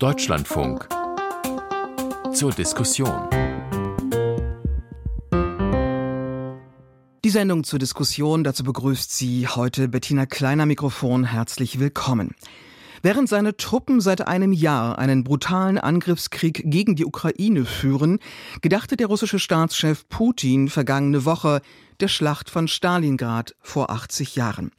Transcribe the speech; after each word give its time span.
Deutschlandfunk 0.00 0.88
zur 2.32 2.52
Diskussion. 2.52 3.28
Die 7.22 7.28
Sendung 7.28 7.64
zur 7.64 7.78
Diskussion, 7.78 8.42
dazu 8.42 8.64
begrüßt 8.64 9.14
sie 9.14 9.46
heute 9.46 9.88
Bettina 9.88 10.24
Kleiner 10.24 10.64
Mikrofon. 10.64 11.24
Herzlich 11.24 11.80
willkommen. 11.80 12.34
Während 13.02 13.30
seine 13.30 13.56
Truppen 13.56 14.02
seit 14.02 14.28
einem 14.28 14.52
Jahr 14.52 14.98
einen 14.98 15.24
brutalen 15.24 15.78
Angriffskrieg 15.78 16.62
gegen 16.66 16.96
die 16.96 17.06
Ukraine 17.06 17.64
führen, 17.64 18.18
gedachte 18.60 18.98
der 18.98 19.06
russische 19.06 19.38
Staatschef 19.38 20.06
Putin 20.10 20.68
vergangene 20.68 21.24
Woche 21.24 21.62
der 22.00 22.08
Schlacht 22.08 22.50
von 22.50 22.68
Stalingrad 22.68 23.54
vor 23.60 23.90
80 23.90 24.36
Jahren. 24.36 24.70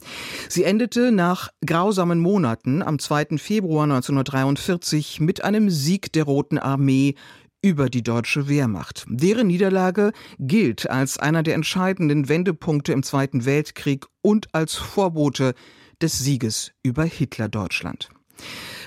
Sie 0.49 0.63
endete 0.63 1.11
nach 1.11 1.49
grausamen 1.65 2.19
Monaten 2.19 2.83
am 2.83 2.99
2. 2.99 3.37
Februar 3.37 3.83
1943 3.85 5.19
mit 5.19 5.43
einem 5.43 5.71
Sieg 5.71 6.13
der 6.13 6.25
Roten 6.25 6.59
Armee 6.59 7.15
über 7.63 7.89
die 7.89 8.03
deutsche 8.03 8.47
Wehrmacht. 8.47 9.05
Deren 9.07 9.47
Niederlage 9.47 10.11
gilt 10.39 10.89
als 10.89 11.17
einer 11.17 11.41
der 11.41 11.55
entscheidenden 11.55 12.29
Wendepunkte 12.29 12.91
im 12.91 13.01
Zweiten 13.01 13.45
Weltkrieg 13.45 14.05
und 14.21 14.53
als 14.53 14.75
Vorbote 14.75 15.53
des 16.01 16.19
Sieges 16.19 16.71
über 16.83 17.03
Hitler-Deutschland. 17.03 18.09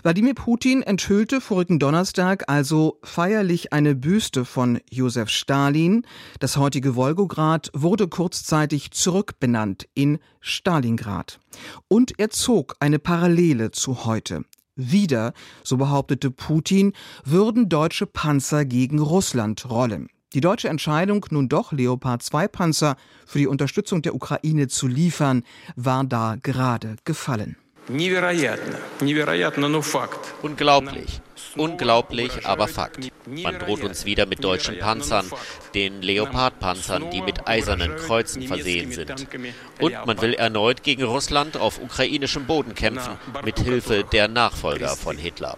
Wladimir 0.02 0.34
Putin 0.34 0.82
enthüllte 0.82 1.40
vorigen 1.40 1.78
Donnerstag 1.78 2.48
also 2.48 2.98
feierlich 3.02 3.72
eine 3.72 3.94
Büste 3.94 4.44
von 4.44 4.80
Josef 4.90 5.30
Stalin. 5.30 6.06
Das 6.40 6.56
heutige 6.56 6.94
Wolgograd 6.94 7.70
wurde 7.72 8.08
kurzzeitig 8.08 8.90
zurückbenannt 8.90 9.86
in 9.94 10.18
Stalingrad. 10.40 11.40
Und 11.88 12.18
er 12.18 12.30
zog 12.30 12.76
eine 12.80 12.98
Parallele 12.98 13.70
zu 13.70 14.04
heute. 14.04 14.44
Wieder, 14.76 15.32
so 15.62 15.76
behauptete 15.76 16.30
Putin, 16.30 16.92
würden 17.24 17.68
deutsche 17.68 18.06
Panzer 18.06 18.64
gegen 18.64 18.98
Russland 18.98 19.70
rollen. 19.70 20.08
Die 20.34 20.40
deutsche 20.40 20.68
Entscheidung, 20.68 21.24
nun 21.30 21.48
doch 21.48 21.70
Leopard 21.70 22.20
2 22.20 22.48
Panzer 22.48 22.96
für 23.24 23.38
die 23.38 23.46
Unterstützung 23.46 24.02
der 24.02 24.16
Ukraine 24.16 24.66
zu 24.66 24.88
liefern, 24.88 25.44
war 25.76 26.02
da 26.02 26.36
gerade 26.42 26.96
gefallen. 27.04 27.56
Unglaublich. 30.42 31.20
Unglaublich, 31.56 32.46
aber 32.46 32.68
Fakt. 32.68 33.10
Man 33.26 33.58
droht 33.58 33.82
uns 33.84 34.04
wieder 34.04 34.26
mit 34.26 34.44
deutschen 34.44 34.78
Panzern, 34.78 35.26
den 35.74 36.02
Leopard-Panzern, 36.02 37.10
die 37.10 37.22
mit 37.22 37.48
eisernen 37.48 37.96
Kreuzen 37.96 38.42
versehen 38.42 38.92
sind. 38.92 39.26
Und 39.80 39.94
man 40.06 40.20
will 40.20 40.34
erneut 40.34 40.82
gegen 40.82 41.04
Russland 41.04 41.56
auf 41.56 41.80
ukrainischem 41.80 42.46
Boden 42.46 42.74
kämpfen, 42.74 43.14
mit 43.44 43.58
Hilfe 43.58 44.04
der 44.04 44.28
Nachfolger 44.28 44.96
von 44.96 45.16
Hitler. 45.16 45.56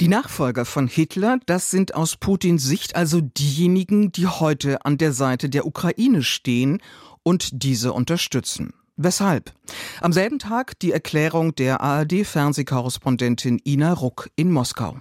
Die 0.00 0.08
Nachfolger 0.08 0.64
von 0.64 0.86
Hitler, 0.86 1.38
das 1.46 1.70
sind 1.70 1.94
aus 1.94 2.16
Putins 2.16 2.64
Sicht 2.64 2.96
also 2.96 3.20
diejenigen, 3.20 4.12
die 4.12 4.26
heute 4.26 4.84
an 4.84 4.96
der 4.96 5.12
Seite 5.12 5.48
der 5.48 5.66
Ukraine 5.66 6.22
stehen 6.22 6.80
und 7.22 7.62
diese 7.62 7.92
unterstützen. 7.92 8.72
Weshalb? 9.00 9.52
Am 10.00 10.12
selben 10.12 10.40
Tag 10.40 10.76
die 10.80 10.90
Erklärung 10.90 11.54
der 11.54 11.80
ARD-Fernsehkorrespondentin 11.80 13.60
Ina 13.64 13.92
Ruck 13.92 14.28
in 14.34 14.50
Moskau. 14.50 14.96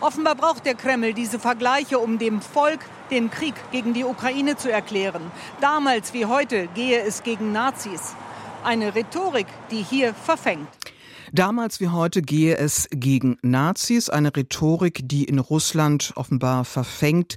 Offenbar 0.00 0.36
braucht 0.36 0.64
der 0.64 0.74
Kreml 0.74 1.12
diese 1.12 1.38
Vergleiche, 1.38 1.98
um 1.98 2.18
dem 2.18 2.40
Volk 2.40 2.80
den 3.10 3.30
Krieg 3.30 3.52
gegen 3.70 3.92
die 3.92 4.04
Ukraine 4.04 4.56
zu 4.56 4.72
erklären. 4.72 5.20
Damals 5.60 6.14
wie 6.14 6.24
heute 6.24 6.66
gehe 6.68 7.02
es 7.02 7.24
gegen 7.24 7.52
Nazis. 7.52 8.14
Eine 8.64 8.94
Rhetorik, 8.94 9.48
die 9.70 9.82
hier 9.82 10.14
verfängt. 10.14 10.66
Damals 11.30 11.78
wie 11.78 11.88
heute 11.88 12.22
gehe 12.22 12.56
es 12.56 12.88
gegen 12.90 13.36
Nazis, 13.42 14.08
eine 14.08 14.34
Rhetorik, 14.34 15.00
die 15.04 15.24
in 15.24 15.38
Russland 15.38 16.12
offenbar 16.16 16.64
verfängt 16.64 17.36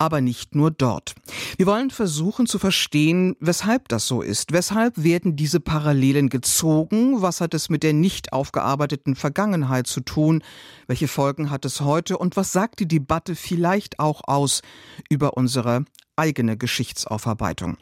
aber 0.00 0.22
nicht 0.22 0.54
nur 0.54 0.70
dort. 0.70 1.14
Wir 1.58 1.66
wollen 1.66 1.90
versuchen 1.90 2.46
zu 2.46 2.58
verstehen, 2.58 3.36
weshalb 3.38 3.88
das 3.88 4.06
so 4.06 4.22
ist. 4.22 4.50
Weshalb 4.50 5.04
werden 5.04 5.36
diese 5.36 5.60
Parallelen 5.60 6.30
gezogen? 6.30 7.20
Was 7.20 7.42
hat 7.42 7.52
es 7.52 7.68
mit 7.68 7.82
der 7.82 7.92
nicht 7.92 8.32
aufgearbeiteten 8.32 9.14
Vergangenheit 9.14 9.86
zu 9.86 10.00
tun? 10.00 10.42
Welche 10.86 11.06
Folgen 11.06 11.50
hat 11.50 11.66
es 11.66 11.82
heute? 11.82 12.16
Und 12.16 12.36
was 12.38 12.50
sagt 12.50 12.80
die 12.80 12.88
Debatte 12.88 13.36
vielleicht 13.36 14.00
auch 14.00 14.22
aus 14.26 14.62
über 15.10 15.36
unsere 15.36 15.84
eigene 16.20 16.58
Geschichtsaufarbeitung. 16.58 17.78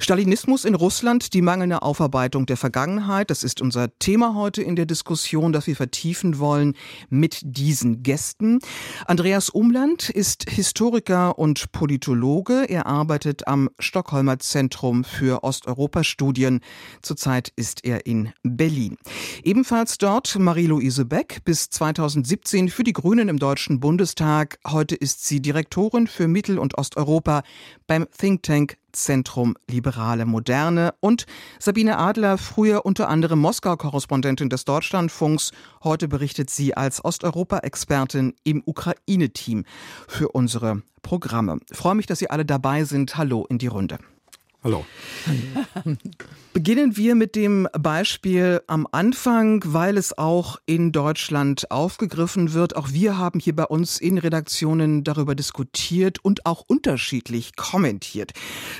Stalinismus 0.00 0.64
in 0.64 0.74
Russland, 0.74 1.32
die 1.34 1.40
mangelnde 1.40 1.82
Aufarbeitung 1.82 2.44
der 2.44 2.56
Vergangenheit, 2.56 3.30
das 3.30 3.44
ist 3.44 3.60
unser 3.60 3.96
Thema 4.00 4.34
heute 4.34 4.60
in 4.60 4.74
der 4.74 4.86
Diskussion, 4.86 5.52
das 5.52 5.68
wir 5.68 5.76
vertiefen 5.76 6.40
wollen 6.40 6.74
mit 7.10 7.40
diesen 7.44 8.02
Gästen. 8.02 8.58
Andreas 9.06 9.50
Umland 9.50 10.10
ist 10.10 10.50
Historiker 10.50 11.38
und 11.38 11.70
Politologe. 11.70 12.64
Er 12.68 12.86
arbeitet 12.86 13.46
am 13.46 13.70
Stockholmer 13.78 14.40
Zentrum 14.40 15.04
für 15.04 15.44
Osteuropa-Studien. 15.44 16.60
Zurzeit 17.02 17.52
ist 17.54 17.84
er 17.84 18.04
in 18.04 18.32
Berlin. 18.42 18.96
Ebenfalls 19.44 19.98
dort 19.98 20.36
Marie-Louise 20.36 21.04
Beck, 21.04 21.44
bis 21.44 21.70
2017 21.70 22.68
für 22.68 22.82
die 22.82 22.92
Grünen 22.92 23.28
im 23.28 23.38
Deutschen 23.38 23.78
Bundestag. 23.78 24.58
Heute 24.66 24.96
ist 24.96 25.24
sie 25.24 25.40
Direktorin 25.40 26.08
für 26.08 26.26
Mittel- 26.26 26.58
und 26.58 26.76
Osteuropa 26.78 27.42
beim 27.86 28.06
Think 28.16 28.42
Tank 28.42 28.76
Zentrum 28.92 29.56
Liberale 29.70 30.24
Moderne 30.24 30.94
und 31.00 31.26
Sabine 31.58 31.98
Adler, 31.98 32.38
früher 32.38 32.86
unter 32.86 33.08
anderem 33.08 33.38
Moskau-Korrespondentin 33.40 34.48
des 34.48 34.64
Deutschlandfunks. 34.64 35.52
Heute 35.84 36.08
berichtet 36.08 36.50
sie 36.50 36.76
als 36.76 37.04
Osteuropa-Expertin 37.04 38.34
im 38.44 38.62
Ukraine-Team 38.64 39.64
für 40.08 40.28
unsere 40.30 40.82
Programme. 41.02 41.58
Ich 41.70 41.76
freue 41.76 41.94
mich, 41.94 42.06
dass 42.06 42.18
Sie 42.18 42.30
alle 42.30 42.44
dabei 42.44 42.84
sind. 42.84 43.16
Hallo 43.16 43.46
in 43.48 43.58
die 43.58 43.68
Runde. 43.68 43.98
Hallo. 44.64 44.84
Beginnen 46.52 46.96
wir 46.96 47.14
mit 47.14 47.36
dem 47.36 47.68
Beispiel 47.78 48.62
am 48.66 48.88
Anfang, 48.90 49.62
weil 49.66 49.96
es 49.96 50.16
auch 50.16 50.58
in 50.66 50.90
Deutschland 50.90 51.70
aufgegriffen 51.70 52.52
wird. 52.52 52.74
Auch 52.74 52.90
wir 52.90 53.18
haben 53.18 53.38
hier 53.38 53.54
bei 53.54 53.64
uns 53.64 54.00
in 54.00 54.18
Redaktionen 54.18 55.04
darüber 55.04 55.34
diskutiert 55.34 56.24
und 56.24 56.46
auch 56.46 56.64
unterschiedlich 56.66 57.54
kommentiert. 57.56 58.32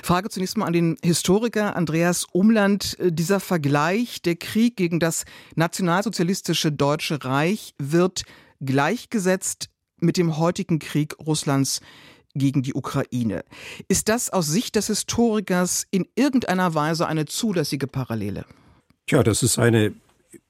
Frage 0.03 0.29
zunächst 0.29 0.57
mal 0.57 0.65
an 0.65 0.73
den 0.73 0.97
Historiker 1.03 1.75
Andreas 1.75 2.25
Umland. 2.31 2.97
Dieser 2.99 3.39
Vergleich, 3.39 4.21
der 4.21 4.35
Krieg 4.35 4.75
gegen 4.75 4.99
das 4.99 5.25
nationalsozialistische 5.55 6.71
Deutsche 6.71 7.23
Reich 7.23 7.75
wird 7.77 8.23
gleichgesetzt 8.59 9.69
mit 9.99 10.17
dem 10.17 10.37
heutigen 10.37 10.79
Krieg 10.79 11.15
Russlands 11.19 11.81
gegen 12.37 12.63
die 12.63 12.73
Ukraine. 12.73 13.43
Ist 13.87 14.09
das 14.09 14.29
aus 14.29 14.47
Sicht 14.47 14.75
des 14.75 14.87
Historikers 14.87 15.85
in 15.91 16.07
irgendeiner 16.15 16.73
Weise 16.73 17.07
eine 17.07 17.25
zulässige 17.25 17.87
Parallele? 17.87 18.45
Tja, 19.07 19.23
das 19.23 19.43
ist 19.43 19.57
eine 19.57 19.93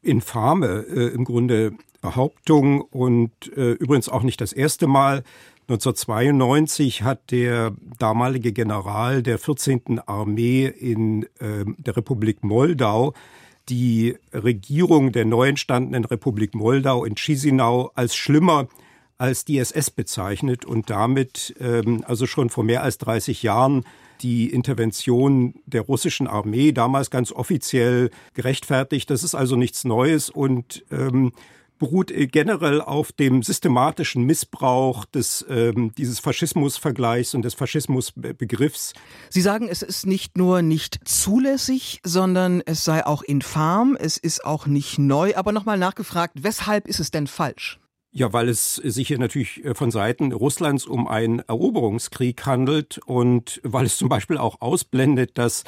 infame 0.01 0.85
äh, 0.87 1.13
im 1.13 1.25
Grunde 1.25 1.73
Behauptung 2.01 2.81
und 2.81 3.31
äh, 3.55 3.71
übrigens 3.71 4.09
auch 4.09 4.23
nicht 4.23 4.41
das 4.41 4.53
erste 4.53 4.87
Mal. 4.87 5.23
1992 5.69 7.03
hat 7.03 7.31
der 7.31 7.73
damalige 7.99 8.53
General 8.53 9.21
der 9.21 9.37
14. 9.37 9.99
Armee 10.05 10.65
in 10.67 11.23
äh, 11.39 11.65
der 11.77 11.97
Republik 11.97 12.43
Moldau 12.43 13.13
die 13.69 14.15
Regierung 14.31 15.11
der 15.11 15.25
neu 15.25 15.49
entstandenen 15.49 16.05
Republik 16.05 16.55
Moldau 16.55 17.03
in 17.03 17.15
Chisinau 17.15 17.91
als 17.95 18.15
schlimmer 18.15 18.67
als 19.17 19.45
die 19.45 19.57
SS 19.57 19.89
bezeichnet 19.89 20.65
und 20.65 20.89
damit 20.89 21.55
ähm, 21.59 22.03
also 22.05 22.27
schon 22.27 22.49
vor 22.49 22.63
mehr 22.63 22.83
als 22.83 22.97
30 22.99 23.43
Jahren 23.43 23.83
die 24.21 24.51
Intervention 24.51 25.55
der 25.65 25.81
russischen 25.81 26.27
Armee 26.27 26.71
damals 26.71 27.09
ganz 27.09 27.31
offiziell 27.31 28.09
gerechtfertigt. 28.33 29.09
Das 29.09 29.23
ist 29.23 29.35
also 29.35 29.55
nichts 29.55 29.83
Neues 29.85 30.29
und 30.29 30.83
ähm, 30.91 31.31
beruht 31.79 32.11
generell 32.31 32.81
auf 32.81 33.11
dem 33.11 33.43
systematischen 33.43 34.23
Missbrauch 34.23 35.05
des, 35.05 35.45
ähm, 35.49 35.93
dieses 35.95 36.19
Faschismusvergleichs 36.19 37.35
und 37.35 37.43
des 37.43 37.53
Faschismusbegriffs. 37.53 38.93
Sie 39.29 39.41
sagen, 39.41 39.67
es 39.69 39.81
ist 39.81 40.05
nicht 40.05 40.37
nur 40.37 40.61
nicht 40.61 41.07
zulässig, 41.07 41.99
sondern 42.03 42.61
es 42.65 42.83
sei 42.83 43.05
auch 43.05 43.21
infam, 43.21 43.95
es 43.99 44.17
ist 44.17 44.43
auch 44.43 44.65
nicht 44.65 44.97
neu. 44.97 45.35
Aber 45.35 45.51
nochmal 45.51 45.77
nachgefragt, 45.77 46.33
weshalb 46.41 46.87
ist 46.87 46.99
es 46.99 47.11
denn 47.11 47.27
falsch? 47.27 47.79
Ja, 48.17 48.33
weil 48.33 48.49
es 48.49 48.77
sich 48.77 49.09
hier 49.09 49.19
natürlich 49.19 49.63
äh, 49.63 49.75
von 49.75 49.91
Seiten 49.91 50.31
Russlands 50.31 50.87
um 50.87 51.07
einen 51.07 51.37
Eroberungskrieg 51.37 52.47
handelt 52.47 52.99
und 53.05 53.61
weil 53.63 53.85
es 53.85 53.97
zum 53.97 54.09
Beispiel 54.09 54.39
auch 54.39 54.59
ausblendet, 54.59 55.37
dass 55.37 55.63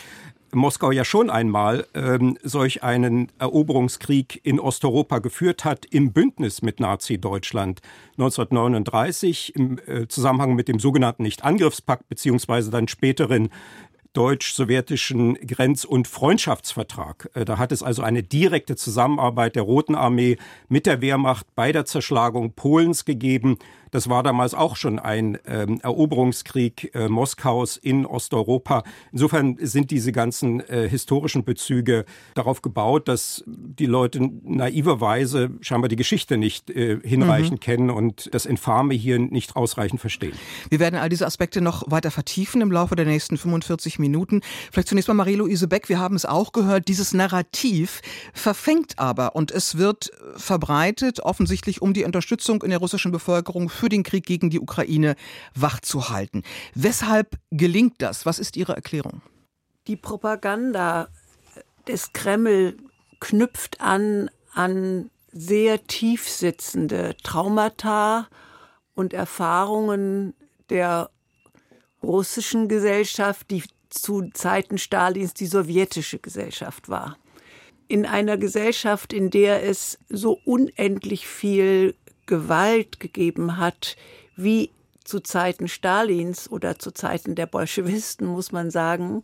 Moskau 0.52 0.90
ja 0.90 1.06
schon 1.06 1.30
einmal 1.30 1.86
ähm, 1.94 2.40
solch 2.42 2.82
einen 2.82 3.32
Eroberungskrieg 3.38 4.42
in 4.44 4.60
Osteuropa 4.60 5.20
geführt 5.20 5.64
hat 5.64 5.86
im 5.86 6.12
Bündnis 6.12 6.64
mit 6.64 6.80
Nazi-Deutschland. 6.80 7.82
1939 8.14 9.56
im 9.56 9.78
äh, 9.86 10.08
Zusammenhang 10.08 10.56
mit 10.56 10.68
dem 10.68 10.80
sogenannten 10.80 11.22
Nicht-Angriffspakt 11.22 12.10
beziehungsweise 12.10 12.72
dann 12.72 12.88
späteren 12.88 13.50
deutsch-sowjetischen 14.14 15.36
Grenz- 15.36 15.86
und 15.86 16.08
Freundschaftsvertrag. 16.08 17.30
Äh, 17.34 17.46
da 17.46 17.58
hat 17.58 17.72
es 17.72 17.84
also 17.84 18.02
eine 18.02 18.24
direkte 18.24 18.76
Zusammenarbeit 18.76 19.56
der 19.56 19.64
Roten 19.64 19.96
Armee 19.96 20.38
mit 20.68 20.86
der 20.86 21.02
Wehrmacht 21.02 21.46
bei 21.56 21.72
der 21.72 21.86
Zerschlagung 21.86 22.54
Polens 22.54 23.06
gegeben. 23.06 23.58
Das 23.92 24.10
war 24.10 24.24
damals 24.24 24.54
auch 24.54 24.76
schon 24.76 25.00
ein 25.00 25.38
ähm, 25.46 25.80
Eroberungskrieg 25.82 26.92
äh, 26.94 27.08
Moskaus 27.08 27.78
in 27.78 28.06
Osteuropa. 28.06 28.84
Insofern 29.12 29.58
sind 29.60 29.92
diese 29.92 30.12
ganzen 30.12 30.60
äh, 30.62 30.88
historischen 30.88 31.44
Bezüge 31.44 32.06
darauf 32.36 32.62
gebaut, 32.62 33.08
dass 33.08 33.44
die 33.48 33.86
Leute 33.86 34.20
naiverweise 34.44 35.52
scheinbar 35.62 35.90
die 35.90 35.96
Geschichte 35.96 36.38
nicht 36.38 36.70
äh, 36.70 37.00
hinreichend 37.04 37.60
mhm. 37.60 37.60
kennen 37.60 37.90
und 37.90 38.34
das 38.34 38.46
Infame 38.46 38.94
hier 38.94 39.20
nicht 39.20 39.56
ausreichend 39.56 40.02
verstehen. 40.02 40.34
Wir 40.70 40.80
werden 40.80 40.96
all 40.96 41.10
diese 41.10 41.26
Aspekte 41.26 41.62
noch 41.62 41.90
weiter 41.90 42.12
vertiefen 42.12 42.62
im 42.62 42.72
Laufe 42.72 42.96
der 42.96 43.06
nächsten 43.06 43.38
45 43.38 44.00
Minuten. 44.00 44.42
Vielleicht 44.72 44.88
zunächst 44.88 45.08
mal 45.08 45.14
Marie-Louise 45.14 45.68
Beck. 45.68 45.90
Wir 45.90 46.00
haben 46.00 46.16
es 46.16 46.26
auch 46.26 46.52
gehört. 46.52 46.88
Dieses 46.88 47.14
Narrativ 47.14 48.02
verfängt 48.34 49.00
aber 49.00 49.36
und 49.36 49.52
es 49.52 49.78
wird 49.78 50.12
verbreitet, 50.36 51.22
offensichtlich 51.22 51.82
um 51.82 51.94
die 51.94 52.04
Unterstützung 52.04 52.64
in 52.64 52.70
der 52.70 52.80
russischen 52.80 53.12
Bevölkerung 53.12 53.70
für 53.80 53.90
den 53.90 54.04
Krieg 54.04 54.26
gegen 54.26 54.50
die 54.50 54.60
Ukraine 54.60 55.16
wachzuhalten. 55.56 56.44
Weshalb 56.76 57.38
gelingt 57.50 57.96
das? 58.00 58.26
Was 58.26 58.38
ist 58.38 58.58
Ihre 58.58 58.76
Erklärung? 58.76 59.22
Die 59.88 59.96
Propaganda 59.96 61.08
des 61.88 62.14
Kreml 62.14 62.78
knüpft 63.20 63.82
an 63.82 64.30
an 64.54 65.10
sehr 65.32 65.86
tief 65.86 66.28
sitzende 66.28 67.16
Traumata 67.24 68.28
und 68.96 69.14
Erfahrungen 69.14 70.34
der 70.70 71.10
russischen 72.04 72.68
Gesellschaft, 72.68 73.50
die 73.52 73.64
zu 73.90 74.30
Zeiten 74.34 74.78
Stalins 74.78 75.34
die 75.34 75.46
sowjetische 75.46 76.20
Gesellschaft 76.20 76.90
war. 76.90 77.18
In 77.88 78.06
einer 78.06 78.38
Gesellschaft, 78.38 79.14
in 79.14 79.30
der 79.30 79.64
es 79.64 79.98
so 80.10 80.40
unendlich 80.46 81.28
viel 81.28 81.96
Gewalt 82.30 83.00
gegeben 83.00 83.58
hat, 83.58 83.98
wie 84.36 84.70
zu 85.04 85.20
Zeiten 85.20 85.68
Stalins 85.68 86.50
oder 86.50 86.78
zu 86.78 86.92
Zeiten 86.92 87.34
der 87.34 87.48
Bolschewisten, 87.48 88.28
muss 88.28 88.52
man 88.52 88.70
sagen, 88.70 89.24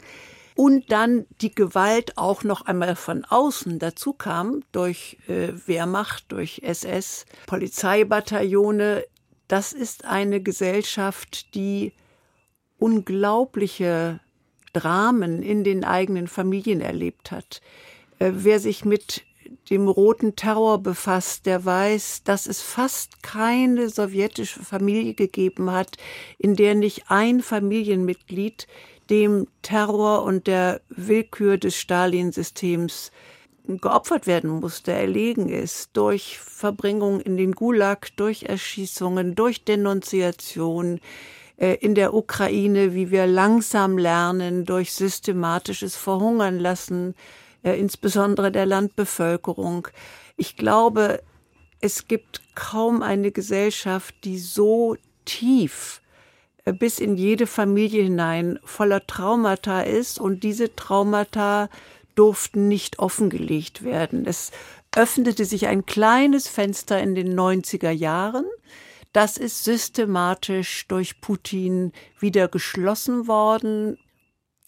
und 0.56 0.92
dann 0.92 1.28
die 1.42 1.54
Gewalt 1.54 2.18
auch 2.18 2.44
noch 2.44 2.66
einmal 2.66 2.96
von 2.96 3.24
außen 3.26 3.78
dazu 3.78 4.14
kam, 4.14 4.64
durch 4.72 5.18
äh, 5.28 5.50
Wehrmacht, 5.68 6.26
durch 6.30 6.62
SS, 6.64 7.26
Polizeibataillone, 7.46 9.04
das 9.48 9.72
ist 9.74 10.06
eine 10.06 10.42
Gesellschaft, 10.42 11.54
die 11.54 11.94
unglaubliche 12.80 14.20
Dramen 14.74 15.44
in 15.44 15.64
den 15.64 15.84
eigenen 15.84 16.28
Familien 16.28 16.82
erlebt 16.82 17.30
hat. 17.30 17.62
Äh, 18.18 18.32
wer 18.34 18.60
sich 18.60 18.86
mit 18.86 19.24
dem 19.70 19.88
roten 19.88 20.36
Terror 20.36 20.80
befasst, 20.80 21.46
der 21.46 21.66
weiß, 21.66 22.24
dass 22.24 22.46
es 22.46 22.62
fast 22.62 23.24
keine 23.24 23.90
sowjetische 23.90 24.62
Familie 24.64 25.14
gegeben 25.14 25.72
hat, 25.72 25.98
in 26.38 26.56
der 26.56 26.76
nicht 26.76 27.06
ein 27.08 27.42
Familienmitglied 27.42 28.68
dem 29.10 29.48
Terror 29.62 30.24
und 30.24 30.48
der 30.48 30.82
Willkür 30.90 31.58
des 31.58 31.76
Stalin-Systems 31.76 33.12
geopfert 33.68 34.28
werden 34.28 34.50
musste, 34.50 34.92
erlegen 34.92 35.50
ist, 35.50 35.92
durch 35.94 36.40
Verbringung 36.40 37.20
in 37.20 37.38
den 37.38 37.54
Gulag, 37.54 38.16
durch 38.16 38.44
Erschießungen, 38.44 39.36
durch 39.36 39.64
Denunziation, 39.66 41.00
äh, 41.58 41.76
in 41.76 41.96
der 41.96 42.14
Ukraine, 42.14 42.94
wie 42.94 43.12
wir 43.12 43.28
langsam 43.28 43.98
lernen, 43.98 44.66
durch 44.66 44.94
systematisches 44.94 45.96
Verhungern 45.96 46.60
lassen, 46.60 47.16
insbesondere 47.74 48.52
der 48.52 48.66
Landbevölkerung. 48.66 49.88
Ich 50.38 50.56
glaube, 50.56 51.22
es 51.82 52.08
gibt 52.08 52.42
kaum 52.56 53.02
eine 53.02 53.32
Gesellschaft, 53.32 54.16
die 54.24 54.40
so 54.40 54.96
tief 55.26 56.02
äh, 56.66 56.74
bis 56.74 57.00
in 57.00 57.16
jede 57.16 57.48
Familie 57.48 58.04
hinein 58.04 58.60
voller 58.64 59.06
Traumata 59.06 59.82
ist 59.82 60.20
und 60.20 60.44
diese 60.44 60.76
Traumata 60.76 61.70
durften 62.16 62.68
nicht 62.68 63.00
offengelegt 63.00 63.84
werden. 63.84 64.26
Es 64.26 64.52
öffnete 64.96 65.46
sich 65.46 65.68
ein 65.68 65.86
kleines 65.86 66.48
Fenster 66.48 67.00
in 67.02 67.16
den 67.16 67.38
90er 67.38 67.92
Jahren. 67.92 68.46
Das 69.12 69.38
ist 69.38 69.64
systematisch 69.64 70.88
durch 70.88 71.22
Putin 71.22 71.92
wieder 72.20 72.48
geschlossen 72.48 73.28
worden 73.28 73.98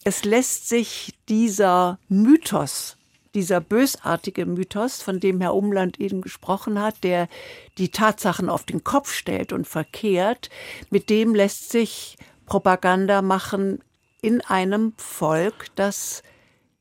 es 0.08 0.24
lässt 0.24 0.70
sich 0.70 1.14
dieser 1.28 2.00
Mythos, 2.08 2.96
dieser 3.36 3.60
bösartige 3.60 4.46
Mythos, 4.46 5.02
von 5.02 5.20
dem 5.20 5.42
Herr 5.42 5.54
Umland 5.54 6.00
eben 6.00 6.22
gesprochen 6.22 6.82
hat, 6.82 7.04
der 7.04 7.28
die 7.78 7.90
Tatsachen 7.90 8.48
auf 8.48 8.64
den 8.64 8.86
Kopf 8.86 9.12
stellt 9.12 9.52
und 9.52 9.68
verkehrt, 9.68 10.50
mit 10.92 11.10
dem 11.10 11.36
lässt 11.36 11.72
sich 11.72 12.16
Propaganda 12.46 13.22
machen 13.22 13.84
in 14.22 14.40
einem 14.40 14.94
Volk, 14.96 15.66
das 15.76 16.24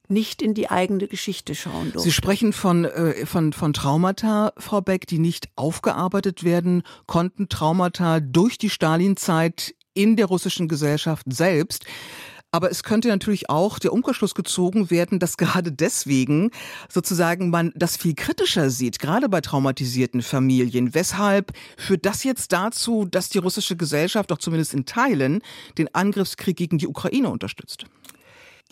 nicht 0.06 0.40
in 0.40 0.54
die 0.54 0.70
eigene 0.70 1.08
Geschichte 1.08 1.56
schauen 1.56 1.90
durfte. 1.90 2.02
Sie 2.08 2.12
sprechen 2.12 2.52
von, 2.52 2.84
äh, 2.84 3.26
von, 3.26 3.52
von 3.52 3.72
Traumata, 3.72 4.52
Frau 4.56 4.80
Beck, 4.82 5.08
die 5.08 5.18
nicht 5.18 5.48
aufgearbeitet 5.56 6.44
werden 6.44 6.84
konnten. 7.08 7.48
Traumata 7.48 8.20
durch 8.20 8.56
die 8.56 8.70
Stalinzeit 8.70 9.74
in 9.94 10.14
der 10.14 10.26
russischen 10.26 10.68
Gesellschaft 10.68 11.26
selbst. 11.28 11.86
Aber 12.56 12.70
es 12.70 12.82
könnte 12.82 13.08
natürlich 13.08 13.50
auch 13.50 13.78
der 13.78 13.92
Umkehrschluss 13.92 14.34
gezogen 14.34 14.90
werden, 14.90 15.18
dass 15.18 15.36
gerade 15.36 15.70
deswegen 15.70 16.52
sozusagen 16.88 17.50
man 17.50 17.70
das 17.76 17.98
viel 17.98 18.14
kritischer 18.14 18.70
sieht, 18.70 18.98
gerade 18.98 19.28
bei 19.28 19.42
traumatisierten 19.42 20.22
Familien. 20.22 20.94
Weshalb 20.94 21.52
führt 21.76 22.06
das 22.06 22.24
jetzt 22.24 22.54
dazu, 22.54 23.04
dass 23.04 23.28
die 23.28 23.36
russische 23.36 23.76
Gesellschaft, 23.76 24.32
auch 24.32 24.38
zumindest 24.38 24.72
in 24.72 24.86
Teilen, 24.86 25.42
den 25.76 25.94
Angriffskrieg 25.94 26.56
gegen 26.56 26.78
die 26.78 26.86
Ukraine 26.86 27.28
unterstützt? 27.28 27.84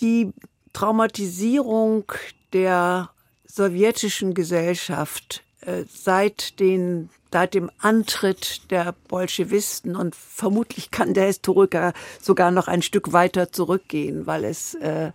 Die 0.00 0.32
Traumatisierung 0.72 2.10
der 2.54 3.10
sowjetischen 3.46 4.32
Gesellschaft 4.32 5.42
seit 5.88 6.60
den 6.60 7.10
seit 7.34 7.54
dem 7.54 7.68
Antritt 7.80 8.70
der 8.70 8.94
Bolschewisten 9.08 9.96
und 9.96 10.14
vermutlich 10.14 10.92
kann 10.92 11.14
der 11.14 11.26
Historiker 11.26 11.92
sogar 12.22 12.52
noch 12.52 12.68
ein 12.68 12.80
Stück 12.80 13.12
weiter 13.12 13.50
zurückgehen, 13.50 14.28
weil 14.28 14.44
es 14.44 14.74
äh, 14.74 15.10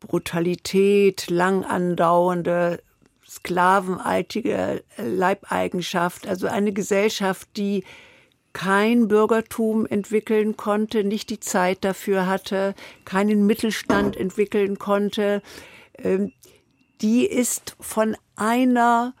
Brutalität, 0.00 1.28
lang 1.28 1.64
andauernde, 1.64 2.82
sklavenaltige 3.28 4.82
Leibeigenschaft, 4.96 6.26
also 6.26 6.46
eine 6.46 6.72
Gesellschaft, 6.72 7.46
die 7.58 7.84
kein 8.54 9.06
Bürgertum 9.08 9.84
entwickeln 9.84 10.56
konnte, 10.56 11.04
nicht 11.04 11.28
die 11.28 11.40
Zeit 11.40 11.84
dafür 11.84 12.26
hatte, 12.26 12.74
keinen 13.04 13.46
Mittelstand 13.46 14.16
entwickeln 14.16 14.78
konnte, 14.78 15.42
ähm, 15.98 16.32
die 17.02 17.26
ist 17.26 17.76
von 17.80 18.16
einer 18.34 19.12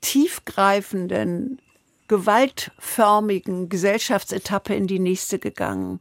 tiefgreifenden, 0.00 1.60
gewaltförmigen 2.08 3.68
Gesellschaftsetappe 3.68 4.74
in 4.74 4.86
die 4.86 4.98
nächste 4.98 5.38
gegangen. 5.38 6.00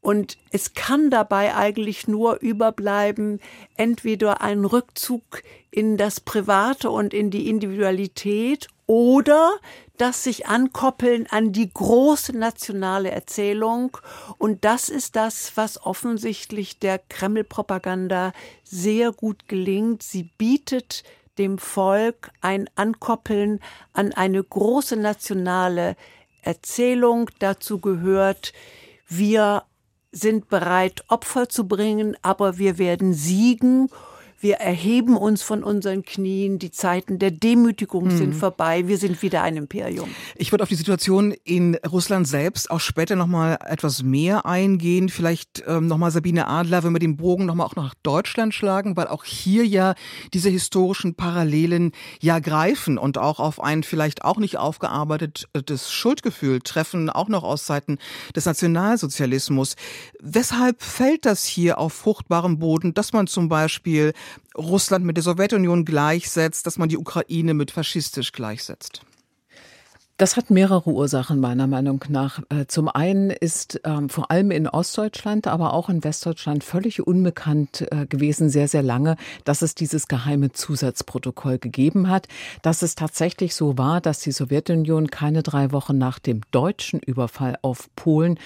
Und 0.00 0.38
es 0.50 0.72
kann 0.74 1.10
dabei 1.10 1.54
eigentlich 1.54 2.08
nur 2.08 2.40
überbleiben, 2.40 3.40
entweder 3.76 4.40
ein 4.40 4.64
Rückzug 4.64 5.42
in 5.70 5.96
das 5.98 6.20
Private 6.20 6.90
und 6.90 7.12
in 7.12 7.30
die 7.30 7.48
Individualität 7.48 8.68
oder 8.86 9.52
das 9.98 10.24
sich 10.24 10.46
ankoppeln 10.46 11.26
an 11.28 11.52
die 11.52 11.72
große 11.72 12.36
nationale 12.36 13.10
Erzählung. 13.10 13.98
Und 14.38 14.64
das 14.64 14.88
ist 14.88 15.16
das, 15.16 15.52
was 15.56 15.84
offensichtlich 15.84 16.78
der 16.78 16.98
Kreml-Propaganda 16.98 18.32
sehr 18.64 19.12
gut 19.12 19.46
gelingt. 19.46 20.02
Sie 20.02 20.24
bietet 20.38 21.04
dem 21.40 21.56
Volk 21.58 22.30
ein 22.42 22.68
Ankoppeln 22.76 23.60
an 23.94 24.12
eine 24.12 24.44
große 24.44 24.96
nationale 24.96 25.96
Erzählung. 26.42 27.30
Dazu 27.38 27.80
gehört, 27.80 28.52
wir 29.08 29.64
sind 30.12 30.48
bereit, 30.48 31.02
Opfer 31.08 31.48
zu 31.48 31.66
bringen, 31.66 32.14
aber 32.20 32.58
wir 32.58 32.76
werden 32.76 33.14
siegen. 33.14 33.88
Wir 34.40 34.54
erheben 34.56 35.18
uns 35.18 35.42
von 35.42 35.62
unseren 35.62 36.02
Knien, 36.02 36.58
die 36.58 36.70
Zeiten 36.70 37.18
der 37.18 37.30
Demütigung 37.30 38.04
mhm. 38.04 38.16
sind 38.16 38.34
vorbei, 38.34 38.88
wir 38.88 38.96
sind 38.96 39.20
wieder 39.20 39.42
ein 39.42 39.58
Imperium. 39.58 40.08
Ich 40.34 40.50
würde 40.50 40.62
auf 40.62 40.70
die 40.70 40.76
Situation 40.76 41.32
in 41.44 41.74
Russland 41.86 42.26
selbst 42.26 42.70
auch 42.70 42.80
später 42.80 43.16
noch 43.16 43.26
mal 43.26 43.58
etwas 43.66 44.02
mehr 44.02 44.46
eingehen. 44.46 45.10
Vielleicht 45.10 45.62
ähm, 45.66 45.86
noch 45.88 45.98
mal 45.98 46.10
Sabine 46.10 46.46
Adler, 46.46 46.82
wenn 46.82 46.94
wir 46.94 47.00
den 47.00 47.18
Bogen 47.18 47.44
noch 47.44 47.54
mal 47.54 47.66
auch 47.66 47.76
nach 47.76 47.94
Deutschland 48.02 48.54
schlagen, 48.54 48.96
weil 48.96 49.08
auch 49.08 49.24
hier 49.24 49.66
ja 49.66 49.94
diese 50.32 50.48
historischen 50.48 51.14
Parallelen 51.14 51.92
ja 52.20 52.38
greifen 52.38 52.96
und 52.96 53.18
auch 53.18 53.40
auf 53.40 53.62
ein 53.62 53.82
vielleicht 53.82 54.24
auch 54.24 54.38
nicht 54.38 54.56
aufgearbeitetes 54.56 55.92
Schuldgefühl 55.92 56.60
treffen, 56.60 57.10
auch 57.10 57.28
noch 57.28 57.42
aus 57.42 57.66
Seiten 57.66 57.98
des 58.34 58.46
Nationalsozialismus. 58.46 59.76
Weshalb 60.18 60.82
fällt 60.82 61.26
das 61.26 61.44
hier 61.44 61.78
auf 61.78 61.92
fruchtbarem 61.92 62.58
Boden, 62.58 62.94
dass 62.94 63.12
man 63.12 63.26
zum 63.26 63.50
Beispiel 63.50 64.14
Russland 64.56 65.04
mit 65.04 65.16
der 65.16 65.24
Sowjetunion 65.24 65.84
gleichsetzt, 65.84 66.66
dass 66.66 66.78
man 66.78 66.88
die 66.88 66.98
Ukraine 66.98 67.54
mit 67.54 67.70
faschistisch 67.70 68.32
gleichsetzt? 68.32 69.02
Das 70.20 70.36
hat 70.36 70.50
mehrere 70.50 70.90
Ursachen 70.90 71.40
meiner 71.40 71.66
Meinung 71.66 72.04
nach. 72.10 72.42
Äh, 72.50 72.66
zum 72.66 72.90
einen 72.90 73.30
ist 73.30 73.80
ähm, 73.84 74.10
vor 74.10 74.30
allem 74.30 74.50
in 74.50 74.68
Ostdeutschland, 74.68 75.46
aber 75.46 75.72
auch 75.72 75.88
in 75.88 76.04
Westdeutschland 76.04 76.62
völlig 76.62 77.00
unbekannt 77.00 77.86
äh, 77.90 78.04
gewesen, 78.04 78.50
sehr, 78.50 78.68
sehr 78.68 78.82
lange, 78.82 79.16
dass 79.44 79.62
es 79.62 79.74
dieses 79.74 80.08
geheime 80.08 80.52
Zusatzprotokoll 80.52 81.56
gegeben 81.56 82.10
hat, 82.10 82.28
dass 82.60 82.82
es 82.82 82.96
tatsächlich 82.96 83.54
so 83.54 83.78
war, 83.78 84.02
dass 84.02 84.18
die 84.18 84.32
Sowjetunion 84.32 85.06
keine 85.06 85.42
drei 85.42 85.72
Wochen 85.72 85.96
nach 85.96 86.18
dem 86.18 86.42
deutschen 86.50 87.00
Überfall 87.00 87.56
auf 87.62 87.88
Polen 87.96 88.38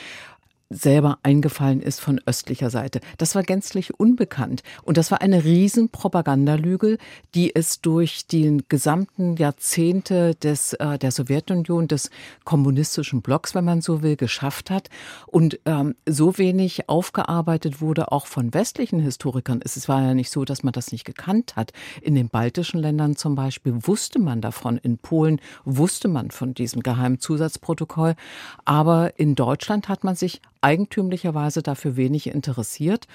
selber 0.74 1.18
eingefallen 1.22 1.80
ist 1.80 2.00
von 2.00 2.20
östlicher 2.26 2.70
Seite. 2.70 3.00
Das 3.18 3.34
war 3.34 3.42
gänzlich 3.42 3.98
unbekannt. 3.98 4.62
Und 4.82 4.96
das 4.96 5.10
war 5.10 5.20
eine 5.20 5.44
riesen 5.44 5.88
Propagandalüge, 5.88 6.98
die 7.34 7.54
es 7.54 7.80
durch 7.80 8.26
die 8.26 8.62
gesamten 8.68 9.36
Jahrzehnte 9.36 10.34
des, 10.34 10.74
äh, 10.74 10.98
der 10.98 11.12
Sowjetunion, 11.12 11.88
des 11.88 12.10
kommunistischen 12.44 13.22
Blocks, 13.22 13.54
wenn 13.54 13.64
man 13.64 13.80
so 13.80 14.02
will, 14.02 14.16
geschafft 14.16 14.70
hat. 14.70 14.88
Und 15.26 15.60
ähm, 15.64 15.94
so 16.06 16.38
wenig 16.38 16.88
aufgearbeitet 16.88 17.80
wurde, 17.80 18.10
auch 18.12 18.26
von 18.26 18.52
westlichen 18.52 19.00
Historikern. 19.00 19.60
Es 19.64 19.88
war 19.88 20.02
ja 20.02 20.14
nicht 20.14 20.30
so, 20.30 20.44
dass 20.44 20.62
man 20.62 20.72
das 20.72 20.92
nicht 20.92 21.04
gekannt 21.04 21.56
hat. 21.56 21.72
In 22.02 22.14
den 22.14 22.28
baltischen 22.28 22.80
Ländern 22.80 23.16
zum 23.16 23.34
Beispiel 23.34 23.74
wusste 23.86 24.18
man 24.18 24.40
davon. 24.40 24.78
In 24.78 24.98
Polen 24.98 25.40
wusste 25.64 26.08
man 26.08 26.30
von 26.30 26.54
diesem 26.54 26.82
geheimen 26.82 27.20
Zusatzprotokoll. 27.20 28.14
Aber 28.64 29.18
in 29.18 29.34
Deutschland 29.34 29.88
hat 29.88 30.04
man 30.04 30.16
sich 30.16 30.40
eigentümlicherweise 30.64 31.62
dafür 31.62 31.96
wenig 31.96 32.26
interessiert. 32.28 33.06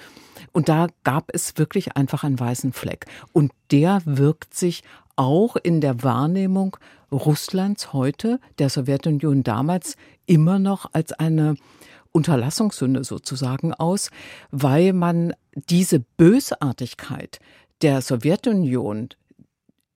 Und 0.52 0.68
da 0.68 0.86
gab 1.02 1.34
es 1.34 1.58
wirklich 1.58 1.96
einfach 1.96 2.22
einen 2.22 2.38
weißen 2.38 2.72
Fleck. 2.72 3.06
Und 3.32 3.52
der 3.72 4.00
wirkt 4.04 4.54
sich 4.54 4.84
auch 5.16 5.56
in 5.56 5.80
der 5.80 6.02
Wahrnehmung 6.04 6.76
Russlands 7.10 7.92
heute, 7.92 8.38
der 8.60 8.70
Sowjetunion 8.70 9.42
damals, 9.42 9.96
immer 10.26 10.60
noch 10.60 10.90
als 10.92 11.12
eine 11.12 11.56
Unterlassungssünde 12.12 13.02
sozusagen 13.02 13.74
aus, 13.74 14.10
weil 14.52 14.92
man 14.92 15.34
diese 15.54 15.98
Bösartigkeit 15.98 17.40
der 17.82 18.00
Sowjetunion 18.00 19.08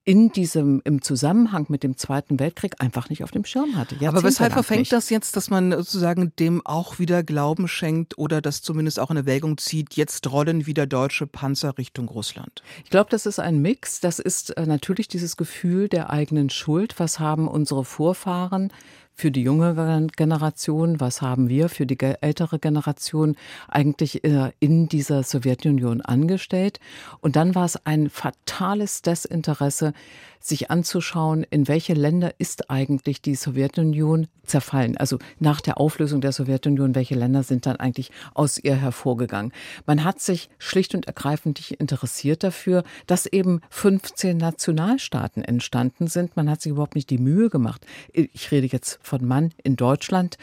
in 0.07 0.31
diesem, 0.31 0.83
im 0.85 1.01
Zusammenhang 1.01 1.65
mit 1.69 1.81
dem 1.81 1.97
Zweiten 1.97 2.39
Weltkrieg 2.39 2.75
einfach 2.77 3.09
nicht 3.09 3.23
auf 3.23 3.31
dem 3.31 3.43
Schirm 3.43 3.75
hatte. 3.75 3.95
Aber 4.07 4.21
weshalb 4.21 4.53
verfängt 4.53 4.81
nicht. 4.81 4.93
das 4.93 5.09
jetzt, 5.09 5.35
dass 5.35 5.49
man 5.49 5.71
sozusagen 5.71 6.31
dem 6.39 6.63
auch 6.63 6.99
wieder 6.99 7.23
Glauben 7.23 7.67
schenkt 7.67 8.15
oder 8.19 8.39
das 8.39 8.61
zumindest 8.61 8.99
auch 8.99 9.09
in 9.09 9.17
Erwägung 9.17 9.57
zieht, 9.57 9.95
jetzt 9.95 10.31
rollen 10.31 10.67
wieder 10.67 10.85
deutsche 10.85 11.25
Panzer 11.25 11.79
Richtung 11.79 12.07
Russland? 12.07 12.61
Ich 12.83 12.91
glaube, 12.91 13.09
das 13.09 13.25
ist 13.25 13.39
ein 13.39 13.63
Mix. 13.63 13.99
Das 13.99 14.19
ist 14.19 14.51
äh, 14.51 14.67
natürlich 14.67 15.07
dieses 15.07 15.37
Gefühl 15.37 15.89
der 15.89 16.11
eigenen 16.11 16.51
Schuld. 16.51 16.99
Was 16.99 17.19
haben 17.19 17.47
unsere 17.47 17.83
Vorfahren 17.83 18.71
für 19.15 19.31
die 19.31 19.41
junge 19.41 20.07
Generation, 20.15 20.99
was 20.99 21.21
haben 21.21 21.47
wir 21.47 21.69
für 21.69 21.85
die 21.85 21.97
ältere 21.99 22.59
Generation 22.59 23.35
eigentlich 23.69 24.23
äh, 24.25 24.51
in 24.59 24.89
dieser 24.89 25.23
Sowjetunion 25.23 26.01
angestellt. 26.01 26.79
Und 27.21 27.37
dann 27.37 27.55
war 27.55 27.65
es 27.65 27.85
ein 27.85 28.09
fatales 28.09 29.01
Desinteresse, 29.01 29.93
sich 30.39 30.71
anzuschauen, 30.71 31.45
in 31.49 31.67
welche 31.67 31.93
Länder 31.93 32.33
ist 32.37 32.69
eigentlich 32.69 33.21
die 33.21 33.35
Sowjetunion 33.35 34.27
zerfallen. 34.45 34.97
Also 34.97 35.19
nach 35.39 35.61
der 35.61 35.79
Auflösung 35.79 36.21
der 36.21 36.31
Sowjetunion, 36.31 36.95
welche 36.95 37.15
Länder 37.15 37.43
sind 37.43 37.65
dann 37.65 37.77
eigentlich 37.77 38.11
aus 38.33 38.57
ihr 38.57 38.75
hervorgegangen. 38.75 39.51
Man 39.85 40.03
hat 40.03 40.19
sich 40.19 40.49
schlicht 40.57 40.95
und 40.95 41.07
ergreifend 41.07 41.57
nicht 41.59 41.79
interessiert 41.79 42.43
dafür, 42.43 42.83
dass 43.07 43.25
eben 43.25 43.61
15 43.69 44.37
Nationalstaaten 44.37 45.43
entstanden 45.43 46.07
sind. 46.07 46.35
Man 46.35 46.49
hat 46.49 46.61
sich 46.61 46.71
überhaupt 46.71 46.95
nicht 46.95 47.09
die 47.09 47.17
Mühe 47.17 47.49
gemacht. 47.49 47.85
Ich 48.11 48.51
rede 48.51 48.67
jetzt 48.67 48.99
von 49.01 49.25
Mann 49.25 49.51
in 49.63 49.75
Deutschland, 49.75 50.37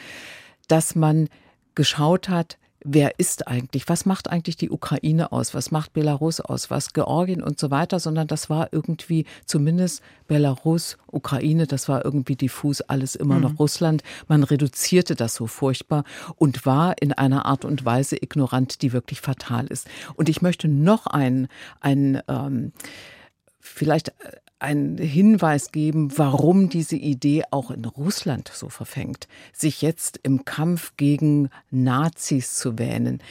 dass 0.68 0.94
man 0.94 1.28
geschaut 1.74 2.28
hat, 2.28 2.58
wer 2.84 3.18
ist 3.18 3.48
eigentlich, 3.48 3.88
was 3.88 4.06
macht 4.06 4.30
eigentlich 4.30 4.56
die 4.56 4.70
Ukraine 4.70 5.32
aus, 5.32 5.54
was 5.54 5.70
macht 5.70 5.92
Belarus 5.92 6.40
aus, 6.40 6.70
was 6.70 6.92
Georgien 6.92 7.42
und 7.42 7.58
so 7.58 7.70
weiter, 7.70 8.00
sondern 8.00 8.26
das 8.26 8.50
war 8.50 8.68
irgendwie 8.72 9.26
zumindest 9.46 10.02
Belarus, 10.26 10.96
Ukraine, 11.06 11.66
das 11.66 11.88
war 11.88 12.04
irgendwie 12.04 12.36
diffus, 12.36 12.80
alles 12.80 13.14
immer 13.14 13.36
mhm. 13.36 13.42
noch 13.42 13.58
Russland. 13.58 14.02
Man 14.28 14.42
reduzierte 14.42 15.14
das 15.14 15.34
so 15.34 15.46
furchtbar 15.46 16.04
und 16.36 16.66
war 16.66 17.00
in 17.00 17.12
einer 17.12 17.46
Art 17.46 17.64
und 17.64 17.84
Weise 17.84 18.16
ignorant, 18.16 18.82
die 18.82 18.92
wirklich 18.92 19.20
fatal 19.20 19.66
ist. 19.66 19.88
Und 20.14 20.28
ich 20.28 20.42
möchte 20.42 20.68
noch 20.68 21.06
einen, 21.06 21.48
einen 21.80 22.20
ähm, 22.28 22.72
vielleicht 23.60 24.12
einen 24.62 24.96
Hinweis 24.98 25.72
geben, 25.72 26.16
warum 26.16 26.68
diese 26.68 26.96
Idee 26.96 27.44
auch 27.50 27.70
in 27.70 27.84
Russland 27.84 28.50
so 28.54 28.68
verfängt, 28.68 29.28
sich 29.52 29.82
jetzt 29.82 30.20
im 30.22 30.44
Kampf 30.44 30.94
gegen 30.96 31.50
Nazis 31.70 32.56
zu 32.56 32.78
wähnen. 32.78 33.22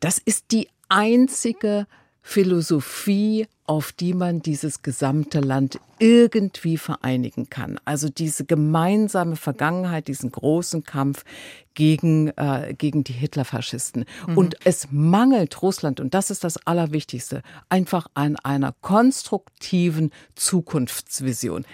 Das 0.00 0.18
ist 0.18 0.52
die 0.52 0.68
einzige 0.88 1.86
Philosophie, 2.28 3.46
auf 3.64 3.92
die 3.92 4.12
man 4.12 4.42
dieses 4.42 4.82
gesamte 4.82 5.40
Land 5.40 5.80
irgendwie 5.98 6.76
vereinigen 6.76 7.48
kann. 7.48 7.80
Also 7.86 8.10
diese 8.10 8.44
gemeinsame 8.44 9.34
Vergangenheit, 9.34 10.08
diesen 10.08 10.30
großen 10.30 10.84
Kampf 10.84 11.24
gegen, 11.72 12.28
äh, 12.36 12.74
gegen 12.76 13.02
die 13.02 13.14
Hitlerfaschisten. 13.14 14.04
Mhm. 14.26 14.36
Und 14.36 14.56
es 14.64 14.88
mangelt 14.90 15.62
Russland, 15.62 16.00
und 16.00 16.12
das 16.12 16.28
ist 16.28 16.44
das 16.44 16.58
Allerwichtigste, 16.66 17.42
einfach 17.70 18.08
an 18.12 18.36
einer 18.36 18.74
konstruktiven 18.82 20.10
Zukunftsvision. 20.34 21.64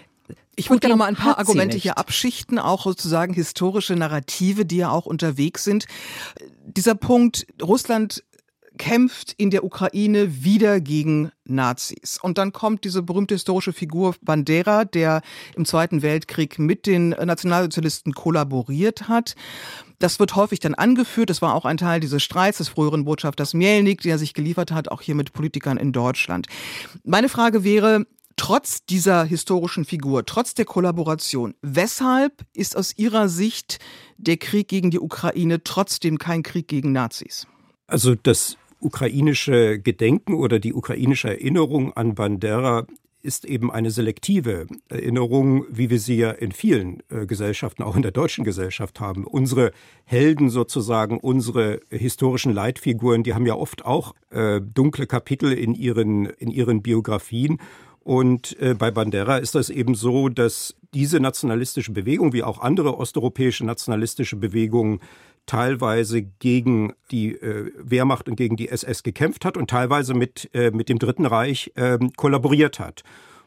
Ich 0.55 0.71
würde 0.71 0.79
gerne 0.79 0.95
mal 0.95 1.07
ein 1.07 1.17
paar 1.17 1.39
Argumente 1.39 1.77
hier 1.77 1.99
abschichten, 1.99 2.61
auch 2.61 2.85
sozusagen 2.85 3.35
historische 3.35 3.97
Narrative, 3.97 4.65
die 4.65 4.77
ja 4.77 4.91
auch 4.91 5.07
unterwegs 5.07 5.65
sind. 5.65 5.87
Dieser 6.65 6.95
Punkt, 6.95 7.45
Russland 7.61 8.23
kämpft 8.79 9.33
in 9.37 9.51
der 9.51 9.65
Ukraine 9.65 10.45
wieder 10.45 10.81
gegen 10.81 11.31
Nazis. 11.45 12.19
Und 12.21 12.39
dann 12.39 12.53
kommt 12.53 12.85
diese 12.85 13.03
berühmte 13.03 13.35
historische 13.35 13.73
Figur 13.73 14.15
Bandera, 14.23 14.85
der 14.85 15.23
im 15.55 15.65
Zweiten 15.65 16.03
Weltkrieg 16.03 16.59
mit 16.59 16.87
den 16.87 17.11
Nationalsozialisten 17.11 18.15
kollaboriert 18.15 19.09
hat. 19.09 19.37
Das 19.99 20.19
wird 20.19 20.35
häufig 20.35 20.61
dann 20.61 20.75
angeführt. 20.75 21.31
Das 21.31 21.43
war 21.43 21.55
auch 21.55 21.65
ein 21.65 21.77
Teil 21.77 22.01
dieses 22.01 22.23
Streits 22.23 22.59
des 22.59 22.69
früheren 22.69 23.05
Botschafters 23.05 23.55
Mielnik, 23.55 24.01
der 24.01 24.19
sich 24.19 24.35
geliefert 24.35 24.73
hat, 24.73 24.89
auch 24.89 25.03
hier 25.03 25.15
mit 25.15 25.33
Politikern 25.33 25.77
in 25.77 25.93
Deutschland. 25.93 26.47
Meine 27.05 27.29
Frage 27.29 27.65
wäre, 27.65 28.07
trotz 28.37 28.85
dieser 28.85 29.25
historischen 29.25 29.85
Figur, 29.85 30.27
trotz 30.27 30.55
der 30.55 30.65
Kollaboration, 30.65 31.55
weshalb 31.63 32.45
ist 32.53 32.77
aus 32.77 32.97
Ihrer 32.97 33.29
Sicht 33.29 33.79
der 34.17 34.37
Krieg 34.37 34.69
gegen 34.69 34.91
die 34.91 35.01
Ukraine 35.01 35.63
trotzdem 35.63 36.19
kein 36.19 36.43
Krieg 36.43 36.69
gegen 36.69 36.93
Nazis? 36.93 37.47
Also 37.87 38.15
das 38.15 38.57
ukrainische 38.85 39.79
Gedenken 39.79 40.35
oder 40.35 40.59
die 40.59 40.75
ukrainische 40.75 41.29
Erinnerung 41.29 41.93
an 41.95 42.15
Bandera 42.15 42.87
ist 43.25 43.47
eben 43.47 43.73
eine 43.73 43.91
selektive 43.91 44.67
Erinnerung, 44.89 45.65
wie 45.71 45.89
wir 45.89 45.99
sie 45.99 46.17
ja 46.17 46.31
in 46.31 46.53
vielen 46.53 47.03
äh, 47.09 47.25
Gesellschaften, 47.25 47.83
auch 47.83 47.97
in 47.97 48.03
der 48.03 48.11
deutschen 48.11 48.45
Gesellschaft 48.45 49.01
haben. 49.01 49.25
Unsere 49.27 49.73
Helden 50.05 50.51
sozusagen, 50.51 51.19
unsere 51.19 51.81
historischen 51.89 52.53
Leitfiguren, 52.53 53.23
die 53.23 53.33
haben 53.33 53.47
ja 53.47 53.55
oft 53.55 53.87
auch 53.87 54.15
äh, 54.29 54.61
dunkle 54.61 55.07
Kapitel 55.07 55.53
in 55.53 55.75
ihren, 55.75 56.27
in 56.27 56.51
ihren 56.51 56.83
Biografien. 56.83 57.59
Und 58.01 58.61
äh, 58.61 58.75
bei 58.75 58.91
Bandera 58.91 59.39
ist 59.39 59.55
das 59.55 59.71
eben 59.71 59.95
so, 59.95 60.29
dass 60.29 60.77
diese 60.93 61.19
nationalistische 61.19 61.93
Bewegung, 61.93 62.35
wie 62.35 62.43
auch 62.43 62.61
andere 62.61 62.99
osteuropäische 62.99 63.65
nationalistische 63.65 64.37
Bewegungen, 64.37 65.01
teilweise 65.47 66.23
gegen 66.23 66.95
die 67.11 67.33
äh, 67.33 67.73
Wehrmacht 67.79 68.29
und 68.29 68.37
gegen 68.37 68.57
die 68.57 68.69
SS 68.69 69.03
gekämpft 69.03 69.45
hat 69.45 69.57
und 69.57 69.69
teilweise 69.69 70.15
mit, 70.15 70.51
äh, 70.55 70.71
mit 70.71 70.89
dem 70.89 70.99
Dritten 70.99 71.27
Reich 71.27 71.73
äh, 71.75 71.99
kollaboriert 72.17 72.79
hat. 72.79 73.03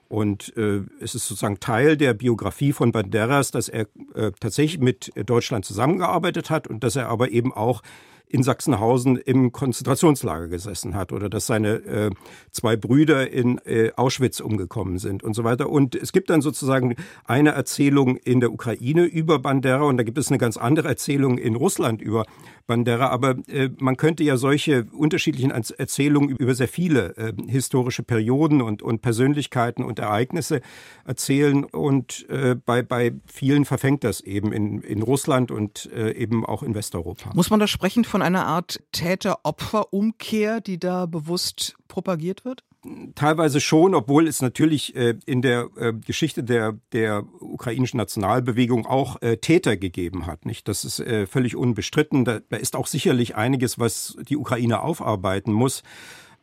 Und 0.10 0.56
äh, 0.56 0.84
es 1.01 1.16
ist 1.16 1.27
sozusagen 1.27 1.60
Teil 1.60 1.98
der 1.98 2.13
Biografie 2.13 2.72
von 2.72 2.92
Banderas, 2.92 3.51
dass 3.51 3.68
er 3.68 3.88
äh, 4.16 4.32
tatsächlich 4.39 4.80
mit 4.80 5.12
Deutschland 5.25 5.66
zusammengearbeitet 5.66 6.50
hat 6.50 6.68
und 6.68 6.84
dass 6.84 6.96
er 6.96 7.10
aber 7.10 7.30
eben 7.32 7.51
auch 7.51 7.82
in 8.29 8.43
Sachsenhausen 8.43 9.17
im 9.17 9.51
Konzentrationslager 9.51 10.48
gesessen 10.48 10.96
hat 10.96 11.12
oder 11.12 11.29
dass 11.29 11.48
seine 11.48 11.75
äh, 11.86 12.10
zwei 12.51 12.75
Brüder 12.75 13.31
in 13.31 13.60
äh, 13.60 13.91
Auschwitz 13.96 14.39
umgekommen 14.39 14.98
sind 14.98 15.24
und 15.24 15.34
so 15.34 15.43
weiter. 15.43 15.69
Und 15.69 15.96
es 15.96 16.12
gibt 16.12 16.29
dann 16.29 16.41
sozusagen 16.41 16.96
eine 17.25 17.51
Erzählung 17.51 18.17
in 18.17 18.39
der 18.39 18.51
Ukraine 18.51 19.05
über 19.05 19.39
Bandera 19.39 19.84
und 19.84 19.98
da 19.98 20.03
gibt 20.03 20.17
es 20.17 20.29
eine 20.29 20.38
ganz 20.38 20.57
andere 20.57 20.89
Erzählung 20.89 21.38
in 21.38 21.55
Russland 21.55 22.01
über 22.01 22.25
Bandera. 22.68 23.10
Aber 23.10 23.38
äh, 23.48 23.70
man 23.80 23.98
könnte 23.98 24.24
ja 24.24 24.38
solche 24.38 24.86
unterschiedlichen 24.92 25.52
Erzählungen 25.52 26.30
über 26.30 26.54
sehr 26.54 26.68
viele 26.68 27.16
äh, 27.18 27.34
historische 27.48 28.04
Perioden 28.04 28.62
und, 28.62 28.84
und 28.84 29.02
Persönlichkeiten 29.02 29.84
und 29.84 30.00
Ereignisse 30.00 30.62
erzählen. 31.06 31.64
Und 31.64 32.30
äh, 32.30 32.56
bei, 32.56 32.84
bei 32.84 33.14
vielen 33.26 33.66
verfängt 33.66 34.04
das 34.04 34.22
eben 34.22 34.54
in, 34.54 34.82
in 34.82 35.02
Russland 35.02 35.50
und 35.50 35.90
äh, 35.94 36.12
eben 36.12 36.46
auch 36.46 36.62
in 36.62 36.76
Westeuropa. 36.76 37.32
Muss 37.34 37.50
man 37.50 37.60
da 37.60 37.68
sprechen 37.68 38.04
von 38.04 38.22
einer 38.22 38.46
Art 38.46 38.82
Täter-Opfer-Umkehr, 38.92 40.62
die 40.62 40.80
da 40.80 41.06
bewusst 41.06 41.76
propagiert 41.88 42.46
wird? 42.46 42.64
Teilweise 43.15 43.60
schon, 43.60 43.96
obwohl 43.96 44.27
es 44.27 44.41
natürlich 44.41 44.96
äh, 44.96 45.15
in 45.25 45.41
der 45.41 45.70
äh, 45.77 45.94
Geschichte 45.94 46.44
der, 46.44 46.77
der 46.94 47.24
ukrainischen 47.39 47.98
Nationalbewegung 47.98 48.86
auch 48.86 49.22
äh, 49.22 49.38
Täter 49.38 49.77
gegeben 49.77 50.25
hat. 50.27 50.46
Nicht? 50.46 50.67
Das 50.67 50.86
ist 50.86 51.00
äh, 51.00 51.25
völlig 51.25 51.56
unbestritten. 51.56 52.25
Da, 52.25 52.39
da 52.50 52.58
ist 52.58 52.75
auch 52.75 52.88
sicherlich 52.88 53.36
einiges, 53.36 53.79
was 53.79 54.17
die 54.27 54.38
Ukraine 54.38 54.82
aufarbeiten 54.82 55.51
muss. 55.51 55.84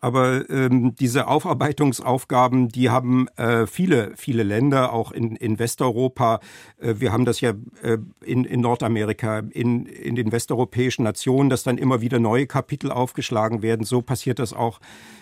Aber 0.00 0.50
ähm, 0.50 0.94
diese 0.96 1.28
Aufarbeitungsaufgaben, 1.28 2.68
die 2.68 2.90
haben 2.90 3.26
äh, 3.36 3.66
viele, 3.66 4.12
viele 4.16 4.42
Länder, 4.42 4.92
auch 4.92 5.12
in, 5.12 5.34
in 5.34 5.58
Westeuropa. 5.58 6.40
Äh, 6.78 6.96
wir 6.98 7.10
haben 7.10 7.24
das 7.24 7.40
ja 7.40 7.54
in, 8.22 8.44
in 8.44 8.60
Nordamerika, 8.60 9.38
in, 9.38 9.86
in 9.86 10.14
den 10.14 10.30
westeuropäischen 10.30 11.04
Nationen, 11.04 11.48
dass 11.48 11.62
dann 11.62 11.78
immer 11.78 12.02
wieder 12.02 12.18
neue 12.18 12.46
Kapitel 12.46 12.90
aufgeschlagen 12.90 13.62
werden. 13.62 13.86
So 13.86 14.02
passiert 14.02 14.40
das 14.40 14.52
auch 14.52 14.78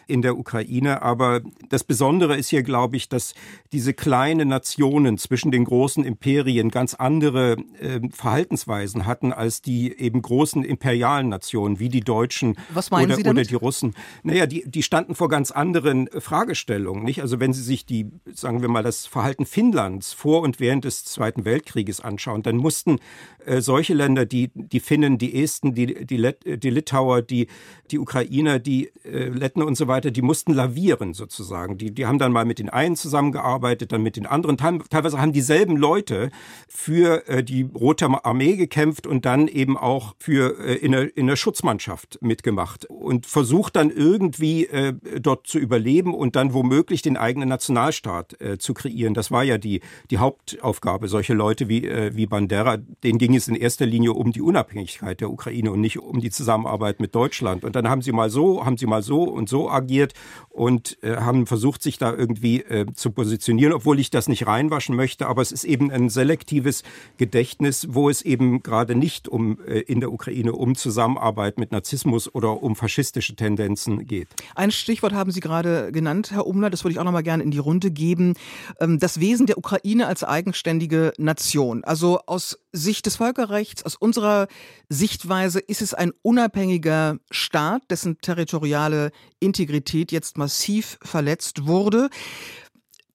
in 0.06 0.22
der 0.22 0.38
Ukraine. 0.38 1.02
Aber 1.02 1.40
das 1.68 1.84
Besondere 1.84 2.36
ist 2.36 2.48
hier, 2.48 2.62
glaube 2.62 2.96
ich, 2.96 3.08
dass 3.08 3.34
diese 3.72 3.94
kleinen 3.94 4.48
Nationen 4.48 5.18
zwischen 5.18 5.50
den 5.50 5.64
großen 5.64 6.04
Imperien 6.04 6.70
ganz 6.70 6.94
andere 6.94 7.56
äh, 7.80 8.00
Verhaltensweisen 8.12 9.06
hatten 9.06 9.32
als 9.32 9.62
die 9.62 9.98
eben 9.98 10.22
großen 10.22 10.64
imperialen 10.64 11.28
Nationen 11.28 11.78
wie 11.78 11.88
die 11.88 12.00
Deutschen 12.00 12.56
oder, 12.74 13.30
oder, 13.30 13.42
die 13.42 13.54
Russen. 13.54 13.94
Naja, 14.22 14.46
die, 14.46 14.64
die 14.66 14.82
standen 14.82 15.14
vor 15.14 15.28
ganz 15.28 15.50
anderen 15.50 16.08
Fragestellungen. 16.18 17.04
Nicht? 17.04 17.20
Also 17.22 17.40
wenn 17.40 17.52
Sie 17.52 17.62
sich 17.62 17.86
die, 17.86 18.10
sagen 18.32 18.62
wir 18.62 18.68
mal, 18.68 18.82
das 18.82 19.06
Verhalten 19.06 19.46
Finnlands 19.46 20.12
vor 20.12 20.42
und 20.42 20.60
während 20.60 20.84
des 20.84 21.04
Zweiten 21.04 21.44
Weltkrieges 21.44 22.00
anschauen, 22.00 22.42
dann 22.42 22.56
mussten 22.56 22.98
äh, 23.46 23.60
solche 23.60 23.94
Länder, 23.94 24.26
die, 24.26 24.50
die 24.54 24.80
Finnen, 24.80 25.18
die 25.18 25.42
Esten, 25.42 25.74
die, 25.74 26.06
die, 26.06 26.16
Lit 26.16 26.38
die 26.44 26.70
Litauer, 26.70 27.22
die, 27.22 27.48
die 27.90 27.98
Ukrainer, 27.98 28.58
die 28.58 28.90
äh, 29.04 29.28
Letten 29.28 29.62
und 29.62 29.76
so 29.76 29.88
weiter, 29.88 29.91
die 30.00 30.22
mussten 30.22 30.52
lavieren 30.52 31.14
sozusagen. 31.14 31.78
Die, 31.78 31.92
die 31.92 32.06
haben 32.06 32.18
dann 32.18 32.32
mal 32.32 32.44
mit 32.44 32.58
den 32.58 32.68
einen 32.68 32.96
zusammengearbeitet, 32.96 33.92
dann 33.92 34.02
mit 34.02 34.16
den 34.16 34.26
anderen. 34.26 34.56
Teilweise 34.56 35.20
haben 35.20 35.32
dieselben 35.32 35.76
Leute 35.76 36.30
für 36.68 37.28
äh, 37.28 37.44
die 37.44 37.62
Rote 37.62 38.08
Armee 38.24 38.56
gekämpft 38.56 39.06
und 39.06 39.24
dann 39.24 39.48
eben 39.48 39.76
auch 39.76 40.14
für 40.18 40.58
äh, 40.58 40.74
in, 40.76 40.92
der, 40.92 41.16
in 41.16 41.26
der 41.26 41.36
Schutzmannschaft 41.36 42.18
mitgemacht 42.20 42.86
und 42.86 43.26
versucht 43.26 43.76
dann 43.76 43.90
irgendwie 43.90 44.66
äh, 44.66 44.94
dort 45.20 45.46
zu 45.46 45.58
überleben 45.58 46.14
und 46.14 46.36
dann 46.36 46.54
womöglich 46.54 47.02
den 47.02 47.16
eigenen 47.16 47.48
Nationalstaat 47.48 48.36
zu 48.58 48.74
kreieren. 48.74 49.14
Das 49.14 49.30
war 49.30 49.42
ja 49.42 49.58
die, 49.58 49.80
die 50.10 50.18
Hauptaufgabe. 50.18 51.08
Solche 51.08 51.34
Leute 51.34 51.68
wie, 51.68 51.82
wie 52.14 52.26
Bandera, 52.26 52.76
denen 52.76 53.18
ging 53.18 53.34
es 53.34 53.48
in 53.48 53.54
erster 53.54 53.86
Linie 53.86 54.12
um 54.12 54.32
die 54.32 54.40
Unabhängigkeit 54.40 55.20
der 55.20 55.30
Ukraine 55.30 55.72
und 55.72 55.80
nicht 55.80 55.98
um 55.98 56.20
die 56.20 56.30
Zusammenarbeit 56.30 57.00
mit 57.00 57.14
Deutschland. 57.14 57.64
Und 57.64 57.76
dann 57.76 57.88
haben 57.88 58.02
sie 58.02 58.12
mal 58.12 58.30
so, 58.30 58.64
haben 58.64 58.76
sie 58.76 58.86
mal 58.86 59.02
so 59.02 59.24
und 59.24 59.48
so 59.48 59.68
agiert 59.82 60.14
und 60.48 60.98
äh, 61.02 61.16
haben 61.16 61.46
versucht, 61.46 61.82
sich 61.82 61.98
da 61.98 62.14
irgendwie 62.14 62.62
äh, 62.62 62.86
zu 62.94 63.10
positionieren, 63.10 63.72
obwohl 63.72 63.98
ich 63.98 64.10
das 64.10 64.28
nicht 64.28 64.46
reinwaschen 64.46 64.96
möchte. 64.96 65.26
Aber 65.26 65.42
es 65.42 65.52
ist 65.52 65.64
eben 65.64 65.90
ein 65.90 66.08
selektives 66.08 66.82
Gedächtnis, 67.16 67.86
wo 67.90 68.08
es 68.08 68.22
eben 68.22 68.62
gerade 68.62 68.94
nicht 68.94 69.28
um 69.28 69.58
äh, 69.66 69.80
in 69.80 70.00
der 70.00 70.12
Ukraine 70.12 70.52
um 70.52 70.74
Zusammenarbeit 70.74 71.58
mit 71.58 71.72
Narzissmus 71.72 72.32
oder 72.34 72.62
um 72.62 72.76
faschistische 72.76 73.34
Tendenzen 73.34 74.06
geht. 74.06 74.28
Ein 74.54 74.70
Stichwort 74.70 75.12
haben 75.12 75.30
Sie 75.30 75.40
gerade 75.40 75.90
genannt, 75.92 76.30
Herr 76.30 76.46
Umler, 76.46 76.70
das 76.70 76.84
würde 76.84 76.92
ich 76.92 76.98
auch 76.98 77.04
noch 77.04 77.12
mal 77.12 77.22
gerne 77.22 77.42
in 77.42 77.50
die 77.50 77.58
Runde 77.58 77.90
geben. 77.90 78.34
Ähm, 78.80 78.98
das 78.98 79.20
Wesen 79.20 79.46
der 79.46 79.58
Ukraine 79.58 80.06
als 80.06 80.24
eigenständige 80.24 81.12
Nation. 81.18 81.84
Also 81.84 82.20
aus 82.26 82.58
Sicht 82.72 83.06
des 83.06 83.16
Völkerrechts, 83.16 83.84
aus 83.84 83.96
unserer 83.96 84.48
Sichtweise 84.88 85.60
ist 85.60 85.82
es 85.82 85.94
ein 85.94 86.12
unabhängiger 86.22 87.18
Staat, 87.30 87.82
dessen 87.90 88.18
territoriale 88.18 89.10
Integrität 89.40 90.10
jetzt 90.10 90.38
massiv 90.38 90.98
verletzt 91.02 91.66
wurde. 91.66 92.08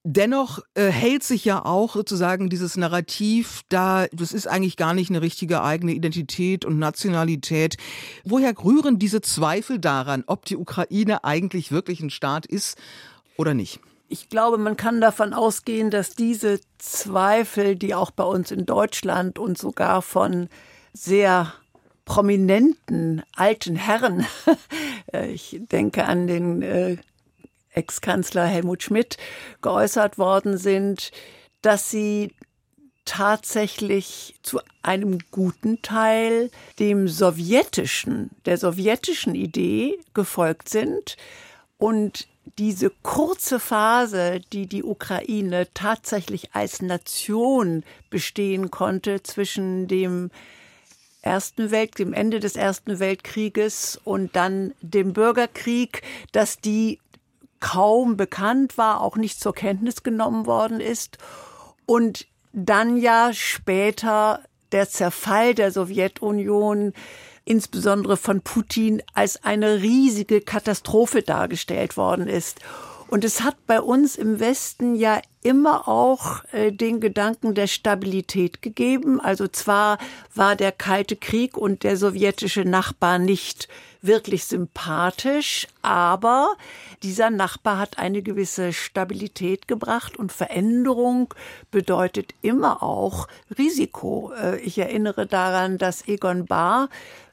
Dennoch 0.10 0.60
äh, 0.76 0.86
hält 0.86 1.24
sich 1.24 1.44
ja 1.44 1.66
auch 1.66 1.96
sozusagen 1.96 2.50
dieses 2.50 2.78
Narrativ 2.78 3.64
da, 3.68 4.08
das 4.14 4.32
ist 4.32 4.48
eigentlich 4.48 4.78
gar 4.78 4.94
nicht 4.94 5.10
eine 5.10 5.22
richtige 5.22 5.62
eigene 5.62 5.92
Identität 5.92 6.64
und 6.64 6.80
Nationalität. 6.80 7.76
Woher 8.24 8.58
rühren 8.58 9.00
diese 9.00 9.20
Zweifel 9.20 9.80
daran, 9.80 10.24
ob 10.28 10.46
die 10.46 10.56
Ukraine 10.56 11.26
eigentlich 11.26 11.74
wirklich 11.74 12.00
ein 12.00 12.10
Staat 12.10 12.46
ist 12.46 12.78
oder 13.36 13.54
nicht? 13.54 13.82
Ich 14.10 14.30
glaube, 14.30 14.58
man 14.58 14.78
kann 14.78 15.02
davon 15.02 15.34
ausgehen, 15.34 15.92
dass 15.92 16.12
diese 16.12 16.60
Zweifel, 16.78 17.76
die 17.76 17.94
auch 17.94 18.12
bei 18.12 18.24
uns 18.24 18.52
in 18.52 18.66
Deutschland 18.66 19.38
und 19.40 19.58
sogar 19.58 20.02
von 20.02 20.50
sehr 20.94 21.54
prominenten 22.06 23.24
alten 23.36 23.76
Herren, 23.76 24.26
äh, 25.14 25.28
ich 25.28 25.60
denke 25.72 26.06
an 26.06 26.28
den 26.28 26.62
äh, 26.62 26.98
Ex-Kanzler 27.72 28.46
Helmut 28.46 28.84
Schmidt, 28.84 29.18
geäußert 29.62 30.18
worden 30.18 30.58
sind, 30.58 31.12
dass 31.62 31.92
sie 31.92 32.34
tatsächlich 33.04 34.36
zu 34.42 34.60
einem 34.84 35.20
guten 35.32 35.82
Teil 35.82 36.50
dem 36.80 37.08
sowjetischen, 37.08 38.32
der 38.46 38.58
sowjetischen 38.58 39.36
Idee 39.36 40.00
gefolgt 40.14 40.70
sind 40.70 41.16
und 41.78 42.28
diese 42.58 42.92
kurze 43.04 43.60
Phase, 43.60 44.42
die 44.54 44.68
die 44.68 44.84
Ukraine 44.84 45.68
tatsächlich 45.74 46.54
als 46.54 46.82
Nation 46.82 47.84
bestehen 48.10 48.72
konnte 48.72 49.24
zwischen 49.24 49.88
dem 49.88 50.32
Ersten 51.22 51.72
Welt, 51.72 52.00
dem 52.00 52.14
Ende 52.14 52.40
des 52.40 52.56
Ersten 52.56 53.00
Weltkrieges 53.00 54.00
und 54.04 54.36
dann 54.36 54.74
dem 54.82 55.14
Bürgerkrieg, 55.14 56.02
dass 56.32 56.60
die 56.60 57.00
kaum 57.60 58.18
bekannt 58.18 58.78
war, 58.78 59.02
auch 59.02 59.18
nicht 59.18 59.40
zur 59.40 59.54
Kenntnis 59.54 60.04
genommen 60.04 60.46
worden 60.46 60.80
ist. 60.80 61.18
Und 61.86 62.28
dann 62.54 62.98
ja 62.98 63.34
später 63.34 64.42
der 64.72 64.90
Zerfall 64.90 65.54
der 65.54 65.72
Sowjetunion 65.72 66.94
insbesondere 67.48 68.18
von 68.18 68.42
Putin 68.42 69.02
als 69.14 69.44
eine 69.44 69.82
riesige 69.82 70.42
Katastrophe 70.42 71.22
dargestellt 71.22 71.96
worden 71.98 72.28
ist. 72.28 72.60
Und 73.08 73.24
es 73.24 73.42
hat 73.42 73.56
bei 73.68 73.80
uns 73.80 74.18
im 74.18 74.40
Westen 74.40 74.96
ja 74.96 75.22
immer 75.48 75.88
auch 75.88 76.44
äh, 76.52 76.74
den 76.74 77.00
Gedanken 77.00 77.56
der 77.56 77.68
Stabilität 77.68 78.62
gegeben. 78.62 79.22
Also 79.22 79.48
zwar 79.48 79.98
war 80.36 80.58
der 80.58 80.74
Kalte 80.74 81.16
Krieg 81.16 81.56
und 81.56 81.84
der 81.84 81.96
sowjetische 81.96 82.66
Nachbar 82.66 83.18
nicht 83.18 83.70
wirklich 84.02 84.44
sympathisch, 84.44 85.68
aber 85.82 86.54
dieser 87.02 87.30
Nachbar 87.30 87.78
hat 87.80 87.98
eine 87.98 88.22
gewisse 88.22 88.74
Stabilität 88.74 89.70
gebracht 89.70 90.18
und 90.18 90.34
Veränderung 90.34 91.34
bedeutet 91.72 92.34
immer 92.42 92.84
auch 92.84 93.30
Risiko. 93.58 94.34
Äh, 94.34 94.60
ich 94.60 94.78
erinnere 94.78 95.28
daran, 95.28 95.78
dass 95.78 96.08
Egon 96.10 96.46
Bahr, 96.46 96.90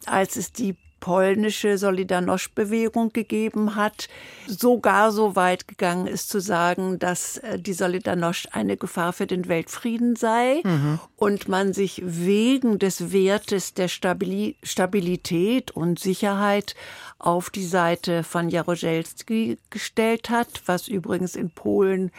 als 0.06 0.36
es 0.36 0.52
die 0.52 0.76
polnische 1.04 1.76
Solidarność-Bewegung 1.76 3.12
gegeben 3.12 3.76
hat, 3.76 4.08
sogar 4.46 5.12
so 5.12 5.36
weit 5.36 5.68
gegangen 5.68 6.06
ist 6.06 6.30
zu 6.30 6.40
sagen, 6.40 6.98
dass 6.98 7.36
äh, 7.36 7.58
die 7.58 7.74
Solidarność 7.74 8.54
eine 8.54 8.78
Gefahr 8.78 9.12
für 9.12 9.26
den 9.26 9.46
Weltfrieden 9.46 10.16
sei 10.16 10.62
mhm. 10.64 10.98
und 11.16 11.46
man 11.46 11.74
sich 11.74 12.00
wegen 12.06 12.78
des 12.78 13.12
Wertes 13.12 13.74
der 13.74 13.88
Stabilität 13.88 15.72
und 15.72 15.98
Sicherheit 15.98 16.74
auf 17.18 17.50
die 17.50 17.66
Seite 17.66 18.24
von 18.24 18.48
Jarozelski 18.48 19.58
gestellt 19.68 20.30
hat, 20.30 20.62
was 20.64 20.88
übrigens 20.88 21.36
in 21.36 21.50
Polen 21.50 22.12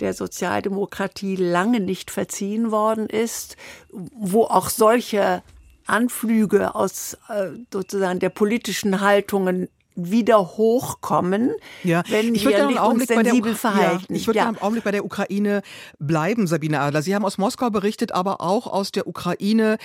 der 0.00 0.14
Sozialdemokratie 0.14 1.36
lange 1.36 1.78
nicht 1.78 2.10
verziehen 2.10 2.72
worden 2.72 3.06
ist, 3.06 3.56
wo 3.92 4.46
auch 4.46 4.68
solche 4.68 5.44
Anflüge 5.92 6.74
aus 6.74 7.18
äh, 7.28 7.50
sozusagen 7.72 8.18
der 8.18 8.30
politischen 8.30 9.00
Haltungen 9.00 9.68
wieder 9.94 10.56
hochkommen, 10.56 11.52
ja. 11.84 12.02
wenn 12.08 12.34
ich 12.34 12.46
wir 12.46 12.82
uns 12.82 13.06
sensibel 13.06 13.54
verhalten. 13.54 14.06
Ja, 14.08 14.16
ich 14.16 14.26
würde 14.26 14.38
ja. 14.38 14.48
im 14.48 14.58
Augenblick 14.58 14.84
bei 14.84 14.90
der 14.90 15.04
Ukraine 15.04 15.62
bleiben, 15.98 16.46
Sabine 16.46 16.80
Adler. 16.80 17.02
Sie 17.02 17.14
haben 17.14 17.24
aus 17.24 17.38
Moskau 17.38 17.70
berichtet, 17.70 18.12
aber 18.12 18.40
auch 18.40 18.66
aus 18.66 18.92
der 18.92 19.06
Ukraine 19.06 19.76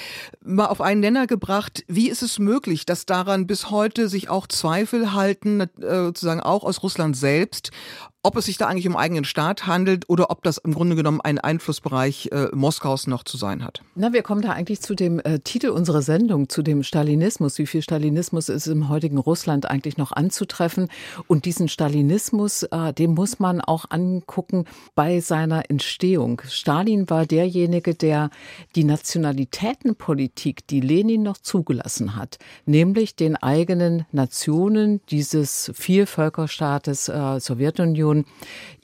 mal 0.44 0.68
auf 0.68 0.82
einen 0.82 1.02
Nenner 1.02 1.28
gebracht. 1.28 1.84
Wie 1.88 2.10
ist 2.10 2.24
es 2.24 2.40
möglich, 2.40 2.86
dass 2.86 3.06
daran 3.06 3.48
bis 3.48 3.70
heute 3.70 4.08
sich 4.08 4.30
auch 4.30 4.48
Zweifel 4.48 5.14
halten, 5.14 5.62
äh, 5.62 5.68
sozusagen 5.78 6.40
auch 6.40 6.64
aus 6.64 6.84
Russland 6.84 7.18
selbst, 7.18 7.72
ob 8.28 8.36
es 8.36 8.44
sich 8.44 8.58
da 8.58 8.68
eigentlich 8.68 8.90
um 8.90 8.98
eigenen 8.98 9.24
Staat 9.24 9.68
handelt 9.68 10.10
oder 10.10 10.30
ob 10.32 10.44
das 10.44 10.58
im 10.58 10.74
Grunde 10.74 10.98
genommen 10.98 11.22
ein 11.22 11.40
Einflussbereich 11.40 12.28
äh, 12.34 12.48
Moskaus 12.54 13.08
noch 13.08 13.24
zu 13.24 13.38
sein 13.38 13.64
hat. 13.64 13.84
Na, 13.96 14.12
wir 14.12 14.22
kommen 14.22 14.42
da 14.42 14.52
eigentlich 14.52 14.82
zu 14.82 14.96
dem 14.96 15.20
äh, 15.20 15.40
Titel 15.40 15.70
unserer 15.70 16.02
Sendung, 16.02 16.50
zu 16.50 16.62
dem 16.62 16.84
Stalinismus. 16.84 17.58
Wie 17.58 17.66
viel 17.66 17.82
Stalinismus 17.82 18.50
ist 18.50 18.68
im 18.68 18.90
heutigen 18.90 19.18
Russland 19.18 19.70
eigentlich 19.70 19.96
noch 19.96 20.12
anzutreffen? 20.12 20.90
Und 21.28 21.46
diesen 21.46 21.70
Stalinismus, 21.70 22.64
äh, 22.64 22.92
den 22.92 23.14
muss 23.14 23.40
man 23.40 23.62
auch 23.62 23.86
angucken 23.92 24.66
bei 24.94 25.22
seiner 25.22 25.70
Entstehung. 25.70 26.42
Stalin 26.50 27.10
war 27.10 27.26
derjenige, 27.26 27.96
der 27.96 28.30
die 28.76 28.84
Nationalitätenpolitik, 28.84 30.68
die 30.68 30.82
Lenin 30.82 31.24
noch 31.24 31.38
zugelassen 31.38 32.18
hat, 32.18 32.40
nämlich 32.66 33.16
den 33.16 33.38
eigenen 33.38 34.06
Nationen 34.12 35.00
dieses 35.10 35.72
Vielvölkerstaates 35.74 37.08
äh, 37.08 37.40
Sowjetunion 37.40 38.17
Nation 38.18 38.26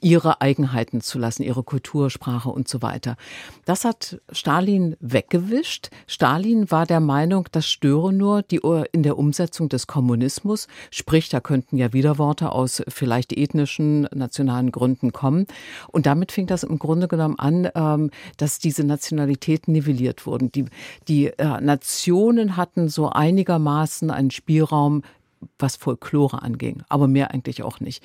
ihre 0.00 0.42
Eigenheiten 0.42 1.00
zu 1.00 1.18
lassen, 1.18 1.44
ihre 1.44 1.62
Kultur, 1.62 2.10
Sprache 2.10 2.50
und 2.50 2.68
so 2.68 2.82
weiter. 2.82 3.16
Das 3.64 3.86
hat 3.86 4.20
Stalin 4.30 4.96
weggewischt. 5.00 5.88
Stalin 6.06 6.70
war 6.70 6.84
der 6.84 7.00
Meinung, 7.00 7.48
das 7.52 7.66
störe 7.66 8.12
nur 8.12 8.42
die, 8.42 8.60
in 8.92 9.02
der 9.02 9.16
Umsetzung 9.16 9.70
des 9.70 9.86
Kommunismus. 9.86 10.68
Sprich, 10.90 11.30
da 11.30 11.40
könnten 11.40 11.78
ja 11.78 11.94
Widerworte 11.94 12.52
aus 12.52 12.82
vielleicht 12.86 13.32
ethnischen, 13.32 14.02
nationalen 14.14 14.72
Gründen 14.72 15.12
kommen. 15.12 15.46
Und 15.90 16.04
damit 16.04 16.32
fing 16.32 16.46
das 16.46 16.64
im 16.64 16.78
Grunde 16.78 17.08
genommen 17.08 17.38
an, 17.38 17.70
ähm, 17.74 18.10
dass 18.36 18.58
diese 18.58 18.84
Nationalitäten 18.84 19.72
nivelliert 19.72 20.26
wurden. 20.26 20.52
Die, 20.52 20.66
die 21.08 21.28
äh, 21.28 21.62
Nationen 21.62 22.58
hatten 22.58 22.90
so 22.90 23.08
einigermaßen 23.08 24.10
einen 24.10 24.30
Spielraum, 24.30 25.02
was 25.58 25.76
Folklore 25.76 26.42
anging, 26.42 26.82
aber 26.90 27.08
mehr 27.08 27.30
eigentlich 27.30 27.62
auch 27.62 27.80
nicht. 27.80 28.02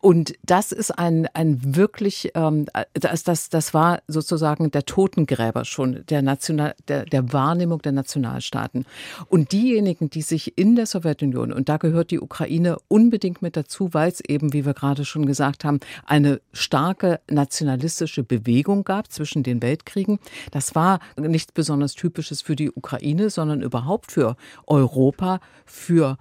Und 0.00 0.34
das 0.44 0.72
ist 0.72 0.90
ein, 0.90 1.28
ein 1.34 1.76
wirklich, 1.76 2.32
ähm, 2.34 2.66
das, 2.94 3.24
das, 3.24 3.48
das 3.48 3.74
war 3.74 4.00
sozusagen 4.06 4.70
der 4.70 4.84
Totengräber 4.84 5.64
schon 5.64 6.04
der, 6.08 6.22
National, 6.22 6.74
der, 6.88 7.04
der 7.04 7.32
Wahrnehmung 7.32 7.82
der 7.82 7.92
Nationalstaaten. 7.92 8.86
Und 9.28 9.52
diejenigen, 9.52 10.10
die 10.10 10.22
sich 10.22 10.56
in 10.58 10.76
der 10.76 10.86
Sowjetunion, 10.86 11.52
und 11.52 11.68
da 11.68 11.76
gehört 11.76 12.10
die 12.10 12.20
Ukraine 12.20 12.78
unbedingt 12.88 13.42
mit 13.42 13.56
dazu, 13.56 13.92
weil 13.94 14.10
es 14.10 14.20
eben, 14.20 14.52
wie 14.52 14.64
wir 14.64 14.74
gerade 14.74 15.04
schon 15.04 15.26
gesagt 15.26 15.64
haben, 15.64 15.80
eine 16.06 16.40
starke 16.52 17.20
nationalistische 17.30 18.22
Bewegung 18.22 18.84
gab 18.84 19.10
zwischen 19.12 19.42
den 19.42 19.62
Weltkriegen. 19.62 20.18
Das 20.50 20.74
war 20.74 21.00
nichts 21.16 21.52
besonders 21.52 21.94
Typisches 21.94 22.42
für 22.42 22.56
die 22.56 22.70
Ukraine, 22.70 23.30
sondern 23.30 23.62
überhaupt 23.62 24.12
für 24.12 24.36
Europa, 24.66 25.40
für 25.64 26.18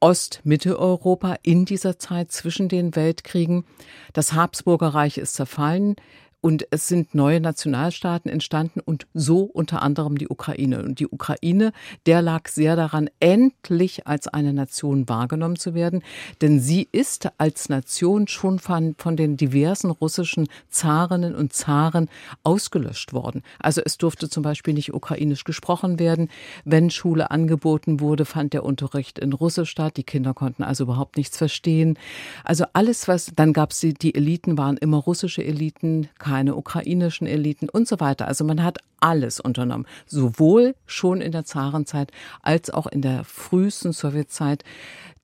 Ost-Mitteleuropa 0.00 1.36
in 1.42 1.64
dieser 1.64 1.98
Zeit 1.98 2.32
zwischen 2.32 2.68
den 2.68 2.94
Weltkriegen. 2.96 3.64
Das 4.12 4.32
Habsburger 4.32 4.88
Reich 4.88 5.18
ist 5.18 5.34
zerfallen. 5.34 5.96
Und 6.42 6.66
es 6.70 6.86
sind 6.86 7.14
neue 7.14 7.40
Nationalstaaten 7.40 8.30
entstanden 8.30 8.80
und 8.80 9.06
so 9.14 9.40
unter 9.40 9.82
anderem 9.82 10.16
die 10.16 10.28
Ukraine. 10.28 10.82
Und 10.82 11.00
die 11.00 11.08
Ukraine, 11.08 11.72
der 12.06 12.22
lag 12.22 12.48
sehr 12.48 12.76
daran, 12.76 13.10
endlich 13.18 14.06
als 14.06 14.28
eine 14.28 14.52
Nation 14.52 15.08
wahrgenommen 15.08 15.56
zu 15.56 15.74
werden. 15.74 16.02
Denn 16.42 16.60
sie 16.60 16.88
ist 16.92 17.28
als 17.38 17.68
Nation 17.68 18.28
schon 18.28 18.58
von, 18.58 18.94
von 18.96 19.16
den 19.16 19.36
diversen 19.36 19.90
russischen 19.90 20.46
Zarinnen 20.68 21.34
und 21.34 21.52
Zaren 21.52 22.08
ausgelöscht 22.44 23.12
worden. 23.12 23.42
Also 23.58 23.80
es 23.84 23.98
durfte 23.98 24.28
zum 24.28 24.42
Beispiel 24.42 24.74
nicht 24.74 24.94
ukrainisch 24.94 25.44
gesprochen 25.44 25.98
werden. 25.98 26.28
Wenn 26.64 26.90
Schule 26.90 27.30
angeboten 27.30 27.98
wurde, 27.98 28.24
fand 28.24 28.52
der 28.52 28.64
Unterricht 28.64 29.18
in 29.18 29.32
Russisch 29.32 29.70
statt. 29.70 29.96
Die 29.96 30.04
Kinder 30.04 30.34
konnten 30.34 30.62
also 30.62 30.84
überhaupt 30.84 31.16
nichts 31.16 31.36
verstehen. 31.36 31.98
Also 32.44 32.66
alles, 32.72 33.08
was, 33.08 33.32
dann 33.34 33.52
gab 33.52 33.72
es 33.72 33.80
die, 33.80 33.94
die 33.94 34.14
Eliten, 34.14 34.58
waren 34.58 34.76
immer 34.76 34.98
russische 34.98 35.42
Eliten, 35.42 36.08
keine 36.26 36.56
ukrainischen 36.56 37.26
Eliten 37.26 37.68
und 37.68 37.86
so 37.86 38.00
weiter. 38.00 38.26
Also 38.26 38.44
man 38.44 38.64
hat 38.64 38.78
alles 38.98 39.38
unternommen, 39.38 39.86
sowohl 40.06 40.74
schon 40.84 41.20
in 41.20 41.30
der 41.30 41.44
Zarenzeit 41.44 42.10
als 42.42 42.70
auch 42.70 42.88
in 42.88 43.00
der 43.00 43.22
frühesten 43.22 43.92
Sowjetzeit 43.92 44.64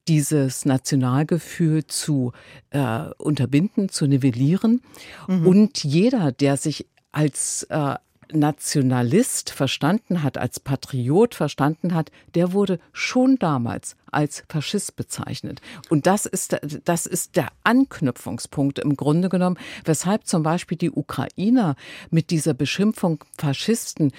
dieses 0.06 0.64
Nationalgefühl 0.64 1.86
zu 1.86 2.32
äh, 2.70 3.06
unterbinden, 3.18 3.88
zu 3.88 4.06
nivellieren. 4.06 4.80
Mhm. 5.26 5.46
Und 5.46 5.84
jeder, 5.84 6.30
der 6.30 6.56
sich 6.56 6.86
als 7.10 7.64
äh, 7.64 7.96
Nationalist 8.34 9.50
verstanden 9.50 10.22
hat, 10.22 10.38
als 10.38 10.60
Patriot 10.60 11.34
verstanden 11.34 11.94
hat, 11.94 12.10
der 12.34 12.52
wurde 12.52 12.78
schon 12.92 13.38
damals 13.38 13.96
als 14.10 14.44
Faschist 14.48 14.96
bezeichnet. 14.96 15.60
Und 15.88 16.06
das 16.06 16.26
ist, 16.26 16.56
das 16.84 17.06
ist 17.06 17.36
der 17.36 17.48
Anknüpfungspunkt 17.64 18.78
im 18.78 18.96
Grunde 18.96 19.28
genommen, 19.28 19.58
weshalb 19.84 20.26
zum 20.26 20.42
Beispiel 20.42 20.78
die 20.78 20.90
Ukrainer 20.90 21.76
mit 22.10 22.30
dieser 22.30 22.54
Beschimpfung 22.54 23.24
Faschisten 23.38 24.12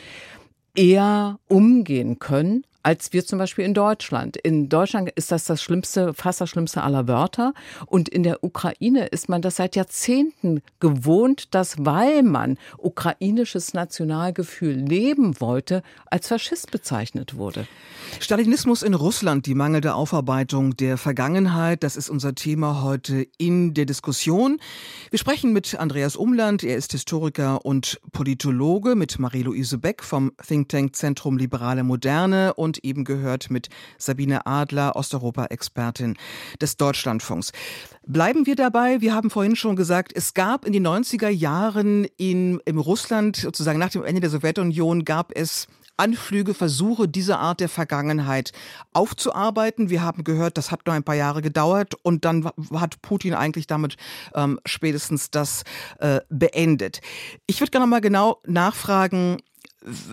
eher 0.76 1.40
umgehen 1.48 2.20
können 2.20 2.66
als 2.84 3.14
wir 3.14 3.26
zum 3.26 3.40
Beispiel 3.40 3.66
in 3.66 3.74
Deutschland. 3.74 4.38
In 4.38 4.70
Deutschland 4.70 5.10
ist 5.16 5.32
das 5.32 5.46
das 5.46 5.64
schlimmste, 5.64 6.14
fast 6.14 6.42
das 6.42 6.50
schlimmste 6.50 6.84
aller 6.84 7.08
Wörter. 7.08 7.54
Und 7.86 8.10
in 8.10 8.24
der 8.24 8.44
Ukraine 8.44 9.08
ist 9.08 9.30
man 9.30 9.42
das 9.42 9.56
seit 9.56 9.76
Jahrzehnten 9.76 10.62
gewohnt, 10.80 11.56
dass, 11.56 11.78
weil 11.80 12.24
man 12.24 12.58
ukrainisches 12.78 13.74
Nationalgefühl 13.74 14.74
leben 14.74 15.40
wollte, 15.40 15.82
als 16.08 16.28
Faschist 16.28 16.72
bezeichnet 16.72 17.36
wurde. 17.36 17.68
Stalinismus 18.20 18.84
in 18.84 18.94
Russland, 18.94 19.46
die 19.46 19.56
mangelnde 19.56 19.96
Aufarbeitung 19.96 20.76
der 20.76 20.98
Vergangenheit, 20.98 21.84
das 21.84 21.96
ist 21.96 22.10
unser 22.10 22.36
Thema 22.36 22.84
heute 22.84 23.26
in 23.38 23.74
der 23.74 23.86
Diskussion. 23.86 24.60
Wir 25.10 25.20
sprechen 25.20 25.54
mit 25.54 25.76
Andreas 25.76 26.16
Umland, 26.16 26.64
er 26.64 26.76
ist 26.76 26.92
Historiker 26.92 27.66
und 27.66 28.00
Politologe, 28.12 28.96
mit 28.96 29.20
Marie-Louise 29.20 29.78
Beck 29.78 30.04
vom 30.04 30.34
Think 30.46 30.70
Tank 30.70 30.96
Zentrum 30.96 31.38
Liberale 31.38 31.84
Moderne 31.84 32.54
und 32.54 32.73
und 32.74 32.84
eben 32.84 33.04
gehört 33.04 33.52
mit 33.52 33.70
Sabine 34.00 34.48
Adler, 34.48 34.96
Osteuropa-Expertin 34.96 36.18
des 36.60 36.76
Deutschlandfunks. 36.78 37.52
Bleiben 38.08 38.48
wir 38.48 38.56
dabei. 38.56 39.00
Wir 39.02 39.14
haben 39.14 39.30
vorhin 39.30 39.56
schon 39.56 39.76
gesagt, 39.76 40.12
es 40.16 40.34
gab 40.34 40.66
in 40.66 40.74
den 40.74 40.88
90er 40.88 41.30
Jahren 41.30 42.06
in, 42.18 42.60
in 42.66 42.80
Russland, 42.80 43.36
sozusagen 43.36 43.78
nach 43.78 43.92
dem 43.92 44.04
Ende 44.04 44.22
der 44.22 44.32
Sowjetunion, 44.32 45.06
gab 45.06 45.32
es 45.36 45.68
Anflüge, 45.98 46.56
Versuche, 46.56 47.08
diese 47.08 47.38
Art 47.38 47.60
der 47.60 47.70
Vergangenheit 47.70 48.54
aufzuarbeiten. 48.92 49.92
Wir 49.92 50.02
haben 50.02 50.24
gehört, 50.24 50.58
das 50.58 50.72
hat 50.72 50.88
nur 50.88 50.96
ein 50.96 51.04
paar 51.04 51.14
Jahre 51.14 51.44
gedauert 51.44 51.94
und 52.02 52.26
dann 52.26 52.50
hat 52.74 53.04
Putin 53.04 53.36
eigentlich 53.36 53.68
damit 53.68 53.98
ähm, 54.34 54.60
spätestens 54.66 55.30
das 55.30 55.62
äh, 56.00 56.22
beendet. 56.30 57.02
Ich 57.46 57.62
würde 57.62 57.70
gerne 57.70 57.86
mal 57.86 58.02
genau 58.02 58.42
nachfragen, 58.48 59.38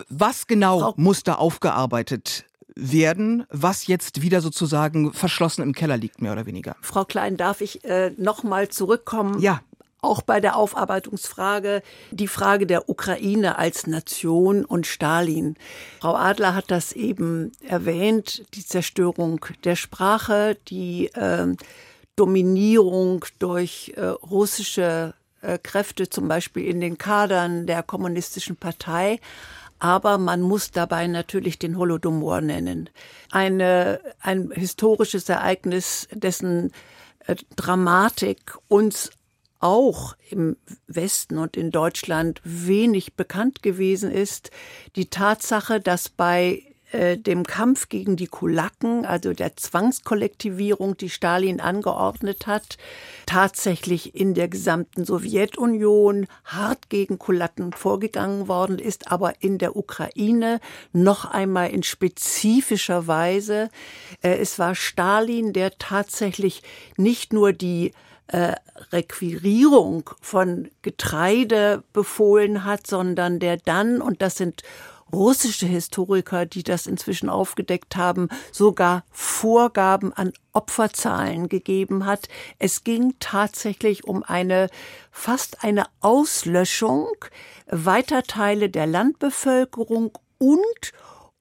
was 0.09 0.45
genau 0.45 0.79
Frau 0.79 0.93
muss 0.97 1.23
da 1.23 1.35
aufgearbeitet 1.35 2.45
werden, 2.75 3.45
was 3.49 3.87
jetzt 3.87 4.21
wieder 4.21 4.41
sozusagen 4.41 5.13
verschlossen 5.13 5.61
im 5.61 5.73
Keller 5.73 5.97
liegt, 5.97 6.21
mehr 6.21 6.31
oder 6.31 6.45
weniger. 6.45 6.75
Frau 6.81 7.05
Klein, 7.05 7.37
darf 7.37 7.61
ich 7.61 7.83
äh, 7.83 8.11
noch 8.17 8.43
mal 8.43 8.69
zurückkommen? 8.69 9.39
Ja. 9.39 9.61
Auch 10.03 10.23
bei 10.23 10.39
der 10.39 10.55
Aufarbeitungsfrage, 10.55 11.83
die 12.09 12.27
Frage 12.27 12.65
der 12.65 12.89
Ukraine 12.89 13.59
als 13.59 13.85
Nation 13.85 14.65
und 14.65 14.87
Stalin. 14.87 15.55
Frau 15.99 16.15
Adler 16.15 16.55
hat 16.55 16.71
das 16.71 16.91
eben 16.91 17.51
erwähnt, 17.67 18.43
die 18.55 18.65
Zerstörung 18.65 19.45
der 19.63 19.75
Sprache, 19.75 20.57
die 20.69 21.07
äh, 21.13 21.55
Dominierung 22.15 23.25
durch 23.37 23.93
äh, 23.95 24.05
russische 24.05 25.13
äh, 25.41 25.57
Kräfte, 25.57 26.09
zum 26.09 26.27
Beispiel 26.27 26.65
in 26.65 26.81
den 26.81 26.97
Kadern 26.97 27.67
der 27.67 27.83
kommunistischen 27.83 28.55
Partei 28.55 29.19
aber 29.81 30.19
man 30.19 30.41
muss 30.41 30.69
dabei 30.69 31.07
natürlich 31.07 31.57
den 31.57 31.75
Holodomor 31.75 32.39
nennen. 32.39 32.87
Eine, 33.31 33.99
ein 34.19 34.51
historisches 34.51 35.27
Ereignis, 35.27 36.07
dessen 36.13 36.71
äh, 37.25 37.35
Dramatik 37.55 38.57
uns 38.67 39.09
auch 39.59 40.15
im 40.29 40.55
Westen 40.85 41.39
und 41.39 41.57
in 41.57 41.71
Deutschland 41.71 42.41
wenig 42.43 43.15
bekannt 43.15 43.63
gewesen 43.63 44.11
ist. 44.11 44.51
Die 44.95 45.09
Tatsache, 45.09 45.79
dass 45.79 46.09
bei 46.09 46.61
äh, 46.91 47.17
dem 47.17 47.45
Kampf 47.45 47.89
gegen 47.89 48.15
die 48.15 48.27
Kulaken, 48.27 49.05
also 49.05 49.33
der 49.33 49.55
Zwangskollektivierung, 49.55 50.97
die 50.97 51.09
Stalin 51.09 51.61
angeordnet 51.61 52.47
hat, 52.47 52.77
tatsächlich 53.25 54.13
in 54.13 54.33
der 54.33 54.47
gesamten 54.47 55.05
Sowjetunion 55.05 56.27
hart 56.43 56.89
gegen 56.89 57.17
Kulaken 57.17 57.71
vorgegangen 57.71 58.47
worden 58.47 58.77
ist, 58.77 59.11
aber 59.11 59.35
in 59.39 59.57
der 59.57 59.75
Ukraine 59.75 60.59
noch 60.91 61.25
einmal 61.25 61.69
in 61.69 61.83
spezifischer 61.83 63.07
Weise. 63.07 63.69
Äh, 64.21 64.37
es 64.39 64.59
war 64.59 64.75
Stalin, 64.75 65.53
der 65.53 65.77
tatsächlich 65.77 66.61
nicht 66.97 67.31
nur 67.31 67.53
die 67.53 67.93
äh, 68.27 68.55
Requirierung 68.91 70.09
von 70.21 70.69
Getreide 70.81 71.83
befohlen 71.93 72.65
hat, 72.65 72.87
sondern 72.87 73.39
der 73.39 73.57
dann, 73.57 74.01
und 74.01 74.21
das 74.21 74.35
sind 74.35 74.63
russische 75.13 75.65
Historiker, 75.65 76.45
die 76.45 76.63
das 76.63 76.87
inzwischen 76.87 77.29
aufgedeckt 77.29 77.95
haben, 77.95 78.29
sogar 78.51 79.03
Vorgaben 79.11 80.13
an 80.13 80.33
Opferzahlen 80.53 81.49
gegeben 81.49 82.05
hat. 82.05 82.27
Es 82.59 82.83
ging 82.83 83.15
tatsächlich 83.19 84.05
um 84.05 84.23
eine 84.23 84.69
fast 85.11 85.63
eine 85.63 85.85
Auslöschung 85.99 87.07
weiter 87.67 88.23
Teile 88.23 88.69
der 88.69 88.87
Landbevölkerung 88.87 90.11
und 90.37 90.93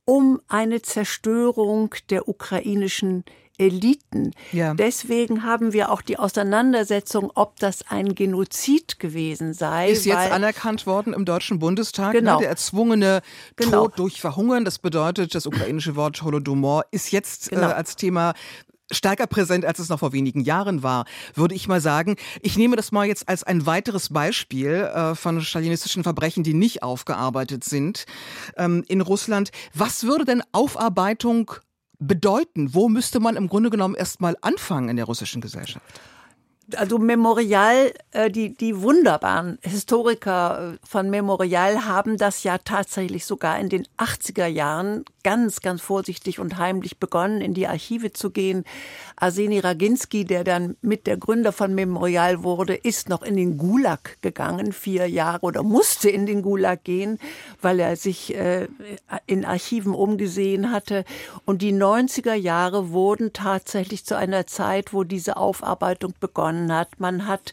um 0.05 0.41
eine 0.49 0.83
Zerstörung 0.83 1.95
der 2.11 2.29
ukrainischen 2.29 3.25
Eliten. 3.61 4.33
Ja. 4.53 4.73
Deswegen 4.75 5.45
haben 5.45 5.73
wir 5.73 5.93
auch 5.93 6.01
die 6.01 6.19
Auseinandersetzung, 6.19 7.31
ob 7.35 7.59
das 7.61 7.85
ein 7.89 8.15
Genozid 8.15 8.99
gewesen 8.99 9.53
sei. 9.53 9.91
Ist 9.91 10.07
jetzt 10.07 10.33
anerkannt 10.33 10.87
worden 10.87 11.13
im 11.13 11.27
Deutschen 11.27 11.59
Bundestag. 11.59 12.15
Ne? 12.15 12.21
Genau. 12.21 12.35
Ne? 12.37 12.41
Der 12.41 12.49
erzwungene 12.49 13.21
genau. 13.57 13.83
Tod 13.83 13.99
durch 13.99 14.21
Verhungern, 14.21 14.65
das 14.65 14.79
bedeutet, 14.79 15.35
das 15.35 15.47
ukrainische 15.47 15.95
Wort 15.95 16.23
Holodomor 16.23 16.87
ist 16.91 17.13
jetzt 17.13 17.53
äh, 17.53 17.57
genau. 17.57 17.69
äh, 17.69 17.75
als 17.75 17.97
Thema 17.97 18.33
stärker 18.91 19.27
präsent, 19.27 19.65
als 19.65 19.79
es 19.79 19.89
noch 19.89 20.01
vor 20.01 20.13
wenigen 20.13 20.41
Jahren 20.41 20.83
war, 20.83 21.05
würde 21.35 21.55
ich 21.55 21.69
mal 21.69 21.81
sagen. 21.81 22.17
Ich 22.43 22.57
nehme 22.57 22.77
das 22.77 22.93
mal 22.93 23.07
jetzt 23.07 23.29
als 23.29 23.45
ein 23.45 23.67
weiteres 23.67 24.09
Beispiel 24.09 24.71
äh, 24.71 25.15
von 25.15 25.41
stalinistischen 25.43 26.03
Verbrechen, 26.03 26.43
die 26.43 26.55
nicht 26.55 26.83
aufgearbeitet 26.83 27.63
sind 27.63 28.07
ähm, 28.57 28.85
in 28.89 29.01
Russland. 29.01 29.51
Was 29.75 30.05
würde 30.05 30.25
denn 30.25 30.43
Aufarbeitung 30.53 31.53
bedeuten? 32.01 32.75
Wo 32.75 32.89
müsste 32.89 33.21
man 33.21 33.37
im 33.37 33.49
Grunde 33.49 33.71
genommen 33.71 33.95
erstmal 33.95 34.37
anfangen 34.41 34.89
in 34.89 34.97
der 34.97 35.05
russischen 35.05 35.41
Gesellschaft? 35.41 35.85
Also 36.77 36.99
Memorial, 36.99 37.93
äh, 38.13 38.31
die, 38.31 38.55
die 38.55 38.81
wunderbaren 38.81 39.59
Historiker 39.63 40.75
äh, 40.75 40.87
von 40.87 41.11
Memorial 41.11 41.87
haben 41.87 42.17
das 42.17 42.43
ja 42.43 42.59
tatsächlich 42.59 43.25
sogar 43.25 43.59
in 43.59 43.69
den 43.69 43.87
80er 43.99 44.47
Jahren 44.47 45.05
ganz, 45.23 45.61
ganz 45.61 45.83
vorsichtig 45.83 46.39
und 46.39 46.59
heimlich 46.59 46.99
begonnen, 46.99 47.41
in 47.41 47.55
die 47.55 47.67
Archive 47.67 48.13
zu 48.13 48.31
gehen. 48.31 48.65
Arseni 49.17 49.59
Raginski, 49.59 50.25
der 50.25 50.45
dann 50.45 50.77
mit 50.81 51.07
der 51.07 51.17
Gründer 51.17 51.53
von 51.53 51.75
Memorial 51.75 52.43
wurde, 52.43 52.75
ist 52.75 53.09
noch 53.09 53.23
in 53.23 53.37
den 53.37 53.59
Gulag 53.59 54.17
gegangen, 54.23 54.73
vier 54.73 55.07
Jahre 55.07 55.41
oder 55.43 55.63
musste 55.63 56.09
in 56.09 56.27
den 56.27 56.43
Gulag 56.43 56.85
gehen, 56.85 57.19
weil 57.61 57.81
er 57.81 57.97
sich 57.97 58.35
äh, 58.35 58.69
in 59.27 59.45
Archiven 59.45 59.95
umgesehen 59.95 60.73
hatte. 60.73 61.05
Und 61.45 61.63
die 61.63 61.73
90er 61.73 62.35
Jahre 62.35 62.91
wurden 62.91 63.33
tatsächlich 63.33 64.05
zu 64.05 64.17
einer 64.17 64.47
Zeit, 64.47 64.93
wo 64.95 65.05
diese 65.05 65.37
Aufarbeitung 65.37 66.15
begonnen 66.19 66.60
hat. 66.69 66.99
Man 67.01 67.27
hat 67.27 67.53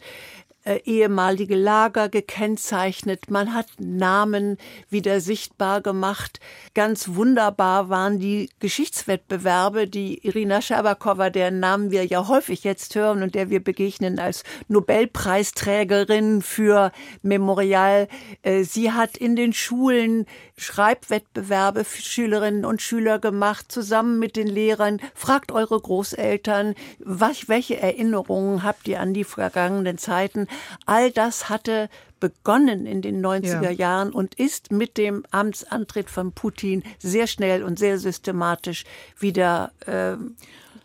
äh, 0.67 0.81
ehemalige 0.83 1.55
Lager 1.55 2.09
gekennzeichnet, 2.09 3.31
man 3.31 3.53
hat 3.53 3.67
Namen 3.79 4.57
wieder 4.89 5.21
sichtbar 5.21 5.81
gemacht. 5.81 6.41
Ganz 6.73 7.15
wunderbar 7.15 7.87
waren 7.87 8.19
die 8.19 8.49
Geschichtswettbewerbe, 8.59 9.87
die 9.87 10.25
Irina 10.25 10.61
Scherbakowa, 10.61 11.29
deren 11.29 11.61
Namen 11.61 11.91
wir 11.91 12.05
ja 12.05 12.27
häufig 12.27 12.65
jetzt 12.65 12.95
hören 12.95 13.23
und 13.23 13.33
der 13.33 13.49
wir 13.49 13.63
begegnen 13.63 14.19
als 14.19 14.43
Nobelpreisträgerin 14.67 16.41
für 16.41 16.91
Memorial. 17.21 18.09
Äh, 18.41 18.63
sie 18.63 18.91
hat 18.91 19.15
in 19.15 19.37
den 19.37 19.53
Schulen 19.53 20.25
Schreibwettbewerbe 20.57 21.85
für 21.85 22.01
Schülerinnen 22.01 22.65
und 22.65 22.81
Schüler 22.81 23.19
gemacht, 23.19 23.71
zusammen 23.71 24.19
mit 24.19 24.35
den 24.35 24.47
Lehrern. 24.47 24.99
Fragt 25.13 25.53
eure 25.53 25.79
Großeltern, 25.79 26.75
was, 26.99 27.47
welche 27.47 27.79
Erinnerungen 27.79 28.63
habt 28.63 28.87
ihr 28.89 28.99
an 28.99 29.13
die 29.13 29.23
vergangenen 29.23 29.97
Zeiten? 29.97 30.47
All 30.85 31.11
das 31.11 31.49
hatte 31.49 31.89
begonnen 32.19 32.85
in 32.85 33.01
den 33.01 33.23
90er 33.23 33.63
ja. 33.63 33.71
Jahren 33.71 34.11
und 34.11 34.35
ist 34.35 34.71
mit 34.71 34.97
dem 34.97 35.23
Amtsantritt 35.31 36.09
von 36.09 36.31
Putin 36.31 36.83
sehr 36.99 37.27
schnell 37.27 37.63
und 37.63 37.77
sehr 37.77 37.99
systematisch 37.99 38.85
wieder 39.19 39.71
äh, 39.85 40.17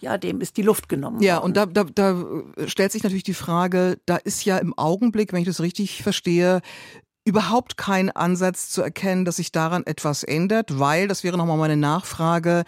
ja, 0.00 0.18
dem 0.18 0.40
ist 0.40 0.56
die 0.56 0.62
Luft 0.62 0.88
genommen. 0.88 1.22
Ja, 1.22 1.37
worden. 1.37 1.44
und 1.44 1.56
da, 1.56 1.66
da, 1.66 1.85
da 1.85 2.66
stellt 2.66 2.90
sich 2.90 3.04
natürlich 3.04 3.22
die 3.22 3.35
Frage, 3.35 3.98
da 4.04 4.16
ist 4.16 4.44
ja 4.44 4.58
im 4.58 4.76
Augenblick, 4.76 5.32
wenn 5.32 5.40
ich 5.40 5.46
das 5.46 5.61
richtig 5.61 6.02
verstehe, 6.02 6.61
überhaupt 7.24 7.76
kein 7.76 8.11
Ansatz 8.11 8.68
zu 8.68 8.82
erkennen, 8.82 9.24
dass 9.24 9.37
sich 9.37 9.52
daran 9.52 9.87
etwas 9.87 10.24
ändert, 10.24 10.78
weil, 10.78 11.06
das 11.06 11.22
wäre 11.22 11.38
nochmal 11.38 11.56
meine 11.56 11.76
Nachfrage, 11.76 12.64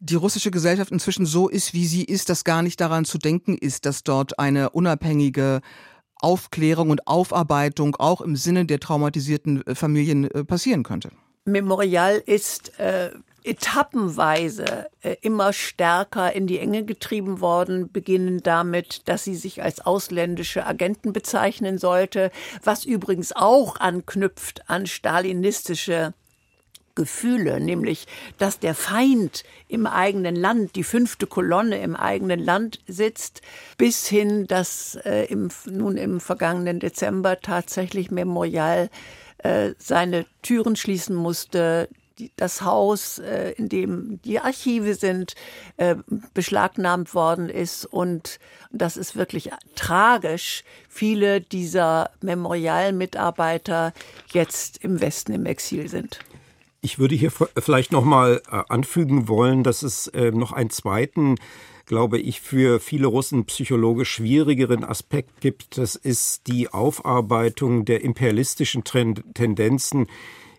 die 0.00 0.14
russische 0.16 0.50
Gesellschaft 0.50 0.92
inzwischen 0.92 1.24
so 1.24 1.48
ist, 1.48 1.72
wie 1.72 1.86
sie 1.86 2.04
ist, 2.04 2.28
dass 2.28 2.44
gar 2.44 2.62
nicht 2.62 2.78
daran 2.80 3.06
zu 3.06 3.16
denken 3.16 3.56
ist, 3.56 3.86
dass 3.86 4.04
dort 4.04 4.38
eine 4.38 4.70
unabhängige 4.70 5.62
Aufklärung 6.20 6.90
und 6.90 7.06
Aufarbeitung 7.06 7.96
auch 7.96 8.20
im 8.20 8.36
Sinne 8.36 8.64
der 8.66 8.80
traumatisierten 8.80 9.66
äh, 9.66 9.74
Familien 9.74 10.30
äh, 10.30 10.44
passieren 10.44 10.82
könnte. 10.82 11.10
Memorial 11.44 12.22
ist 12.26 12.78
äh, 12.80 13.10
etappenweise 13.46 14.88
äh, 15.02 15.16
immer 15.22 15.52
stärker 15.52 16.32
in 16.32 16.46
die 16.48 16.58
Enge 16.58 16.84
getrieben 16.84 17.40
worden, 17.40 17.90
beginnen 17.92 18.42
damit, 18.42 19.08
dass 19.08 19.24
sie 19.24 19.36
sich 19.36 19.62
als 19.62 19.80
ausländische 19.80 20.66
Agenten 20.66 21.12
bezeichnen 21.12 21.78
sollte, 21.78 22.32
was 22.64 22.84
übrigens 22.84 23.34
auch 23.34 23.76
anknüpft 23.76 24.68
an 24.68 24.86
stalinistische 24.86 26.12
Gefühle, 26.96 27.60
nämlich 27.60 28.06
dass 28.38 28.58
der 28.58 28.74
Feind 28.74 29.44
im 29.68 29.86
eigenen 29.86 30.34
Land, 30.34 30.74
die 30.74 30.82
fünfte 30.82 31.28
Kolonne 31.28 31.80
im 31.80 31.94
eigenen 31.94 32.40
Land 32.40 32.80
sitzt, 32.88 33.42
bis 33.78 34.08
hin, 34.08 34.48
dass 34.48 34.96
äh, 35.04 35.26
im, 35.26 35.50
nun 35.66 35.96
im 35.96 36.18
vergangenen 36.18 36.80
Dezember 36.80 37.40
tatsächlich 37.40 38.10
Memorial 38.10 38.90
äh, 39.38 39.74
seine 39.78 40.26
Türen 40.42 40.74
schließen 40.74 41.14
musste, 41.14 41.88
das 42.36 42.62
Haus, 42.62 43.18
äh, 43.18 43.50
in 43.52 43.68
dem 43.68 44.20
die 44.22 44.40
Archive 44.40 44.94
sind, 44.94 45.34
äh, 45.76 45.96
beschlagnahmt 46.34 47.14
worden 47.14 47.48
ist. 47.48 47.84
Und 47.84 48.38
das 48.70 48.96
ist 48.96 49.16
wirklich 49.16 49.50
tragisch. 49.74 50.64
Viele 50.88 51.40
dieser 51.40 52.10
Memorial-Mitarbeiter 52.22 53.92
jetzt 54.32 54.82
im 54.82 55.00
Westen 55.00 55.32
im 55.32 55.46
Exil 55.46 55.88
sind. 55.88 56.20
Ich 56.86 57.00
würde 57.00 57.16
hier 57.16 57.32
vielleicht 57.32 57.90
noch 57.90 58.04
mal 58.04 58.40
äh, 58.48 58.62
anfügen 58.68 59.26
wollen, 59.26 59.64
dass 59.64 59.82
es 59.82 60.06
äh, 60.06 60.30
noch 60.30 60.52
einen 60.52 60.70
zweiten 60.70 61.34
glaube 61.84 62.18
ich, 62.18 62.40
für 62.40 62.80
viele 62.80 63.06
Russen 63.06 63.44
psychologisch 63.44 64.10
schwierigeren 64.10 64.82
Aspekt 64.84 65.40
gibt. 65.40 65.78
Das 65.78 65.94
ist 65.96 66.48
die 66.48 66.68
Aufarbeitung 66.68 67.84
der 67.84 68.02
imperialistischen 68.02 68.82
Tendenzen 68.84 70.06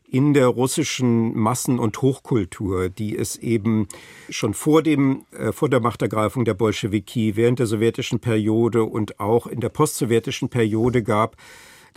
in 0.10 0.34
der 0.34 0.48
russischen 0.48 1.38
Massen- 1.38 1.80
und 1.80 2.02
Hochkultur, 2.02 2.90
die 2.90 3.18
es 3.18 3.38
eben 3.38 3.88
schon 4.30 4.54
vor 4.54 4.84
dem, 4.84 5.26
äh, 5.32 5.54
vor 5.54 5.70
der 5.70 5.80
Machtergreifung 5.80 6.44
der 6.44 6.56
Bolschewiki, 6.56 7.38
während 7.38 7.60
der 7.60 7.68
sowjetischen 7.68 8.20
Periode 8.20 8.84
und 8.84 9.22
auch 9.22 9.48
in 9.48 9.62
der 9.62 9.70
postsowjetischen 9.70 10.50
Periode 10.50 11.04
gab. 11.04 11.38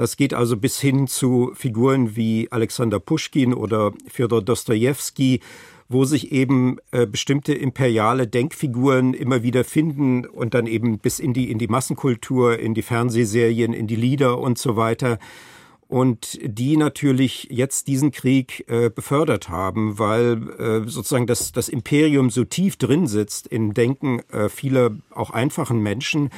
Das 0.01 0.17
geht 0.17 0.33
also 0.33 0.57
bis 0.57 0.81
hin 0.81 1.09
zu 1.09 1.53
Figuren 1.55 2.17
wie 2.17 2.51
Alexander 2.51 2.99
Puschkin 2.99 3.53
oder 3.53 3.93
Fyodor 4.09 4.41
Dostojewski, 4.41 5.41
wo 5.91 6.07
sich 6.07 6.33
eben 6.33 6.79
äh, 6.91 7.07
bestimmte 7.07 7.53
imperiale 7.53 8.27
Denkfiguren 8.27 9.13
immer 9.13 9.43
wieder 9.43 9.63
finden 9.63 10.25
und 10.25 10.55
dann 10.55 10.67
eben 10.67 11.01
bis 11.01 11.19
in 11.19 11.35
die, 11.35 11.51
in 11.51 11.59
die 11.59 11.69
Massenkultur, 11.69 12.59
in 12.59 12.73
die 12.73 12.81
Fernsehserien, 12.81 13.75
in 13.75 13.87
die 13.89 13.97
Lieder 13.97 14.39
und 14.39 14.57
so 14.57 14.75
weiter. 14.77 15.19
Und 15.87 16.39
die 16.43 16.79
natürlich 16.79 17.49
jetzt 17.51 17.87
diesen 17.89 18.11
Krieg 18.11 18.65
äh, 18.69 18.89
befördert 18.89 19.51
haben, 19.51 19.99
weil 19.99 20.49
äh, 20.59 20.89
sozusagen 20.89 21.27
das, 21.27 21.53
das 21.53 21.69
Imperium 21.69 22.31
so 22.31 22.45
tief 22.45 22.77
drin 22.77 23.07
sitzt 23.07 23.49
im 23.49 23.75
Denken 23.75 24.21
äh, 24.31 24.49
vieler 24.49 24.93
auch 25.11 25.31
einfachen 25.31 25.83
Menschen, 25.83 26.31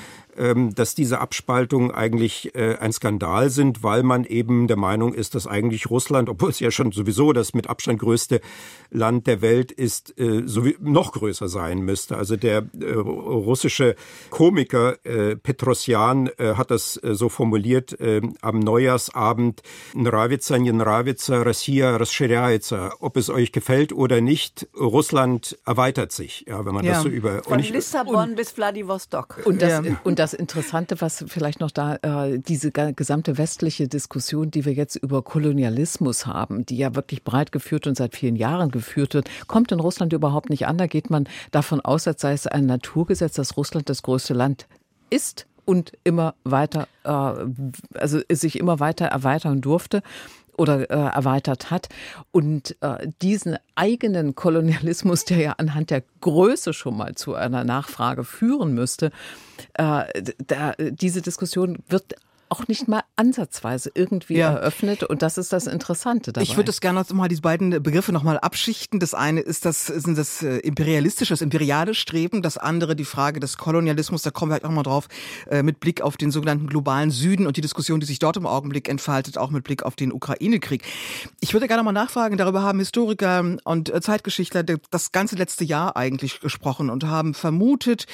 dass 0.75 0.93
diese 0.93 1.19
Abspaltungen 1.19 1.89
eigentlich 1.89 2.53
äh, 2.53 2.77
ein 2.77 2.93
Skandal 2.93 3.49
sind, 3.49 3.81
weil 3.81 4.03
man 4.03 4.23
eben 4.23 4.67
der 4.67 4.77
Meinung 4.77 5.15
ist, 5.15 5.33
dass 5.33 5.47
eigentlich 5.47 5.89
Russland, 5.89 6.29
obwohl 6.29 6.51
es 6.51 6.59
ja 6.59 6.69
schon 6.69 6.91
sowieso 6.91 7.33
das 7.33 7.55
mit 7.55 7.67
Abstand 7.67 7.99
größte 7.99 8.41
Land 8.91 9.25
der 9.25 9.41
Welt 9.41 9.71
ist, 9.71 10.17
äh, 10.19 10.43
noch 10.79 11.13
größer 11.13 11.49
sein 11.49 11.79
müsste. 11.79 12.17
Also 12.17 12.35
der 12.35 12.67
äh, 12.79 12.93
russische 12.93 13.95
Komiker 14.29 14.97
Petrosjan 15.41 16.29
hat 16.37 16.71
das 16.71 16.93
so 16.93 17.29
formuliert 17.29 17.97
am 18.41 18.59
Neujahrsabend, 18.59 19.61
Nravitsa, 19.93 20.57
не 20.57 20.71
нравится, 20.71 21.43
Россия 21.43 21.97
расширяется. 21.97 22.91
Ob 22.99 23.17
es 23.17 23.29
euch 23.29 23.51
gefällt 23.51 23.93
oder 23.93 24.21
nicht, 24.21 24.67
Russland 24.77 25.57
erweitert 25.65 26.11
sich, 26.11 26.45
ja, 26.47 26.65
wenn 26.65 26.75
man 26.75 26.85
ja. 26.85 26.93
das 26.93 27.03
so 27.03 27.09
über... 27.09 27.43
Von 27.43 27.59
Lissabon 27.59 28.29
und, 28.29 28.35
bis 28.35 28.51
Vladivostok. 28.51 29.41
Und 29.45 29.61
das, 29.61 29.85
ja. 29.85 29.99
und 30.03 30.19
das 30.19 30.20
Interessante, 30.32 31.00
was 31.00 31.24
vielleicht 31.26 31.60
noch 31.60 31.70
da, 31.70 31.96
äh, 31.96 32.38
diese 32.38 32.70
gesamte 32.70 33.38
westliche 33.38 33.88
Diskussion, 33.88 34.50
die 34.50 34.64
wir 34.64 34.72
jetzt 34.72 34.96
über 34.96 35.22
Kolonialismus 35.22 36.26
haben, 36.26 36.64
die 36.64 36.76
ja 36.76 36.94
wirklich 36.94 37.24
breit 37.24 37.50
geführt 37.50 37.86
und 37.86 37.96
seit 37.96 38.14
vielen 38.14 38.36
Jahren 38.36 38.70
geführt 38.70 39.14
wird, 39.14 39.28
kommt 39.48 39.72
in 39.72 39.80
Russland 39.80 40.12
überhaupt 40.12 40.50
nicht 40.50 40.66
an. 40.66 40.78
Da 40.78 40.86
geht 40.86 41.10
man 41.10 41.28
davon 41.50 41.80
aus, 41.80 42.06
als 42.06 42.20
sei 42.20 42.32
es 42.32 42.46
ein 42.46 42.66
Naturgesetz, 42.66 43.34
dass 43.34 43.56
Russland 43.56 43.88
das 43.88 44.02
größte 44.02 44.34
Land 44.34 44.66
ist 45.10 45.46
und 45.64 45.92
immer 46.04 46.34
weiter, 46.44 46.86
äh, 47.04 47.10
also 47.94 48.20
sich 48.30 48.58
immer 48.58 48.80
weiter 48.80 49.06
erweitern 49.06 49.60
durfte 49.60 50.02
oder 50.62 50.90
äh, 50.90 50.94
erweitert 50.94 51.70
hat. 51.70 51.88
Und 52.30 52.76
äh, 52.80 53.08
diesen 53.20 53.58
eigenen 53.74 54.34
Kolonialismus, 54.34 55.24
der 55.24 55.38
ja 55.38 55.52
anhand 55.58 55.90
der 55.90 56.04
Größe 56.20 56.72
schon 56.72 56.96
mal 56.96 57.14
zu 57.16 57.34
einer 57.34 57.64
Nachfrage 57.64 58.24
führen 58.24 58.72
müsste, 58.74 59.10
äh, 59.74 60.04
da, 60.46 60.74
diese 60.78 61.20
Diskussion 61.20 61.78
wird 61.88 62.14
auch 62.52 62.68
nicht 62.68 62.86
mal 62.86 63.02
ansatzweise 63.16 63.90
irgendwie 63.94 64.36
ja. 64.36 64.52
eröffnet. 64.52 65.04
Und 65.04 65.22
das 65.22 65.38
ist 65.38 65.54
das 65.54 65.66
Interessante 65.66 66.34
dabei. 66.34 66.42
Ich 66.42 66.56
würde 66.56 66.66
das 66.66 66.82
gerne 66.82 67.02
mal 67.14 67.28
diese 67.28 67.40
beiden 67.40 67.82
Begriffe 67.82 68.12
noch 68.12 68.22
mal 68.22 68.38
abschichten. 68.38 69.00
Das 69.00 69.14
eine 69.14 69.40
ist 69.40 69.64
das, 69.64 69.86
sind 69.86 70.18
das 70.18 70.42
äh, 70.42 70.58
imperialistische, 70.58 71.32
das 71.32 71.40
imperiale 71.40 71.94
Streben. 71.94 72.42
Das 72.42 72.58
andere 72.58 72.94
die 72.94 73.06
Frage 73.06 73.40
des 73.40 73.56
Kolonialismus. 73.56 74.20
Da 74.20 74.30
kommen 74.30 74.50
wir 74.50 74.54
halt 74.54 74.66
auch 74.66 74.70
mal 74.70 74.82
drauf, 74.82 75.08
äh, 75.48 75.62
mit 75.62 75.80
Blick 75.80 76.02
auf 76.02 76.18
den 76.18 76.30
sogenannten 76.30 76.66
globalen 76.66 77.10
Süden 77.10 77.46
und 77.46 77.56
die 77.56 77.62
Diskussion, 77.62 78.00
die 78.00 78.06
sich 78.06 78.18
dort 78.18 78.36
im 78.36 78.46
Augenblick 78.46 78.86
entfaltet, 78.86 79.38
auch 79.38 79.50
mit 79.50 79.64
Blick 79.64 79.82
auf 79.82 79.96
den 79.96 80.12
Ukraine-Krieg. 80.12 80.82
Ich 81.40 81.54
würde 81.54 81.68
gerne 81.68 81.82
mal 81.82 81.92
nachfragen, 81.92 82.36
darüber 82.36 82.62
haben 82.62 82.80
Historiker 82.80 83.56
und 83.64 83.88
äh, 83.88 84.02
Zeitgeschichtler 84.02 84.62
das 84.90 85.12
ganze 85.12 85.36
letzte 85.36 85.64
Jahr 85.64 85.96
eigentlich 85.96 86.40
gesprochen 86.40 86.90
und 86.90 87.04
haben 87.04 87.32
vermutet, 87.32 88.04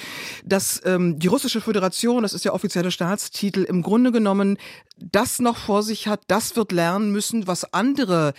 dass 0.45 0.81
ähm, 0.85 1.19
die 1.19 1.27
russische 1.27 1.61
Föderation, 1.61 2.23
das 2.23 2.35
ist 2.35 2.45
der 2.45 2.55
offizielle 2.55 2.93
Staatstitel, 2.93 3.65
im 3.65 3.83
Grunde 3.83 4.13
genommen 4.13 4.28
genommen 4.29 4.59
das 5.01 5.39
noch 5.39 5.57
vor 5.57 5.83
sich 5.83 6.09
hat, 6.09 6.23
das 6.27 6.57
wird 6.57 6.73
lernen 6.73 7.13
müssen, 7.13 7.47
was 7.47 7.73
andere 7.73 8.35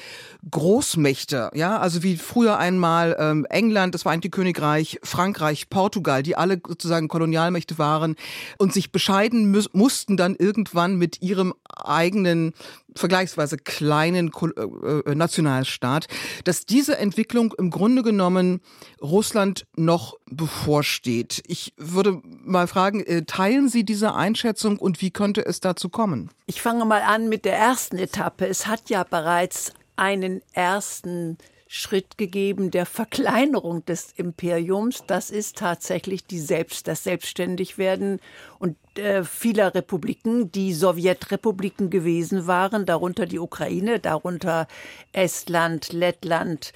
Großmächte, 0.50 1.52
ja, 1.54 1.80
also 1.80 2.04
wie 2.04 2.18
früher 2.18 2.58
einmal 2.58 3.16
ähm, 3.20 3.46
England, 3.50 3.96
das 3.96 4.04
Vereinigte 4.04 4.30
Königreich, 4.30 5.00
Frankreich, 5.04 5.70
Portugal, 5.70 6.24
die 6.24 6.36
alle 6.36 6.62
sozusagen 6.66 7.08
Kolonialmächte 7.08 7.78
waren 7.78 8.16
und 8.58 8.74
sich 8.74 8.92
bescheiden 8.92 9.58
mussten 9.74 10.18
dann 10.18 10.36
irgendwann 10.36 10.98
mit 10.98 11.22
ihrem 11.22 11.54
eigenen 11.66 12.54
vergleichsweise 12.96 13.58
kleinen 13.58 14.32
äh, 14.32 14.62
äh, 14.62 15.16
Nationalstaat, 15.16 16.08
dass 16.44 16.66
diese 16.66 16.98
Entwicklung 16.98 17.54
im 17.58 17.70
Grunde 17.70 18.04
genommen 18.04 18.62
Russland 19.02 19.66
noch 19.76 20.16
bevorsteht. 20.30 21.44
Ich 21.48 21.74
würde 21.78 22.22
mal 22.24 22.68
fragen, 22.68 23.04
äh, 23.04 23.24
teilen 23.24 23.70
Sie 23.70 23.84
diese 23.84 24.16
Einschätzung 24.16 24.80
und 24.80 25.02
wie 25.02 25.12
könnte 25.12 25.46
es 25.46 25.60
dazu 25.60 25.90
kommen? 25.90 26.30
Ich 26.46 26.62
fange 26.62 26.86
mal 26.86 27.02
an 27.02 27.30
mit 27.30 27.46
der 27.46 27.56
ersten 27.56 27.98
Etappe. 27.98 28.48
Es 28.48 28.68
hat 28.68 28.90
ja 28.90 29.04
bereits 29.04 29.74
einen 29.96 30.42
ersten 30.54 31.38
Schritt 31.72 32.18
gegeben 32.18 32.72
der 32.72 32.88
Verkleinerung 32.88 33.86
des 33.86 34.12
Imperiums. 34.14 35.04
Das 35.06 35.30
ist 35.30 35.58
tatsächlich 35.58 36.26
die 36.26 36.40
Selbst, 36.40 36.88
das 36.88 37.04
Selbstständigwerden 37.04 38.20
und 38.58 38.76
äh, 39.00 39.24
vieler 39.24 39.74
Republiken, 39.74 40.52
die 40.52 40.74
Sowjetrepubliken 40.74 41.90
gewesen 41.90 42.48
waren, 42.48 42.86
darunter 42.86 43.26
die 43.26 43.40
Ukraine, 43.40 44.00
darunter 44.00 44.68
Estland, 45.12 45.92
Lettland, 45.94 46.74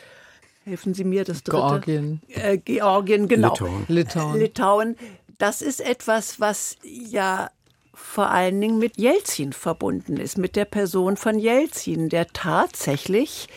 helfen 0.63 0.93
Sie 0.93 1.03
mir, 1.03 1.23
das 1.23 1.43
dritte. 1.43 1.57
Georgien. 1.57 2.21
Äh, 2.29 2.57
Georgien, 2.57 3.27
genau. 3.27 3.53
Litauen. 3.53 3.86
Litauen. 3.88 4.39
Litauen. 4.39 4.97
Das 5.38 5.62
ist 5.62 5.81
etwas, 5.81 6.39
was 6.39 6.77
ja 6.83 7.49
vor 7.93 8.29
allen 8.29 8.59
Dingen 8.59 8.79
mit 8.79 8.97
Jelzin 8.97 9.53
verbunden 9.53 10.17
ist, 10.17 10.38
mit 10.38 10.55
der 10.55 10.65
Person 10.65 11.17
von 11.17 11.39
Jelzin, 11.39 12.09
der 12.09 12.27
tatsächlich 12.27 13.47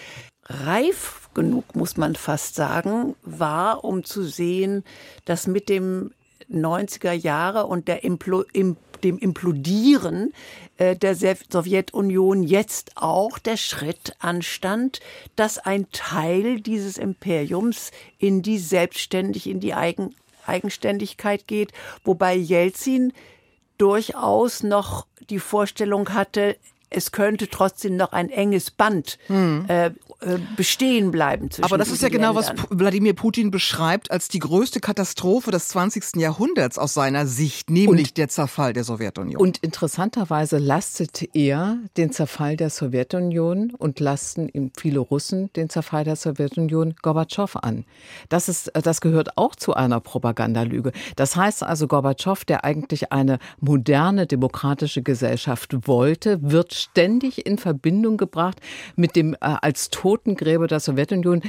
reif 0.45 1.29
genug, 1.35 1.75
muss 1.75 1.97
man 1.97 2.15
fast 2.15 2.55
sagen, 2.55 3.15
war, 3.23 3.85
um 3.85 4.05
zu 4.05 4.23
sehen, 4.23 4.85
dass 5.25 5.47
mit 5.47 5.69
dem 5.69 6.13
90er 6.51 7.13
Jahre 7.13 7.67
und 7.67 7.89
der 7.89 8.05
Implo, 8.05 8.45
im, 8.53 8.77
dem 9.03 9.19
Implodieren 9.19 10.33
äh, 10.79 10.97
der 10.97 11.15
Sowjetunion 11.15 12.43
jetzt 12.43 12.93
auch 12.97 13.39
der 13.39 13.57
Schritt 13.57 14.15
anstand, 14.19 15.01
dass 15.35 15.59
ein 15.59 15.91
Teil 15.93 16.61
dieses 16.61 16.99
Imperiums 16.99 17.91
in 18.19 18.43
die 18.43 18.59
Selbstständig, 18.59 19.49
in 19.49 19.61
die 19.61 19.75
Eigen, 19.75 20.15
Eigenständigkeit 20.47 21.47
geht, 21.47 21.73
wobei 22.05 22.35
Jelzin 22.35 23.13
durchaus 23.79 24.63
noch 24.63 25.07
die 25.29 25.41
Vorstellung 25.41 26.15
hatte, 26.15 26.57
es 26.91 27.13
könnte 27.13 27.49
trotzdem 27.49 27.97
noch 27.97 28.13
ein 28.13 28.31
enges 28.31 28.71
Band 28.71 29.19
hm. 29.27 29.67
äh, 29.69 29.87
äh, 29.87 30.39
bestehen 30.57 31.11
bleiben. 31.11 31.51
Zwischen 31.51 31.65
Aber 31.65 31.79
das 31.79 31.91
ist 31.91 32.03
ja 32.03 32.09
genau, 32.09 32.33
Ländern. 32.33 32.57
was 32.59 32.71
Wladimir 32.71 33.15
Putin 33.15 33.51
beschreibt 33.51 34.11
als 34.11 34.29
die 34.29 34.39
größte 34.39 34.81
Katastrophe 34.81 35.51
des 35.51 35.69
20. 35.69 36.17
Jahrhunderts 36.17 36.79
aus 36.79 36.95
seiner 36.95 37.27
Sicht, 37.27 37.71
nämlich 37.71 38.09
und, 38.09 38.17
der 38.17 38.29
Zerfall 38.29 38.73
der 38.73 38.85
Sowjetunion. 38.85 39.41
Und 39.41 39.59
interessanterweise 39.59 40.59
lastet 40.59 41.35
er 41.35 41.79
den 41.97 42.13
Zerfall 42.13 42.57
der 42.57 42.71
Sowjetunion 42.71 43.73
und 43.77 44.01
lasten 44.01 44.49
ihm 44.49 44.71
viele 44.77 45.01
Russen 45.01 45.53
den 45.55 45.69
Zerfall 45.69 46.05
der 46.05 46.17
Sowjetunion 46.17 46.95
Gorbatschow 47.03 47.57
an. 47.57 47.85
Das 48.29 48.49
ist, 48.49 48.71
das 48.73 49.01
gehört 49.01 49.37
auch 49.37 49.57
zu 49.57 49.75
einer 49.75 50.01
Propagandalüge. 50.01 50.93
Das 51.17 51.37
heißt 51.37 51.63
also, 51.65 51.89
Gorbatschow, 51.89 52.45
der 52.45 52.65
eigentlich 52.65 53.13
eine 53.13 53.39
moderne 53.61 54.27
demokratische 54.27 55.03
Gesellschaft 55.03 55.87
wollte, 55.87 56.39
wird 56.41 56.76
ständig 56.81 57.47
in 57.47 57.59
Verbindung 57.59 58.17
gebracht 58.17 58.61
mit 58.97 59.17
dem 59.17 59.35
äh, 59.35 59.37
als 59.41 59.91
Totengräber 59.91 60.67
der 60.67 60.81
Sowjetunion, 60.81 61.43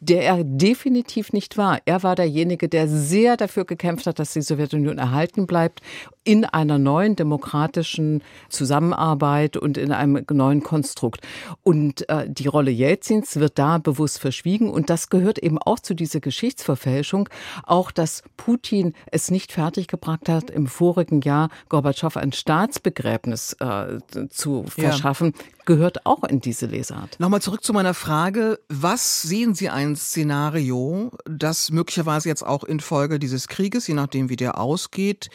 der 0.00 0.22
er 0.22 0.44
definitiv 0.44 1.32
nicht 1.32 1.58
war. 1.58 1.78
Er 1.84 2.02
war 2.02 2.16
derjenige, 2.16 2.68
der 2.68 2.88
sehr 2.88 3.36
dafür 3.36 3.66
gekämpft 3.66 4.06
hat, 4.06 4.18
dass 4.18 4.32
die 4.32 4.40
Sowjetunion 4.40 4.96
erhalten 4.96 5.46
bleibt 5.46 5.82
in 6.24 6.44
einer 6.44 6.78
neuen 6.78 7.16
demokratischen 7.16 8.22
Zusammenarbeit 8.48 9.56
und 9.58 9.76
in 9.76 9.92
einem 9.92 10.24
neuen 10.30 10.62
Konstrukt. 10.62 11.26
Und 11.62 12.08
äh, 12.08 12.28
die 12.28 12.46
Rolle 12.46 12.70
Jelzins 12.70 13.36
wird 13.36 13.58
da 13.58 13.78
bewusst 13.78 14.20
verschwiegen. 14.20 14.70
Und 14.70 14.90
das 14.90 15.10
gehört 15.10 15.38
eben 15.38 15.58
auch 15.58 15.80
zu 15.80 15.94
dieser 15.94 16.20
Geschichtsverfälschung. 16.20 17.28
Auch, 17.64 17.90
dass 17.90 18.22
Putin 18.36 18.94
es 19.10 19.30
nicht 19.30 19.52
fertiggebracht 19.52 20.28
hat, 20.28 20.50
im 20.50 20.66
vorigen 20.66 21.20
Jahr 21.20 21.50
Gorbatschow 21.68 22.16
ein 22.16 22.32
Staatsbegräbnis 22.32 23.56
äh, 23.60 23.98
zu 24.30 24.64
verschaffen, 24.64 25.34
ja. 25.36 25.44
Gehört 25.66 26.06
auch 26.06 26.24
in 26.24 26.40
diese 26.40 26.66
Lesart. 26.66 27.18
Nochmal 27.20 27.42
zurück 27.42 27.62
zu 27.62 27.72
meiner 27.72 27.94
Frage. 27.94 28.58
Was 28.68 29.22
sehen 29.22 29.54
Sie 29.54 29.68
ein 29.68 29.96
Szenario, 29.96 31.12
das 31.24 31.70
möglicherweise 31.70 32.28
jetzt 32.28 32.44
auch 32.44 32.64
infolge 32.64 33.18
dieses 33.18 33.48
Krieges, 33.48 33.86
je 33.86 33.94
nachdem 33.94 34.28
wie 34.28 34.36
der 34.36 34.58
ausgeht, 34.58 35.30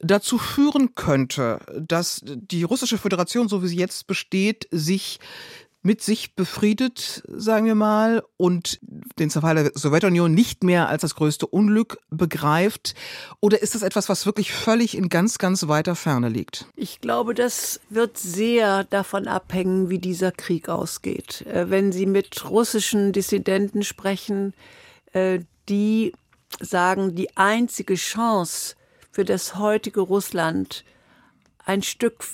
dazu 0.00 0.38
führen 0.38 0.94
könnte, 0.94 1.60
dass 1.78 2.20
die 2.24 2.62
russische 2.62 2.98
Föderation, 2.98 3.48
so 3.48 3.62
wie 3.62 3.68
sie 3.68 3.76
jetzt 3.76 4.06
besteht, 4.06 4.68
sich 4.70 5.20
mit 5.84 6.02
sich 6.02 6.34
befriedet, 6.34 7.22
sagen 7.28 7.66
wir 7.66 7.74
mal, 7.74 8.24
und 8.38 8.80
den 9.18 9.28
Zerfall 9.28 9.54
der 9.54 9.72
Sowjetunion 9.74 10.32
nicht 10.32 10.64
mehr 10.64 10.88
als 10.88 11.02
das 11.02 11.14
größte 11.14 11.46
Unglück 11.46 11.98
begreift? 12.10 12.94
Oder 13.40 13.60
ist 13.60 13.74
das 13.74 13.82
etwas, 13.82 14.08
was 14.08 14.24
wirklich 14.24 14.52
völlig 14.52 14.96
in 14.96 15.10
ganz, 15.10 15.36
ganz 15.36 15.68
weiter 15.68 15.94
Ferne 15.94 16.30
liegt? 16.30 16.66
Ich 16.74 17.02
glaube, 17.02 17.34
das 17.34 17.80
wird 17.90 18.16
sehr 18.16 18.84
davon 18.84 19.28
abhängen, 19.28 19.90
wie 19.90 19.98
dieser 19.98 20.32
Krieg 20.32 20.70
ausgeht. 20.70 21.42
Äh, 21.42 21.68
wenn 21.68 21.92
Sie 21.92 22.06
mit 22.06 22.48
russischen 22.48 23.12
Dissidenten 23.12 23.82
sprechen, 23.82 24.54
äh, 25.12 25.40
die 25.68 26.14
sagen, 26.60 27.14
die 27.14 27.36
einzige 27.36 27.94
Chance, 27.94 28.74
für 29.12 29.24
das 29.24 29.56
heutige 29.56 30.00
Russland 30.00 30.84
ein 31.64 31.82
Stück 31.82 32.24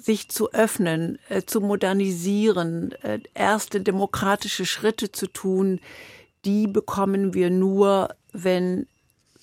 sich 0.00 0.28
zu 0.28 0.52
öffnen, 0.52 1.18
äh, 1.28 1.42
zu 1.42 1.60
modernisieren, 1.60 2.92
äh, 3.02 3.20
erste 3.34 3.80
demokratische 3.80 4.66
Schritte 4.66 5.12
zu 5.12 5.26
tun, 5.26 5.80
die 6.44 6.66
bekommen 6.66 7.34
wir 7.34 7.50
nur, 7.50 8.14
wenn 8.32 8.86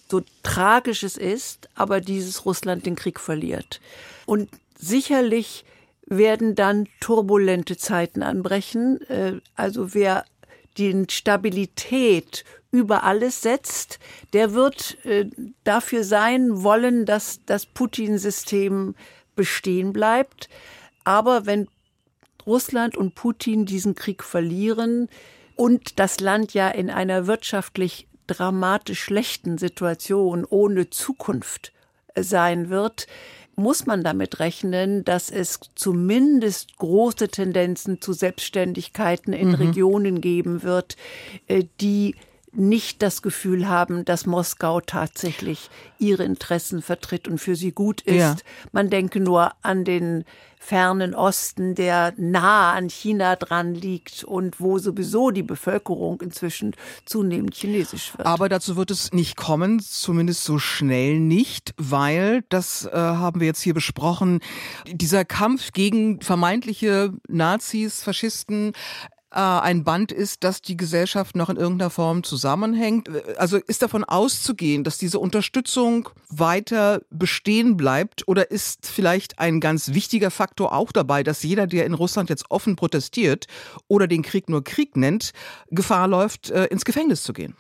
so 0.10 0.22
tragisch 0.44 1.04
es 1.04 1.18
ist, 1.18 1.70
aber 1.76 2.02
dieses 2.02 2.46
Russland 2.46 2.86
den 2.86 2.96
Krieg 2.96 3.20
verliert. 3.20 3.82
Und 4.26 4.50
sicherlich 4.78 5.66
werden 6.06 6.56
dann 6.56 6.88
turbulente 7.02 7.78
Zeiten 7.78 8.24
anbrechen. 8.24 9.02
Äh, 9.10 9.34
also 9.56 9.94
wer 9.94 10.26
die 10.78 11.06
Stabilität 11.10 12.46
über 12.72 13.04
alles 13.04 13.42
setzt, 13.42 14.00
der 14.34 14.54
wird 14.54 15.04
äh, 15.06 15.26
dafür 15.64 16.04
sein 16.04 16.64
wollen, 16.64 17.06
dass 17.06 17.42
das 17.46 17.66
Putin-System 17.66 18.96
bestehen 19.38 19.94
bleibt. 19.94 20.50
Aber 21.06 21.46
wenn 21.46 21.70
Russland 22.46 22.98
und 22.98 23.16
Putin 23.16 23.66
diesen 23.66 23.96
Krieg 23.96 24.24
verlieren 24.24 25.08
und 25.56 26.00
das 26.00 26.20
Land 26.20 26.54
ja 26.54 26.68
in 26.68 26.90
einer 26.90 27.28
wirtschaftlich 27.28 28.08
dramatisch 28.28 29.00
schlechten 29.00 29.58
Situation 29.58 30.46
ohne 30.50 30.90
Zukunft 30.90 31.72
sein 32.20 32.70
wird, 32.70 33.08
muss 33.56 33.88
man 33.88 34.04
damit 34.04 34.40
rechnen, 34.40 35.04
dass 35.04 35.32
es 35.32 35.60
zumindest 35.74 36.78
große 36.78 37.30
Tendenzen 37.30 38.00
zu 38.02 38.14
Selbstständigkeiten 38.14 39.34
in 39.34 39.50
mhm. 39.50 39.56
Regionen 39.56 40.22
geben 40.22 40.62
wird, 40.62 40.96
äh, 41.48 41.64
die 41.82 42.16
nicht 42.58 43.02
das 43.02 43.22
Gefühl 43.22 43.68
haben, 43.68 44.04
dass 44.06 44.26
Moskau 44.26 44.82
tatsächlich 44.82 45.70
ihre 46.00 46.24
Interessen 46.24 46.82
vertritt 46.82 47.28
und 47.28 47.38
für 47.38 47.56
sie 47.56 47.72
gut 47.72 48.02
ist. 48.02 48.18
Ja. 48.18 48.36
Man 48.72 48.90
denke 48.90 49.20
nur 49.20 49.52
an 49.62 49.86
den 49.86 50.26
fernen 50.60 51.14
Osten, 51.14 51.76
der 51.76 52.14
nah 52.18 52.74
an 52.74 52.90
China 52.90 53.36
dran 53.36 53.76
liegt 53.76 54.24
und 54.24 54.60
wo 54.60 54.80
sowieso 54.80 55.32
die 55.32 55.44
Bevölkerung 55.44 56.20
inzwischen 56.20 56.74
zunehmend 57.06 57.56
chinesisch 57.56 58.18
wird. 58.18 58.28
Aber 58.28 58.50
dazu 58.50 58.76
wird 58.76 58.92
es 58.92 59.14
nicht 59.14 59.38
kommen, 59.38 59.80
zumindest 59.80 60.44
so 60.44 60.58
schnell 60.58 61.20
nicht, 61.20 61.74
weil, 61.78 62.44
das 62.50 62.86
äh, 62.86 62.98
haben 62.98 63.40
wir 63.40 63.48
jetzt 63.48 63.62
hier 63.62 63.76
besprochen, 63.76 64.42
dieser 64.88 65.26
Kampf 65.26 65.72
gegen 65.74 66.22
vermeintliche 66.22 67.14
Nazis, 67.28 68.04
Faschisten, 68.04 68.74
ein 69.30 69.84
Band 69.84 70.12
ist, 70.12 70.44
dass 70.44 70.62
die 70.62 70.78
Gesellschaft 70.78 71.36
noch 71.36 71.50
in 71.50 71.58
irgendeiner 71.58 71.90
Form 71.90 72.24
zusammenhängt. 72.24 73.10
Also 73.38 73.58
ist 73.58 73.82
davon 73.82 74.04
auszugehen, 74.04 74.84
dass 74.84 74.98
diese 74.98 75.20
Unterstützung 75.20 76.10
weiter 76.30 77.02
bestehen 77.10 77.76
bleibt 77.76 78.28
oder 78.28 78.52
ist 78.52 78.88
vielleicht 78.88 79.40
ein 79.40 79.60
ganz 79.60 79.94
wichtiger 79.94 80.32
Faktor 80.32 80.74
auch 80.74 80.92
dabei, 80.92 81.24
dass 81.24 81.44
jeder, 81.44 81.68
der 81.68 81.86
in 81.86 81.94
Russland 81.94 82.30
jetzt 82.30 82.50
offen 82.50 82.78
protestiert 82.78 83.48
oder 83.88 84.08
den 84.08 84.22
Krieg 84.22 84.50
nur 84.50 84.64
Krieg 84.64 84.96
nennt, 84.96 85.32
Gefahr 85.72 86.08
läuft, 86.08 86.50
äh, 86.50 86.66
ins 86.66 86.86
Gefängnis 86.86 87.24
zu 87.24 87.34
gehen? 87.34 87.56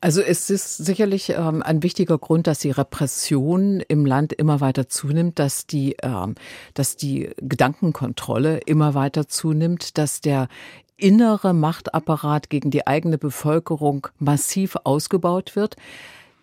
Also 0.00 0.20
es 0.20 0.50
ist 0.50 0.76
sicherlich 0.76 1.30
ähm, 1.30 1.62
ein 1.62 1.82
wichtiger 1.82 2.18
Grund, 2.18 2.46
dass 2.46 2.60
die 2.60 2.70
Repression 2.70 3.80
im 3.80 4.06
Land 4.06 4.32
immer 4.32 4.60
weiter 4.60 4.88
zunimmt, 4.88 5.38
dass 5.38 5.66
die, 5.66 5.96
ähm, 6.02 6.34
dass 6.74 6.96
die 6.96 7.30
Gedankenkontrolle 7.38 8.58
immer 8.58 8.94
weiter 8.94 9.28
zunimmt, 9.28 9.98
dass 9.98 10.20
der 10.20 10.48
innere 10.96 11.54
Machtapparat 11.54 12.50
gegen 12.50 12.70
die 12.70 12.86
eigene 12.86 13.18
Bevölkerung 13.18 14.08
massiv 14.18 14.76
ausgebaut 14.84 15.56
wird. 15.56 15.76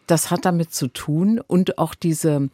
Das 0.08 0.30
hat 0.30 0.46
damit 0.46 0.74
zu 0.74 0.88
tun 0.88 1.40
und 1.46 1.78
auch 1.78 1.96
diese 1.96 2.50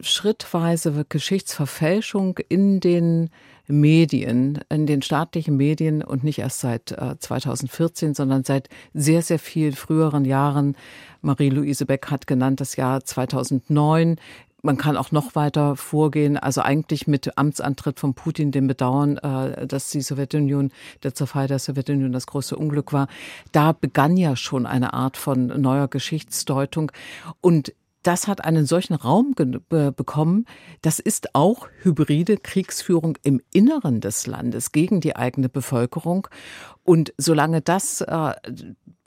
schrittweise 0.00 1.04
Geschichtsverfälschung 1.08 2.38
in 2.48 2.80
den 2.80 3.30
Medien, 3.68 4.60
in 4.68 4.86
den 4.86 5.02
staatlichen 5.02 5.56
Medien 5.56 6.02
und 6.02 6.24
nicht 6.24 6.38
erst 6.38 6.60
seit 6.60 6.88
2014, 7.18 8.10
äh, 8.10 8.14
sondern 8.14 8.44
seit 8.44 8.68
sehr, 8.94 9.22
sehr 9.22 9.38
vielen 9.38 9.74
früheren 9.74 10.24
Jahren. 10.24 10.76
Marie-Louise 11.22 11.86
Beck 11.86 12.10
hat 12.10 12.26
genannt 12.26 12.60
das 12.60 12.76
Jahr 12.76 13.04
2009, 13.04 14.16
man 14.66 14.76
kann 14.76 14.96
auch 14.96 15.12
noch 15.12 15.34
weiter 15.34 15.76
vorgehen, 15.76 16.36
also 16.36 16.60
eigentlich 16.60 17.06
mit 17.06 17.38
Amtsantritt 17.38 17.98
von 17.98 18.14
Putin, 18.14 18.50
dem 18.50 18.66
Bedauern, 18.66 19.16
äh, 19.16 19.66
dass 19.66 19.90
die 19.90 20.02
Sowjetunion, 20.02 20.72
der 21.02 21.14
Zerfall 21.14 21.46
der 21.46 21.58
Sowjetunion 21.58 22.12
das 22.12 22.26
große 22.26 22.56
Unglück 22.56 22.92
war. 22.92 23.08
Da 23.52 23.72
begann 23.72 24.16
ja 24.16 24.36
schon 24.36 24.66
eine 24.66 24.92
Art 24.92 25.16
von 25.16 25.46
neuer 25.46 25.88
Geschichtsdeutung 25.88 26.92
und 27.40 27.72
das 28.02 28.28
hat 28.28 28.44
einen 28.44 28.66
solchen 28.66 28.94
Raum 28.94 29.34
bekommen. 29.34 30.44
Das 30.80 31.00
ist 31.00 31.34
auch 31.34 31.66
hybride 31.82 32.36
Kriegsführung 32.36 33.18
im 33.24 33.40
Inneren 33.52 34.00
des 34.00 34.28
Landes 34.28 34.70
gegen 34.70 35.00
die 35.00 35.16
eigene 35.16 35.48
Bevölkerung. 35.48 36.28
Und 36.84 37.12
solange 37.18 37.62
das 37.62 38.02
äh, 38.02 38.34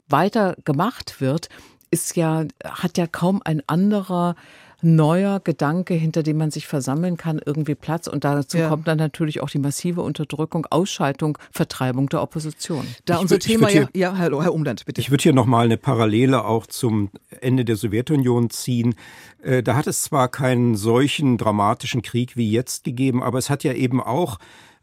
weiter 0.06 0.54
gemacht 0.66 1.22
wird, 1.22 1.48
ist 1.90 2.14
ja, 2.14 2.44
hat 2.62 2.98
ja 2.98 3.06
kaum 3.06 3.40
ein 3.42 3.62
anderer 3.66 4.34
neuer 4.82 5.40
Gedanke, 5.40 5.94
hinter 5.94 6.22
dem 6.22 6.38
man 6.38 6.50
sich 6.50 6.66
versammeln 6.66 7.16
kann, 7.16 7.40
irgendwie 7.44 7.74
Platz. 7.74 8.06
Und 8.06 8.24
dazu 8.24 8.58
ja. 8.58 8.68
kommt 8.68 8.88
dann 8.88 8.98
natürlich 8.98 9.40
auch 9.40 9.50
die 9.50 9.58
massive 9.58 10.02
Unterdrückung, 10.02 10.66
Ausschaltung, 10.70 11.38
Vertreibung 11.50 12.08
der 12.08 12.22
Opposition. 12.22 12.86
Da 13.04 13.14
ich 13.14 13.20
unser 13.20 13.34
würd, 13.36 13.42
Thema, 13.42 13.68
hier, 13.68 13.88
ja, 13.94 14.12
ja, 14.12 14.18
hallo, 14.18 14.42
Herr 14.42 14.54
Umland, 14.54 14.84
bitte. 14.84 15.00
Ich 15.00 15.10
würde 15.10 15.22
hier 15.22 15.32
nochmal 15.32 15.66
eine 15.66 15.76
Parallele 15.76 16.44
auch 16.44 16.66
zum 16.66 17.10
Ende 17.40 17.64
der 17.64 17.76
Sowjetunion 17.76 18.50
ziehen. 18.50 18.94
Äh, 19.42 19.62
da 19.62 19.74
hat 19.76 19.86
es 19.86 20.02
zwar 20.02 20.28
keinen 20.28 20.76
solchen 20.76 21.38
dramatischen 21.38 22.02
Krieg 22.02 22.36
wie 22.36 22.50
jetzt 22.50 22.84
gegeben, 22.84 23.22
aber 23.22 23.38
es 23.38 23.50
hat 23.50 23.64
ja 23.64 23.72
eben 23.72 24.00
auch 24.00 24.38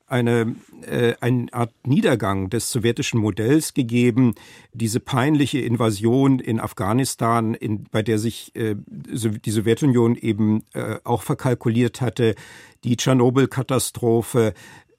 eine, 0.07 0.55
äh, 0.81 1.13
eine 1.19 1.47
Art 1.51 1.73
Niedergang 1.85 2.49
des 2.49 2.71
sowjetischen 2.71 3.19
Modells 3.19 3.73
gegeben, 3.73 4.35
diese 4.73 4.99
peinliche 4.99 5.59
Invasion 5.59 6.39
in 6.39 6.59
Afghanistan, 6.59 7.53
in, 7.53 7.83
bei 7.91 8.01
der 8.01 8.17
sich 8.17 8.55
äh, 8.55 8.75
die 8.77 9.51
Sowjetunion 9.51 10.15
eben 10.15 10.63
äh, 10.73 10.95
auch 11.03 11.23
verkalkuliert 11.23 12.01
hatte, 12.01 12.35
die 12.83 12.95
Tschernobyl-Katastrophe, 12.95 14.53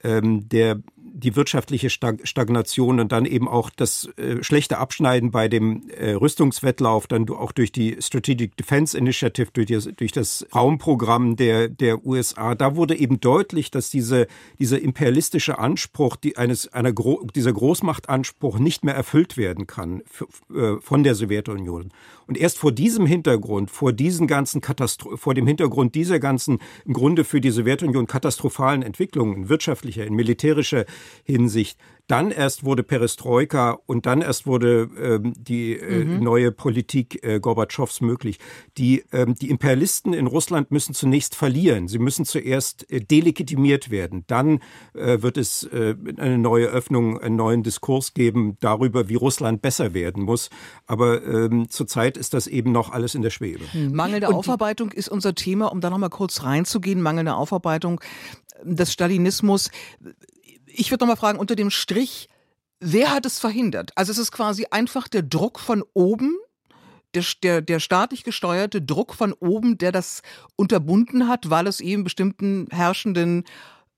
ähm, 0.05 0.49
der 0.49 0.81
die 1.19 1.35
wirtschaftliche 1.35 1.91
Stagnation 1.91 3.01
und 3.01 3.11
dann 3.11 3.25
eben 3.25 3.49
auch 3.49 3.71
das 3.71 4.09
äh, 4.17 4.43
schlechte 4.43 4.79
Abschneiden 4.79 5.31
bei 5.33 5.49
dem 5.49 5.89
äh, 5.91 6.13
Rüstungswettlauf, 6.13 7.09
dann 7.09 7.29
auch 7.31 7.51
durch 7.51 7.73
die 7.73 7.97
Strategic 8.01 8.57
Defense 8.57 8.97
Initiative, 8.97 9.49
durch, 9.53 9.67
die, 9.67 9.79
durch 9.95 10.13
das 10.13 10.47
Raumprogramm 10.55 11.35
der, 11.35 11.69
der 11.69 12.07
USA, 12.07 12.55
da 12.55 12.77
wurde 12.77 12.97
eben 12.97 13.21
deutlich, 13.21 13.71
dass 13.73 13.91
diese, 13.91 14.29
dieser 14.61 14.81
imperialistische 14.81 15.59
Anspruch, 15.59 16.17
die 16.17 16.37
eines, 16.37 16.73
einer 16.73 16.93
Gro 16.93 17.27
dieser 17.35 17.53
Großmachtanspruch 17.53 18.61
nicht 18.61 18.85
mehr 18.85 18.95
erfüllt 18.95 19.37
werden 19.37 19.67
kann 19.67 20.03
äh, 20.55 20.77
von 20.81 21.03
der 21.03 21.17
Sowjetunion. 21.17 21.91
Und 22.29 22.37
erst 22.37 22.59
vor 22.59 22.73
diesem 22.73 23.07
Hintergrund, 23.07 23.71
vor 23.71 23.93
diesen 23.93 24.27
ganzen 24.27 24.61
Katastro 24.61 25.17
vor 25.17 25.33
dem 25.35 25.47
Hintergrund 25.47 25.95
dieser 25.95 26.21
ganzen 26.21 26.59
im 26.85 26.93
Grunde 26.93 27.25
für 27.25 27.41
die 27.41 27.51
Sowjetunion 27.51 28.07
katastrophalen 28.07 28.83
Entwicklungen 28.83 29.49
wirtschaftlicher, 29.49 30.07
in 30.07 30.15
militärischer 30.15 30.85
Hinsicht 31.25 31.79
dann 32.09 32.31
erst 32.31 32.65
wurde 32.65 32.83
Perestroika 32.83 33.79
und 33.87 34.07
dann 34.07 34.23
erst 34.23 34.47
wurde 34.47 34.89
ähm, 34.99 35.35
die 35.37 35.75
äh, 35.75 36.05
mhm. 36.05 36.25
neue 36.25 36.51
Politik 36.51 37.23
äh, 37.23 37.39
Gorbatschows 37.39 38.01
möglich. 38.01 38.39
Die, 38.79 39.05
ähm, 39.13 39.35
die 39.35 39.51
Imperialisten 39.51 40.15
in 40.15 40.27
Russland 40.27 40.71
müssen 40.71 40.95
zunächst 40.95 41.35
verlieren. 41.35 41.87
Sie 41.87 41.99
müssen 41.99 42.25
zuerst 42.25 42.91
äh, 42.91 43.01
delegitimiert 43.01 43.91
werden. 43.91 44.25
Dann 44.27 44.61
äh, 44.95 45.21
wird 45.21 45.37
es 45.37 45.65
äh, 45.65 45.97
eine 46.17 46.39
neue 46.39 46.69
Öffnung, 46.69 47.21
einen 47.21 47.37
neuen 47.37 47.63
Diskurs 47.63 48.15
geben 48.15 48.57
darüber, 48.61 49.11
wie 49.11 49.17
Russland 49.17 49.61
besser 49.61 49.93
werden 49.93 50.23
muss. 50.23 50.49
Aber 50.87 51.23
ähm, 51.23 51.69
zurzeit 51.69 52.17
ist 52.17 52.33
das 52.33 52.47
eben 52.47 52.73
noch 52.73 52.91
alles 52.91 53.15
in 53.15 53.21
der 53.21 53.31
Schwebe. 53.31 53.65
Mhm. 53.75 53.95
Mangelnde 53.95 54.29
Aufarbeitung 54.29 54.93
ist 54.93 55.11
unser 55.11 55.35
Thema, 55.35 55.67
um 55.71 55.83
da 55.83 55.91
nochmal 55.91 56.09
kurz 56.09 56.43
reinzugehen. 56.43 57.03
Mangelnde 57.03 57.35
Aufarbeitung 57.35 58.01
des 58.65 58.93
Stalinismus 58.93 59.71
ich 60.79 60.91
würde 60.91 61.05
noch 61.05 61.13
mal 61.13 61.17
fragen, 61.17 61.39
unter 61.39 61.57
dem 61.57 61.71
Strich, 61.71 62.29
wer 62.81 63.11
hat 63.11 63.27
es 63.27 63.39
verhindert? 63.39 63.91
Also 63.97 64.13
es 64.13 64.19
ist 64.19 64.33
quasi 64.33 64.67
einfach 64.71 65.09
der 65.09 65.23
Druck 65.23 65.59
von 65.59 65.85
oben, 65.93 66.37
der, 67.15 67.25
der, 67.43 67.63
der 67.63 67.81
staatlich 67.81 68.23
gesteuerte 68.23 68.81
Druck 68.81 69.15
von 69.15 69.33
oben, 69.33 69.79
der 69.79 69.93
das 69.93 70.23
unterbunden 70.57 71.29
hat, 71.29 71.51
weil 71.51 71.67
es 71.67 71.81
eben 71.81 72.05
bestimmten 72.05 72.69
Herrschenden 72.71 73.45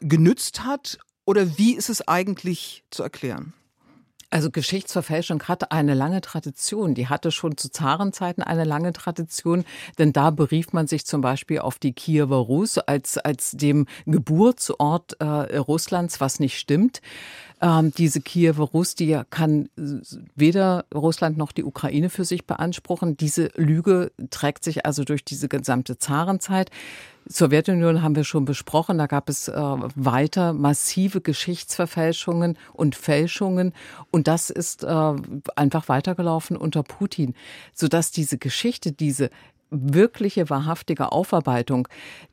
genützt 0.01 0.65
hat? 0.65 0.99
Oder 1.27 1.59
wie 1.59 1.75
ist 1.75 1.91
es 1.91 2.07
eigentlich 2.09 2.83
zu 2.91 3.03
erklären? 3.03 3.53
Also 4.33 4.51
Geschichtsverfälschung 4.51 5.43
hatte 5.45 5.73
eine 5.73 5.95
lange 5.95 6.21
Tradition. 6.21 6.95
Die 6.95 7.09
hatte 7.09 7.33
schon 7.33 7.57
zu 7.57 7.69
Zarenzeiten 7.69 8.45
eine 8.45 8.63
lange 8.63 8.93
Tradition, 8.93 9.65
denn 9.99 10.13
da 10.13 10.31
berief 10.31 10.73
man 10.73 10.87
sich 10.87 11.05
zum 11.05 11.21
Beispiel 11.21 11.59
auf 11.59 11.81
die 11.81 11.93
Kiewer 11.93 12.37
Rus 12.37 12.79
als, 12.79 13.19
als 13.19 13.51
dem 13.51 13.87
Geburtsort 14.07 15.17
äh, 15.21 15.57
Russlands, 15.57 16.21
was 16.21 16.39
nicht 16.39 16.59
stimmt. 16.59 17.01
Ähm, 17.63 17.93
diese 17.93 18.21
Kiewer 18.21 18.65
Rus, 18.65 18.95
die 18.95 19.21
kann 19.29 19.69
weder 20.35 20.87
Russland 20.95 21.37
noch 21.37 21.53
die 21.53 21.65
Ukraine 21.65 22.09
für 22.09 22.25
sich 22.25 22.47
beanspruchen. 22.47 23.17
Diese 23.17 23.51
Lüge 23.55 24.13
trägt 24.31 24.65
sich 24.65 24.87
also 24.87 25.05
durch 25.05 25.25
diese 25.25 25.49
gesamte 25.49 25.99
Zarenzeit. 25.99 26.71
Sowjetunion 27.27 28.03
haben 28.03 28.17
wir 28.17 28.25
schon 28.25 28.47
besprochen. 28.47 28.97
Da 28.97 29.07
gab 29.07 29.29
es 29.29 29.49
äh, 29.49 29.53
weiter 29.55 30.55
massive 30.55 31.21
Geschichtsverfälschungen 31.21 32.57
und 32.73 32.95
Fälschungen. 32.95 33.75
Und 34.11 34.27
das 34.27 34.49
ist 34.49 34.83
äh, 34.83 35.13
einfach 35.55 35.89
weitergelaufen 35.89 36.57
unter 36.57 36.83
Putin, 36.83 37.35
sodass 37.75 38.11
diese 38.11 38.39
Geschichte, 38.39 38.93
diese 38.93 39.29
wirkliche, 39.71 40.51
wahrhaftige 40.51 41.13
Aufarbeitung, 41.13 41.89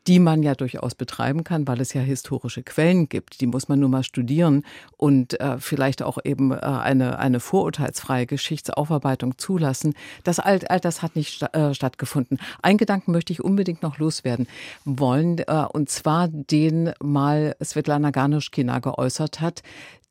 die 0.07 0.19
man 0.19 0.41
ja 0.43 0.55
durchaus 0.55 0.95
betreiben 0.95 1.43
kann, 1.43 1.67
weil 1.67 1.81
es 1.81 1.93
ja 1.93 2.01
historische 2.01 2.63
Quellen 2.63 3.09
gibt. 3.09 3.41
Die 3.41 3.47
muss 3.47 3.67
man 3.67 3.79
nur 3.79 3.89
mal 3.89 4.03
studieren 4.03 4.63
und 4.95 5.39
äh, 5.39 5.57
vielleicht 5.59 6.01
auch 6.01 6.17
eben 6.23 6.51
äh, 6.51 6.55
eine, 6.55 7.19
eine 7.19 7.39
vorurteilsfreie 7.39 8.25
Geschichtsaufarbeitung 8.25 9.37
zulassen. 9.37 9.93
Das 10.23 10.39
all, 10.39 10.59
all 10.67 10.79
das 10.79 11.01
hat 11.01 11.15
nicht 11.15 11.35
sta 11.35 11.47
äh, 11.47 11.73
stattgefunden. 11.73 12.39
Ein 12.61 12.77
Gedanken 12.77 13.11
möchte 13.11 13.33
ich 13.33 13.43
unbedingt 13.43 13.83
noch 13.83 13.97
loswerden 13.97 14.47
wollen, 14.85 15.39
äh, 15.39 15.65
und 15.71 15.89
zwar 15.89 16.27
den 16.29 16.91
mal 17.01 17.55
Svetlana 17.63 18.11
Ganushkina 18.11 18.79
geäußert 18.79 19.41
hat, 19.41 19.61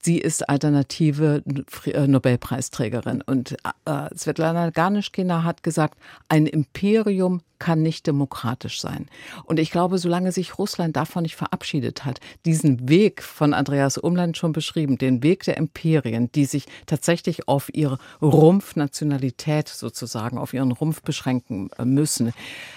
Sie 0.01 0.18
ist 0.18 0.49
alternative 0.49 1.42
äh, 1.86 2.07
Nobelpreisträgerin. 2.07 3.22
Und 3.22 3.57
äh, 3.84 4.14
Svetlana 4.16 4.70
Garnischkina 4.70 5.42
hat 5.42 5.62
gesagt, 5.62 5.99
ein 6.28 6.47
Imperium 6.47 7.40
kann 7.59 7.82
nicht 7.82 8.07
demokratisch 8.07 8.80
sein. 8.80 9.09
Und 9.44 9.59
ich 9.59 9.70
glaube, 9.70 9.99
solange 9.99 10.32
sich 10.32 10.59
Russland 10.59 10.97
davon 10.97 11.22
nicht 11.22 11.36
verabschiedet 11.36 12.05
hat, 12.05 12.20
diesen 12.44 12.88
Weg 12.88 13.22
von 13.22 13.55
Andreas 13.55 13.99
Umland 13.99 14.36
schon 14.36 14.53
beschrieben, 14.53 14.99
den 14.99 15.22
Weg 15.22 15.44
der 15.44 15.57
Imperien, 15.57 16.30
die 16.32 16.44
sich 16.44 16.66
tatsächlich 16.86 17.49
auf 17.49 17.70
ihre 17.74 17.99
Rumpfnationalität 18.20 19.68
sozusagen, 19.68 20.38
auf 20.38 20.53
ihren 20.53 20.72
Rumpf 20.72 21.03
beschränken 21.03 21.70
äh, 21.78 21.84
müssen, 21.84 22.32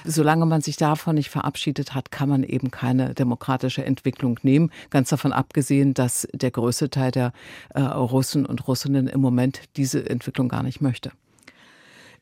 solange 0.06 0.46
man 0.46 0.62
sich 0.62 0.78
davon 0.78 1.16
nicht 1.16 1.30
verabschiedet 1.30 1.94
hat, 1.94 2.12
kann 2.12 2.30
man 2.30 2.44
eben 2.44 2.72
keine 2.72 3.14
demokratische 3.14 3.84
Entwicklung 3.84 4.40
nehmen. 4.44 4.72
Ganz 4.90 5.10
davon 5.10 5.34
abgesehen, 5.34 5.94
dass 5.94 6.28
der 6.34 6.52
größte 6.52 6.90
Teil 6.90 7.09
der 7.12 7.34
äh, 7.74 7.82
Russen 7.82 8.46
und 8.46 8.68
Russinnen 8.68 9.08
im 9.08 9.22
Moment 9.22 9.62
diese 9.76 10.10
Entwicklung 10.10 10.50
gar 10.50 10.64
nicht 10.64 10.82
möchte. 10.82 11.12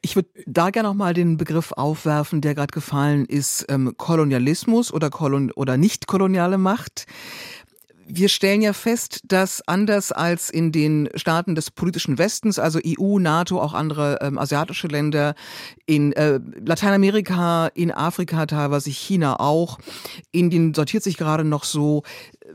Ich 0.01 0.15
würde 0.15 0.29
da 0.45 0.69
gerne 0.69 0.89
noch 0.89 0.95
mal 0.95 1.13
den 1.13 1.37
Begriff 1.37 1.71
aufwerfen, 1.71 2.41
der 2.41 2.55
gerade 2.55 2.71
gefallen 2.71 3.25
ist, 3.25 3.65
ähm, 3.69 3.93
Kolonialismus 3.97 4.93
oder, 4.93 5.09
Kolon 5.09 5.51
oder 5.51 5.77
nicht 5.77 6.07
koloniale 6.07 6.57
Macht. 6.57 7.07
Wir 8.09 8.29
stellen 8.29 8.61
ja 8.61 8.71
fest, 8.71 9.19
dass 9.25 9.61
anders 9.67 10.13
als 10.13 10.49
in 10.49 10.71
den 10.71 11.09
Staaten 11.15 11.55
des 11.55 11.71
politischen 11.71 12.17
Westens, 12.17 12.57
also 12.57 12.79
EU, 12.85 13.19
NATO, 13.19 13.61
auch 13.61 13.73
andere 13.73 14.19
ähm, 14.21 14.37
asiatische 14.37 14.87
Länder, 14.87 15.35
in 15.85 16.13
äh, 16.13 16.39
Lateinamerika, 16.65 17.67
in 17.67 17.91
Afrika 17.91 18.45
teilweise, 18.45 18.91
China 18.91 19.41
auch, 19.41 19.77
Indien 20.31 20.73
sortiert 20.73 21.03
sich 21.03 21.17
gerade 21.17 21.43
noch 21.43 21.65
so, 21.65 22.03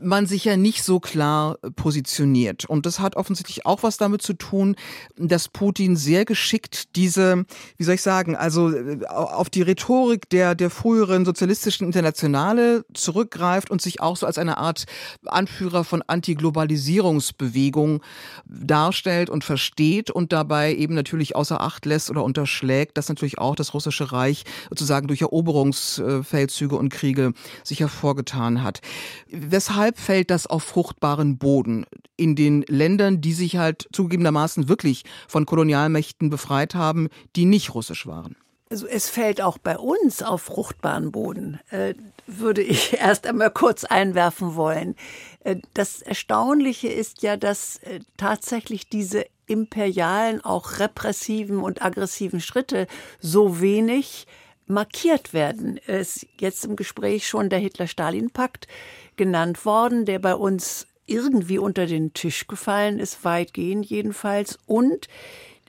man 0.01 0.25
sich 0.25 0.45
ja 0.45 0.57
nicht 0.57 0.83
so 0.83 0.99
klar 0.99 1.57
positioniert. 1.75 2.65
Und 2.65 2.85
das 2.85 2.99
hat 2.99 3.15
offensichtlich 3.15 3.65
auch 3.65 3.83
was 3.83 3.97
damit 3.97 4.21
zu 4.21 4.33
tun, 4.33 4.75
dass 5.15 5.47
Putin 5.47 5.95
sehr 5.95 6.25
geschickt 6.25 6.95
diese, 6.95 7.45
wie 7.77 7.83
soll 7.83 7.95
ich 7.95 8.01
sagen, 8.01 8.35
also 8.35 8.71
äh, 8.71 9.05
auf 9.07 9.49
die 9.49 9.61
Rhetorik 9.61 10.29
der, 10.29 10.55
der 10.55 10.69
früheren 10.69 11.25
sozialistischen 11.25 11.85
Internationale 11.85 12.85
zurückgreift 12.93 13.71
und 13.71 13.81
sich 13.81 14.01
auch 14.01 14.17
so 14.17 14.25
als 14.25 14.37
eine 14.37 14.57
Art 14.57 14.85
Anführer 15.25 15.83
von 15.83 16.01
Antiglobalisierungsbewegung 16.01 18.01
darstellt 18.45 19.29
und 19.29 19.43
versteht 19.43 20.09
und 20.09 20.33
dabei 20.33 20.75
eben 20.75 20.95
natürlich 20.95 21.35
außer 21.35 21.61
Acht 21.61 21.85
lässt 21.85 22.09
oder 22.09 22.23
unterschlägt, 22.23 22.97
dass 22.97 23.09
natürlich 23.09 23.37
auch 23.37 23.55
das 23.55 23.73
russische 23.73 24.11
Reich 24.11 24.43
sozusagen 24.69 25.07
durch 25.07 25.21
Eroberungsfeldzüge 25.21 26.75
und 26.75 26.89
Kriege 26.89 27.33
sich 27.63 27.79
hervorgetan 27.79 28.63
hat. 28.63 28.81
Weshalb 29.29 29.82
Weshalb 29.83 29.99
fällt 29.99 30.31
das 30.31 30.47
auf 30.47 30.63
fruchtbaren 30.63 31.37
Boden 31.37 31.85
in 32.15 32.37
den 32.37 32.63
Ländern, 32.69 33.19
die 33.19 33.33
sich 33.33 33.57
halt 33.57 33.89
zugegebenermaßen 33.91 34.69
wirklich 34.69 35.03
von 35.27 35.45
Kolonialmächten 35.45 36.29
befreit 36.29 36.73
haben, 36.73 37.09
die 37.35 37.43
nicht 37.43 37.75
russisch 37.75 38.07
waren? 38.07 38.37
Also 38.69 38.87
es 38.87 39.09
fällt 39.09 39.41
auch 39.41 39.57
bei 39.57 39.77
uns 39.77 40.23
auf 40.23 40.43
fruchtbaren 40.43 41.11
Boden, 41.11 41.59
äh, 41.69 41.95
würde 42.27 42.61
ich 42.61 42.93
erst 42.97 43.27
einmal 43.27 43.51
kurz 43.51 43.83
einwerfen 43.83 44.55
wollen. 44.55 44.95
Äh, 45.41 45.57
das 45.73 46.01
Erstaunliche 46.01 46.87
ist 46.87 47.21
ja, 47.21 47.35
dass 47.35 47.75
äh, 47.79 47.99
tatsächlich 48.15 48.87
diese 48.87 49.25
imperialen, 49.47 50.39
auch 50.39 50.79
repressiven 50.79 51.57
und 51.57 51.83
aggressiven 51.83 52.39
Schritte 52.39 52.87
so 53.19 53.59
wenig 53.59 54.27
markiert 54.67 55.33
werden. 55.33 55.79
Es 55.87 56.17
ist 56.17 56.27
jetzt 56.39 56.65
im 56.65 56.75
Gespräch 56.75 57.27
schon 57.27 57.49
der 57.49 57.59
Hitler-Stalin-Pakt 57.59 58.67
genannt 59.15 59.65
worden, 59.65 60.05
der 60.05 60.19
bei 60.19 60.35
uns 60.35 60.87
irgendwie 61.05 61.57
unter 61.57 61.85
den 61.85 62.13
Tisch 62.13 62.47
gefallen 62.47 62.99
ist, 62.99 63.23
weitgehend 63.25 63.85
jedenfalls, 63.85 64.57
und 64.65 65.07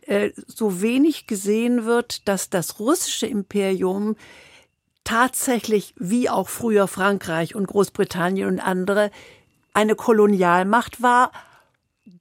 äh, 0.07 0.30
so 0.47 0.80
wenig 0.80 1.26
gesehen 1.26 1.84
wird, 1.84 2.28
dass 2.28 2.51
das 2.51 2.78
russische 2.78 3.26
Imperium 3.26 4.16
tatsächlich, 5.03 5.95
wie 5.99 6.30
auch 6.30 6.49
früher 6.49 6.88
Frankreich 6.88 7.55
und 7.55 7.66
Großbritannien 7.66 8.49
und 8.49 8.61
andere, 8.61 9.11
eine 9.72 9.95
Kolonialmacht 9.95 11.03
war. 11.03 11.32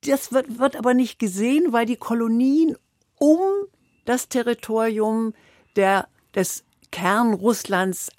Das 0.01 0.34
wird, 0.34 0.59
wird 0.59 0.76
aber 0.76 0.93
nicht 0.93 1.19
gesehen, 1.19 1.71
weil 1.71 1.86
die 1.86 1.97
Kolonien 1.97 2.78
um 3.19 3.39
das 4.05 4.28
Territorium 4.28 5.34
der, 5.76 6.07
des 6.36 6.64
Kern 6.92 7.34
Russlands 7.34 8.12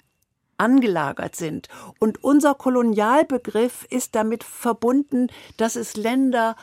angelagert 0.57 1.35
sind. 1.35 1.67
Und 1.99 2.23
unser 2.23 2.55
Kolonialbegriff 2.55 3.85
ist 3.89 4.15
damit 4.15 4.43
verbunden, 4.43 5.27
dass 5.57 5.75
es 5.75 5.95
Länder 5.95 6.55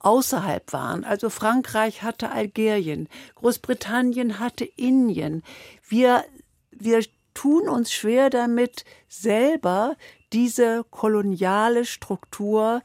außerhalb 0.00 0.72
waren. 0.72 1.04
Also 1.04 1.30
Frankreich 1.30 2.02
hatte 2.02 2.30
Algerien, 2.30 3.08
Großbritannien 3.34 4.38
hatte 4.38 4.64
Indien. 4.64 5.42
Wir, 5.88 6.24
wir 6.70 7.04
tun 7.34 7.68
uns 7.68 7.92
schwer 7.92 8.30
damit, 8.30 8.84
selber 9.08 9.96
diese 10.32 10.84
koloniale 10.90 11.84
Struktur 11.84 12.82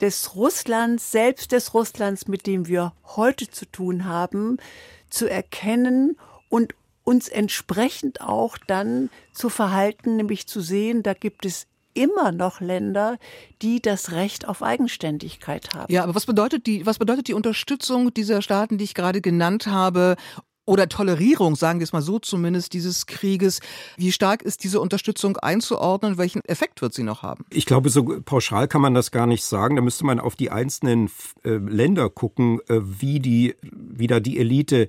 des 0.00 0.34
Russlands, 0.34 1.12
selbst 1.12 1.52
des 1.52 1.74
Russlands, 1.74 2.26
mit 2.26 2.46
dem 2.46 2.66
wir 2.66 2.92
heute 3.04 3.48
zu 3.48 3.66
tun 3.66 4.04
haben, 4.04 4.58
zu 5.10 5.28
erkennen 5.28 6.16
und 6.48 6.74
uns 7.04 7.28
entsprechend 7.28 8.20
auch 8.20 8.58
dann 8.66 9.10
zu 9.32 9.48
verhalten, 9.48 10.16
nämlich 10.16 10.46
zu 10.46 10.60
sehen, 10.60 11.02
da 11.02 11.14
gibt 11.14 11.46
es 11.46 11.66
immer 11.94 12.32
noch 12.32 12.60
Länder, 12.60 13.18
die 13.60 13.82
das 13.82 14.12
Recht 14.12 14.48
auf 14.48 14.62
Eigenständigkeit 14.62 15.74
haben. 15.74 15.92
Ja, 15.92 16.04
aber 16.04 16.14
was 16.14 16.26
bedeutet 16.26 16.66
die, 16.66 16.86
was 16.86 16.98
bedeutet 16.98 17.28
die 17.28 17.34
Unterstützung 17.34 18.14
dieser 18.14 18.40
Staaten, 18.40 18.78
die 18.78 18.84
ich 18.84 18.94
gerade 18.94 19.20
genannt 19.20 19.66
habe, 19.66 20.16
oder 20.64 20.88
Tolerierung, 20.88 21.56
sagen 21.56 21.80
wir 21.80 21.84
es 21.84 21.92
mal 21.92 22.02
so 22.02 22.18
zumindest, 22.18 22.72
dieses 22.72 23.06
Krieges. 23.06 23.60
Wie 23.96 24.12
stark 24.12 24.42
ist 24.42 24.62
diese 24.62 24.80
Unterstützung 24.80 25.36
einzuordnen? 25.36 26.18
Welchen 26.18 26.44
Effekt 26.44 26.82
wird 26.82 26.94
sie 26.94 27.02
noch 27.02 27.22
haben? 27.22 27.44
Ich 27.50 27.66
glaube, 27.66 27.90
so 27.90 28.04
pauschal 28.24 28.68
kann 28.68 28.80
man 28.80 28.94
das 28.94 29.10
gar 29.10 29.26
nicht 29.26 29.44
sagen. 29.44 29.74
Da 29.74 29.82
müsste 29.82 30.06
man 30.06 30.20
auf 30.20 30.36
die 30.36 30.50
einzelnen 30.50 31.10
äh, 31.44 31.56
Länder 31.56 32.08
gucken, 32.10 32.60
äh, 32.68 32.78
wie 32.80 33.18
die, 33.18 33.56
wie 33.62 34.06
da 34.06 34.20
die 34.20 34.38
Elite 34.38 34.86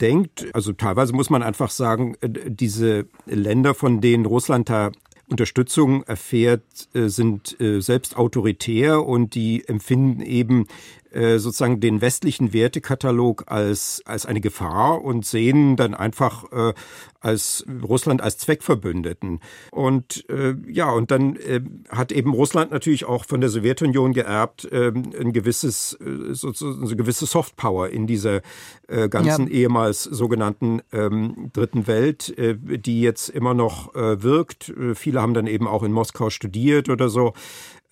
denkt. 0.00 0.46
Also 0.52 0.72
teilweise 0.72 1.12
muss 1.12 1.30
man 1.30 1.42
einfach 1.42 1.70
sagen, 1.70 2.16
äh, 2.20 2.28
diese 2.50 3.06
Länder, 3.26 3.74
von 3.74 4.00
denen 4.00 4.26
Russland 4.26 4.68
da 4.68 4.90
Unterstützung 5.28 6.02
erfährt, 6.04 6.62
äh, 6.92 7.08
sind 7.08 7.58
äh, 7.60 7.80
selbst 7.80 8.16
autoritär 8.16 9.04
und 9.04 9.34
die 9.34 9.66
empfinden 9.66 10.20
eben 10.20 10.66
äh, 11.14 11.38
sozusagen 11.38 11.80
den 11.80 12.00
westlichen 12.00 12.52
Wertekatalog 12.52 13.44
als, 13.46 14.02
als 14.04 14.26
eine 14.26 14.40
Gefahr 14.40 15.02
und 15.02 15.24
sehen 15.24 15.76
dann 15.76 15.94
einfach 15.94 16.44
äh, 16.52 16.74
als 17.20 17.64
Russland 17.82 18.20
als 18.20 18.36
Zweckverbündeten. 18.36 19.40
Und 19.70 20.28
äh, 20.28 20.54
ja, 20.68 20.90
und 20.90 21.10
dann 21.10 21.36
äh, 21.36 21.60
hat 21.88 22.12
eben 22.12 22.34
Russland 22.34 22.70
natürlich 22.70 23.06
auch 23.06 23.24
von 23.24 23.40
der 23.40 23.48
Sowjetunion 23.48 24.12
geerbt 24.12 24.66
äh, 24.70 24.88
ein 24.88 25.32
gewisses, 25.32 25.94
äh, 26.00 26.34
sozusagen 26.34 26.84
eine 26.84 26.96
gewisse 26.96 27.26
Softpower 27.26 27.88
in 27.88 28.06
dieser 28.06 28.42
äh, 28.88 29.08
ganzen 29.08 29.46
ja. 29.46 29.54
ehemals 29.54 30.02
sogenannten 30.02 30.82
ähm, 30.92 31.50
Dritten 31.54 31.86
Welt, 31.86 32.36
äh, 32.36 32.56
die 32.58 33.00
jetzt 33.00 33.30
immer 33.30 33.54
noch 33.54 33.94
äh, 33.94 34.22
wirkt. 34.22 34.72
Viele 34.94 35.22
haben 35.22 35.34
dann 35.34 35.46
eben 35.46 35.66
auch 35.66 35.82
in 35.82 35.92
Moskau 35.92 36.28
studiert 36.28 36.88
oder 36.88 37.08
so. 37.08 37.32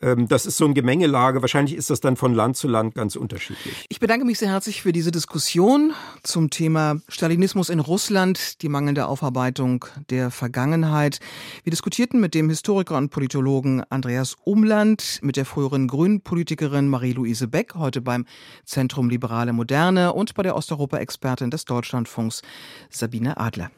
Ähm, 0.03 0.29
das 0.29 0.47
ist 0.47 0.57
so 0.57 0.65
eine 0.65 0.75
Gemengelage. 0.75 1.41
Wahrscheinlich 1.41 1.77
ist 1.77 1.91
das 1.91 2.01
dann 2.01 2.17
von 2.17 2.35
Land 2.35 2.57
zu 2.57 2.69
Land 2.69 2.95
ganz 2.95 3.17
unterschiedlich. 3.17 3.87
Ich 3.89 4.01
bedanke 4.01 4.27
mich 4.27 4.39
sehr 4.39 4.51
herzlich 4.51 4.83
für 4.83 4.93
diese 4.93 5.11
Diskussion 5.11 5.93
zum 6.23 6.51
Thema 6.51 6.97
Stalinismus 7.09 7.71
in 7.71 7.81
Russland, 7.81 8.63
die 8.63 8.69
mangelnde 8.69 9.07
Aufarbeitung 9.07 9.85
der 10.11 10.31
Vergangenheit. 10.31 11.21
Wir 11.63 11.71
diskutierten 11.71 12.21
mit 12.21 12.35
dem 12.35 12.49
Historiker 12.49 12.97
und 12.97 13.11
Politologen 13.11 13.83
Andreas 13.89 14.37
Umland, 14.45 15.21
mit 15.23 15.37
der 15.37 15.45
früheren 15.45 15.87
Grünen-Politikerin 15.87 16.89
Marie-Louise 16.89 17.47
Beck, 17.47 17.75
heute 17.77 18.01
beim 18.01 18.27
Zentrum 18.65 19.09
Liberale 19.09 19.53
Moderne 19.53 20.13
und 20.13 20.35
bei 20.35 20.43
der 20.43 20.57
Osteuropa-Expertin 20.57 21.51
des 21.51 21.65
Deutschlandfunks 21.65 22.43
Sabine 22.91 23.37
Adler. 23.37 23.71